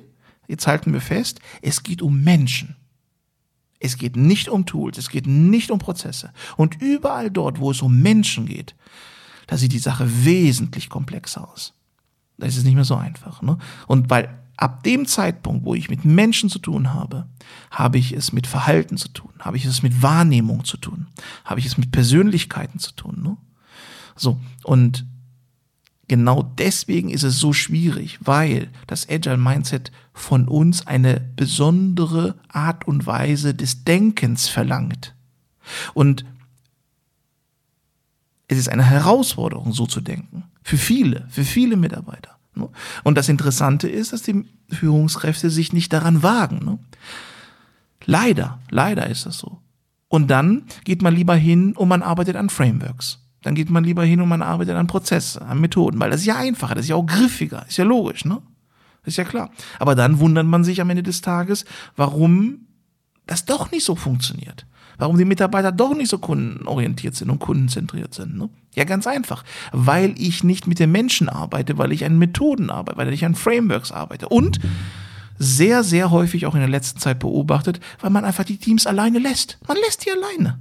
jetzt 0.48 0.68
halten 0.68 0.94
wir 0.94 1.02
fest, 1.02 1.40
es 1.62 1.84
geht 1.84 2.02
um 2.02 2.24
Menschen. 2.24 2.76
Es 3.82 3.98
geht 3.98 4.16
nicht 4.16 4.48
um 4.48 4.66
Tools, 4.66 4.98
es 4.98 5.10
geht 5.10 5.28
nicht 5.28 5.72
um 5.72 5.80
Prozesse. 5.80 6.32
Und 6.56 6.82
überall 6.82 7.32
dort, 7.32 7.60
wo 7.60 7.72
es 7.72 7.82
um 7.82 8.02
Menschen 8.02 8.46
geht, 8.46 8.76
da 9.48 9.58
sieht 9.58 9.74
die 9.74 9.80
Sache 9.80 10.06
wesentlich 10.24 10.90
komplexer 10.90 11.50
aus. 11.50 11.74
Da 12.38 12.46
ist 12.46 12.58
es 12.58 12.64
nicht 12.64 12.76
mehr 12.76 12.86
so 12.86 12.96
einfach. 12.96 13.42
Ne? 13.42 13.58
Und 13.88 14.10
weil 14.10 14.40
ab 14.56 14.84
dem 14.84 15.08
Zeitpunkt, 15.08 15.66
wo 15.66 15.74
ich 15.74 15.90
mit 15.90 16.06
Menschen 16.06 16.50
zu 16.50 16.60
tun 16.60 16.94
habe, 16.94 17.28
habe 17.72 17.98
ich 17.98 18.14
es 18.14 18.32
mit 18.32 18.46
Verhalten 18.46 18.98
zu 18.98 19.10
tun, 19.10 19.32
habe 19.40 19.58
ich 19.58 19.66
es 19.66 19.82
mit 19.82 20.02
Wahrnehmung 20.04 20.64
zu 20.64 20.78
tun, 20.78 21.08
habe 21.44 21.60
ich 21.60 21.66
es 21.66 21.78
mit 21.78 21.92
Persönlichkeiten 21.92 22.80
zu 22.80 22.92
tun. 22.94 23.22
Ne? 23.24 23.38
So, 24.16 24.40
und 24.64 25.06
genau 26.12 26.44
deswegen 26.44 27.10
ist 27.10 27.24
es 27.24 27.40
so 27.40 27.54
schwierig, 27.54 28.20
weil 28.20 28.68
das 28.86 29.08
Agile 29.08 29.38
Mindset 29.38 29.94
von 30.12 30.46
uns 30.50 30.86
eine 30.86 31.22
besondere 31.38 32.36
Art 32.50 32.86
und 32.86 33.06
Weise 33.08 33.56
des 33.56 33.86
Denkens 33.86 34.50
verlangt. 34.50 35.16
Und 35.94 36.26
es 38.50 38.58
ist 38.58 38.68
eine 38.68 38.84
Herausforderung, 38.84 39.72
so 39.72 39.86
zu 39.86 40.02
denken. 40.02 40.44
Für 40.62 40.76
viele, 40.76 41.26
für 41.30 41.46
viele 41.46 41.78
Mitarbeiter. 41.78 42.38
Ne? 42.56 42.68
Und 43.06 43.18
das 43.18 43.30
Interessante 43.30 43.88
ist, 43.88 44.12
dass 44.12 44.22
die 44.22 44.44
Führungskräfte 44.68 45.50
sich 45.50 45.72
nicht 45.72 45.94
daran 45.94 46.24
wagen. 46.24 46.60
Ne? 46.66 46.80
Leider, 48.04 48.60
leider 48.70 49.08
ist 49.08 49.26
das 49.26 49.38
so. 49.38 49.62
Und 50.10 50.28
dann 50.28 50.64
geht 50.84 51.02
man 51.04 51.16
lieber 51.16 51.38
hin 51.38 51.72
und 51.72 51.88
man 51.88 52.04
arbeitet 52.04 52.36
an 52.36 52.50
Frameworks. 52.50 53.22
Dann 53.42 53.56
geht 53.56 53.70
man 53.70 53.84
lieber 53.84 54.04
hin 54.04 54.22
und 54.22 54.30
man 54.30 54.42
arbeitet 54.42 54.76
an 54.76 54.88
Prozessen, 54.88 55.42
an 55.42 55.60
Methoden, 55.60 56.00
weil 56.00 56.12
das 56.12 56.22
ist 56.22 56.28
ja 56.28 56.38
einfacher, 56.38 56.76
das 56.76 56.86
ist 56.86 56.90
ja 56.90 56.96
auch 56.96 57.06
griffiger, 57.06 57.66
ist 57.68 57.78
ja 57.78 57.84
logisch, 57.84 58.26
ne? 58.26 58.42
Ist 59.04 59.18
ja 59.18 59.24
klar. 59.24 59.50
Aber 59.80 59.96
dann 59.96 60.20
wundert 60.20 60.46
man 60.46 60.64
sich 60.64 60.80
am 60.80 60.90
Ende 60.90 61.02
des 61.02 61.22
Tages, 61.22 61.66
warum 61.96 62.68
das 63.26 63.46
doch 63.46 63.72
nicht 63.72 63.84
so 63.84 63.96
funktioniert. 63.96 64.66
Warum 64.98 65.18
die 65.18 65.26
Mitarbeiter 65.26 65.72
doch 65.72 65.96
nicht 65.96 66.10
so 66.10 66.20
kundenorientiert 66.20 67.16
sind 67.16 67.32
und 67.32 67.40
kundenzentriert 67.40 68.14
sind. 68.14 68.38
Ne? 68.38 68.50
Ja, 68.76 68.84
ganz 68.84 69.08
einfach. 69.08 69.44
Weil 69.72 70.14
ich 70.18 70.44
nicht 70.44 70.68
mit 70.68 70.78
den 70.78 70.92
Menschen 70.92 71.28
arbeite, 71.28 71.80
weil 71.80 71.92
ich 71.92 72.06
an 72.06 72.20
Methoden 72.20 72.70
arbeite, 72.70 72.98
weil 72.98 73.14
ich 73.14 73.26
an 73.26 73.34
Frameworks 73.34 73.92
arbeite. 73.92 74.30
Und 74.30 74.60
sehr, 75.40 75.84
sehr 75.84 76.12
häufig 76.12 76.46
auch 76.46 76.54
in 76.54 76.60
der 76.60 76.70
letzten 76.70 77.00
Zeit 77.00 77.18
beobachtet, 77.18 77.80
weil 78.00 78.12
man 78.12 78.26
einfach 78.26 78.44
die 78.44 78.58
Teams 78.58 78.86
alleine 78.86 79.18
lässt. 79.18 79.58
Man 79.68 79.78
lässt 79.78 80.06
die 80.06 80.12
alleine. 80.12 80.60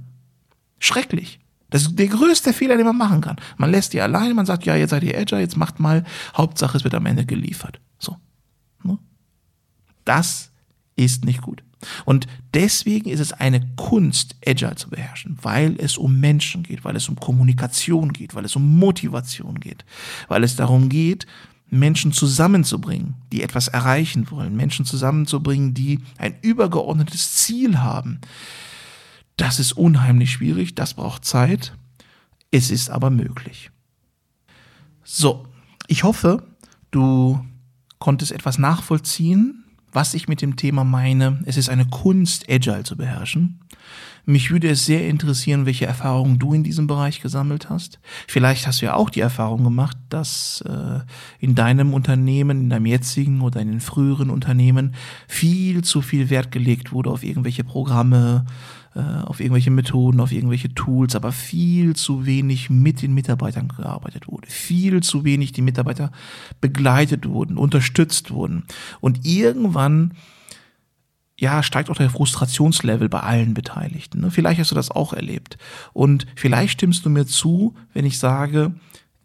Schrecklich. 0.79 1.40
Das 1.71 1.83
ist 1.83 1.97
der 1.97 2.07
größte 2.07 2.53
Fehler, 2.53 2.77
den 2.77 2.85
man 2.85 2.97
machen 2.97 3.21
kann. 3.21 3.37
Man 3.57 3.71
lässt 3.71 3.93
die 3.93 4.01
alleine, 4.01 4.35
man 4.35 4.45
sagt, 4.45 4.65
ja, 4.65 4.75
jetzt 4.75 4.91
seid 4.91 5.03
ihr 5.03 5.17
Agile, 5.17 5.41
jetzt 5.41 5.57
macht 5.57 5.79
mal, 5.79 6.03
Hauptsache 6.37 6.77
es 6.77 6.83
wird 6.83 6.93
am 6.93 7.07
Ende 7.07 7.25
geliefert. 7.25 7.79
So. 7.97 8.17
Ne? 8.83 8.99
Das 10.05 10.51
ist 10.95 11.25
nicht 11.25 11.41
gut. 11.41 11.63
Und 12.05 12.27
deswegen 12.53 13.09
ist 13.09 13.19
es 13.19 13.33
eine 13.33 13.61
Kunst, 13.75 14.35
Agile 14.45 14.75
zu 14.75 14.89
beherrschen, 14.89 15.37
weil 15.41 15.75
es 15.79 15.97
um 15.97 16.19
Menschen 16.19 16.61
geht, 16.61 16.83
weil 16.83 16.95
es 16.95 17.09
um 17.09 17.15
Kommunikation 17.15 18.13
geht, 18.13 18.35
weil 18.35 18.45
es 18.45 18.55
um 18.55 18.77
Motivation 18.77 19.59
geht, 19.59 19.85
weil 20.27 20.43
es 20.43 20.55
darum 20.55 20.89
geht, 20.89 21.25
Menschen 21.69 22.11
zusammenzubringen, 22.11 23.15
die 23.31 23.41
etwas 23.41 23.69
erreichen 23.69 24.29
wollen, 24.29 24.55
Menschen 24.55 24.85
zusammenzubringen, 24.85 25.73
die 25.73 25.99
ein 26.17 26.35
übergeordnetes 26.41 27.35
Ziel 27.35 27.79
haben. 27.79 28.19
Das 29.41 29.57
ist 29.57 29.71
unheimlich 29.71 30.33
schwierig, 30.33 30.75
das 30.75 30.93
braucht 30.93 31.25
Zeit, 31.25 31.73
es 32.51 32.69
ist 32.69 32.91
aber 32.91 33.09
möglich. 33.09 33.71
So, 35.03 35.47
ich 35.87 36.03
hoffe, 36.03 36.43
du 36.91 37.43
konntest 37.97 38.33
etwas 38.33 38.59
nachvollziehen, 38.59 39.63
was 39.91 40.13
ich 40.13 40.27
mit 40.27 40.43
dem 40.43 40.57
Thema 40.57 40.83
meine. 40.83 41.41
Es 41.45 41.57
ist 41.57 41.69
eine 41.69 41.87
Kunst, 41.87 42.51
Agile 42.51 42.83
zu 42.83 42.95
beherrschen. 42.95 43.59
Mich 44.25 44.51
würde 44.51 44.69
es 44.69 44.85
sehr 44.85 45.09
interessieren, 45.09 45.65
welche 45.65 45.87
Erfahrungen 45.87 46.37
du 46.37 46.53
in 46.53 46.63
diesem 46.63 46.85
Bereich 46.85 47.21
gesammelt 47.21 47.71
hast. 47.71 47.99
Vielleicht 48.27 48.67
hast 48.67 48.81
du 48.81 48.85
ja 48.85 48.93
auch 48.93 49.09
die 49.09 49.21
Erfahrung 49.21 49.63
gemacht, 49.63 49.97
dass 50.09 50.61
äh, 50.67 50.99
in 51.39 51.55
deinem 51.55 51.95
Unternehmen, 51.95 52.61
in 52.61 52.69
deinem 52.69 52.85
jetzigen 52.85 53.41
oder 53.41 53.59
in 53.59 53.69
den 53.69 53.81
früheren 53.81 54.29
Unternehmen 54.29 54.93
viel 55.27 55.83
zu 55.83 56.03
viel 56.03 56.29
Wert 56.29 56.51
gelegt 56.51 56.91
wurde 56.91 57.09
auf 57.09 57.23
irgendwelche 57.23 57.63
Programme, 57.63 58.45
äh, 58.95 58.99
auf 58.99 59.39
irgendwelche 59.39 59.71
Methoden, 59.71 60.19
auf 60.19 60.31
irgendwelche 60.31 60.73
Tools, 60.73 61.15
aber 61.15 61.31
viel 61.31 61.95
zu 61.95 62.25
wenig 62.25 62.69
mit 62.69 63.01
den 63.01 63.13
Mitarbeitern 63.13 63.69
gearbeitet 63.69 64.27
wurde, 64.27 64.49
viel 64.49 65.01
zu 65.01 65.23
wenig 65.23 65.53
die 65.53 65.61
Mitarbeiter 65.61 66.11
begleitet 66.59 67.27
wurden, 67.27 67.57
unterstützt 67.57 68.31
wurden. 68.31 68.63
Und 68.99 69.25
irgendwann 69.25 70.13
ja, 71.39 71.63
steigt 71.63 71.89
auch 71.89 71.95
der 71.95 72.09
Frustrationslevel 72.09 73.09
bei 73.09 73.21
allen 73.21 73.55
Beteiligten. 73.55 74.21
Ne? 74.21 74.29
Vielleicht 74.29 74.59
hast 74.59 74.71
du 74.71 74.75
das 74.75 74.91
auch 74.91 75.11
erlebt. 75.11 75.57
Und 75.91 76.27
vielleicht 76.35 76.73
stimmst 76.73 77.03
du 77.03 77.09
mir 77.09 77.25
zu, 77.25 77.73
wenn 77.93 78.05
ich 78.05 78.19
sage, 78.19 78.75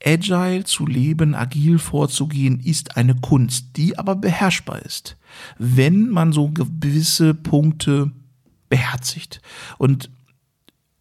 agile 0.02 0.64
zu 0.64 0.86
leben, 0.86 1.34
agil 1.34 1.78
vorzugehen, 1.78 2.60
ist 2.60 2.96
eine 2.96 3.16
Kunst, 3.16 3.76
die 3.76 3.98
aber 3.98 4.16
beherrschbar 4.16 4.80
ist, 4.80 5.16
wenn 5.58 6.08
man 6.08 6.32
so 6.32 6.48
gewisse 6.50 7.34
Punkte 7.34 8.12
beherzigt. 8.68 9.40
Und 9.78 10.10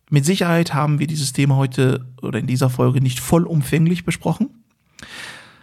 mit 0.10 0.26
Sicherheit 0.26 0.74
haben 0.74 1.00
wir 1.00 1.08
dieses 1.08 1.34
Thema 1.34 1.56
heute 1.56 2.06
oder 2.22 2.40
in 2.40 2.48
dieser 2.48 2.70
Folge 2.70 3.02
nicht 3.02 3.20
vollumfänglich 3.20 4.06
besprochen. 4.06 4.50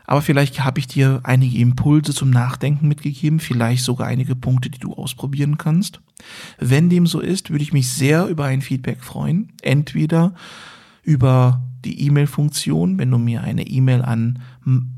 Aber 0.04 0.20
vielleicht 0.20 0.64
habe 0.64 0.80
ich 0.80 0.88
dir 0.88 1.20
einige 1.22 1.58
Impulse 1.58 2.12
zum 2.12 2.30
Nachdenken 2.30 2.88
mitgegeben, 2.88 3.40
vielleicht 3.40 3.84
sogar 3.84 4.08
einige 4.08 4.34
Punkte, 4.34 4.68
die 4.68 4.80
du 4.80 4.94
ausprobieren 4.94 5.58
kannst. 5.58 6.00
Wenn 6.58 6.90
dem 6.90 7.06
so 7.06 7.20
ist, 7.20 7.50
würde 7.50 7.62
ich 7.62 7.72
mich 7.72 7.88
sehr 7.90 8.26
über 8.26 8.44
ein 8.44 8.62
Feedback 8.62 9.02
freuen. 9.02 9.52
Entweder 9.62 10.34
über 11.02 11.62
die 11.84 12.06
E-Mail-Funktion, 12.06 12.98
wenn 12.98 13.10
du 13.10 13.18
mir 13.18 13.42
eine 13.42 13.66
E-Mail 13.66 14.02
an 14.02 14.40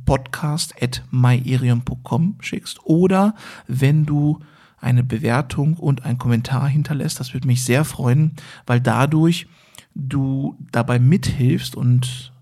podcast.myerium.com 0.04 2.36
schickst 2.40 2.84
oder 2.84 3.34
wenn 3.66 4.04
du 4.06 4.40
eine 4.84 5.02
Bewertung 5.02 5.74
und 5.74 6.04
einen 6.04 6.18
Kommentar 6.18 6.68
hinterlässt. 6.68 7.18
Das 7.18 7.34
würde 7.34 7.46
mich 7.46 7.64
sehr 7.64 7.84
freuen, 7.84 8.32
weil 8.66 8.80
dadurch 8.80 9.46
du 9.94 10.56
dabei 10.72 10.98
mithilfst 10.98 11.74
und 11.74 12.32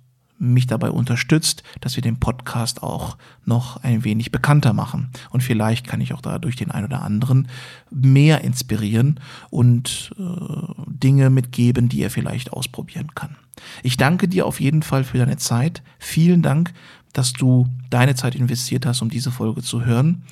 mich 0.43 0.66
dabei 0.66 0.90
unterstützt, 0.90 1.62
dass 1.80 1.95
wir 1.95 2.03
den 2.03 2.18
Podcast 2.18 2.82
auch 2.82 3.16
noch 3.45 3.82
ein 3.84 4.03
wenig 4.03 4.32
bekannter 4.32 4.72
machen. 4.72 5.11
Und 5.30 5.43
vielleicht 5.43 5.86
kann 5.86 6.01
ich 6.01 6.12
auch 6.14 6.20
dadurch 6.20 6.57
den 6.57 6.72
einen 6.72 6.86
oder 6.86 7.03
anderen 7.03 7.47
mehr 7.90 8.43
inspirieren 8.43 9.20
und 9.51 10.11
äh, 10.18 10.82
Dinge 10.88 11.30
mitgeben, 11.30 11.88
die 11.88 12.03
er 12.03 12.11
vielleicht 12.11 12.53
ausprobieren 12.53 13.14
kann. 13.14 13.36
Ich 13.84 13.97
danke 13.97 14.26
dir 14.26 14.47
auf 14.47 14.61
jeden 14.61 14.82
Fall 14.82 15.05
für 15.05 15.18
deine 15.18 15.36
Zeit. 15.36 15.82
Vielen 16.01 16.43
Dank, 16.43 16.72
dass 17.12 17.32
du 17.32 17.68
deine 17.90 18.16
Zeit 18.16 18.34
investiert 18.34 18.84
hast, 18.84 19.01
um 19.01 19.11
diese 19.11 19.30
Folge 19.30 19.62
zu 19.62 19.84
hören. 19.84 20.24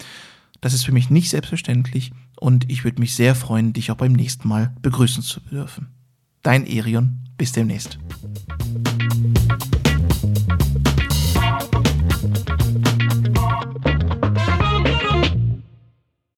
Das 0.61 0.75
ist 0.75 0.85
für 0.85 0.93
mich 0.93 1.11
nicht 1.11 1.31
selbstverständlich 1.31 2.13
und 2.39 2.71
ich 2.71 2.85
würde 2.85 3.01
mich 3.01 3.15
sehr 3.15 3.35
freuen, 3.35 3.73
dich 3.73 3.91
auch 3.91 3.97
beim 3.97 4.13
nächsten 4.13 4.49
Mal 4.49 4.75
begrüßen 4.83 5.23
zu 5.23 5.41
dürfen. 5.41 5.89
Dein 6.43 6.67
Erion, 6.67 7.19
bis 7.37 7.53
demnächst. 7.53 7.99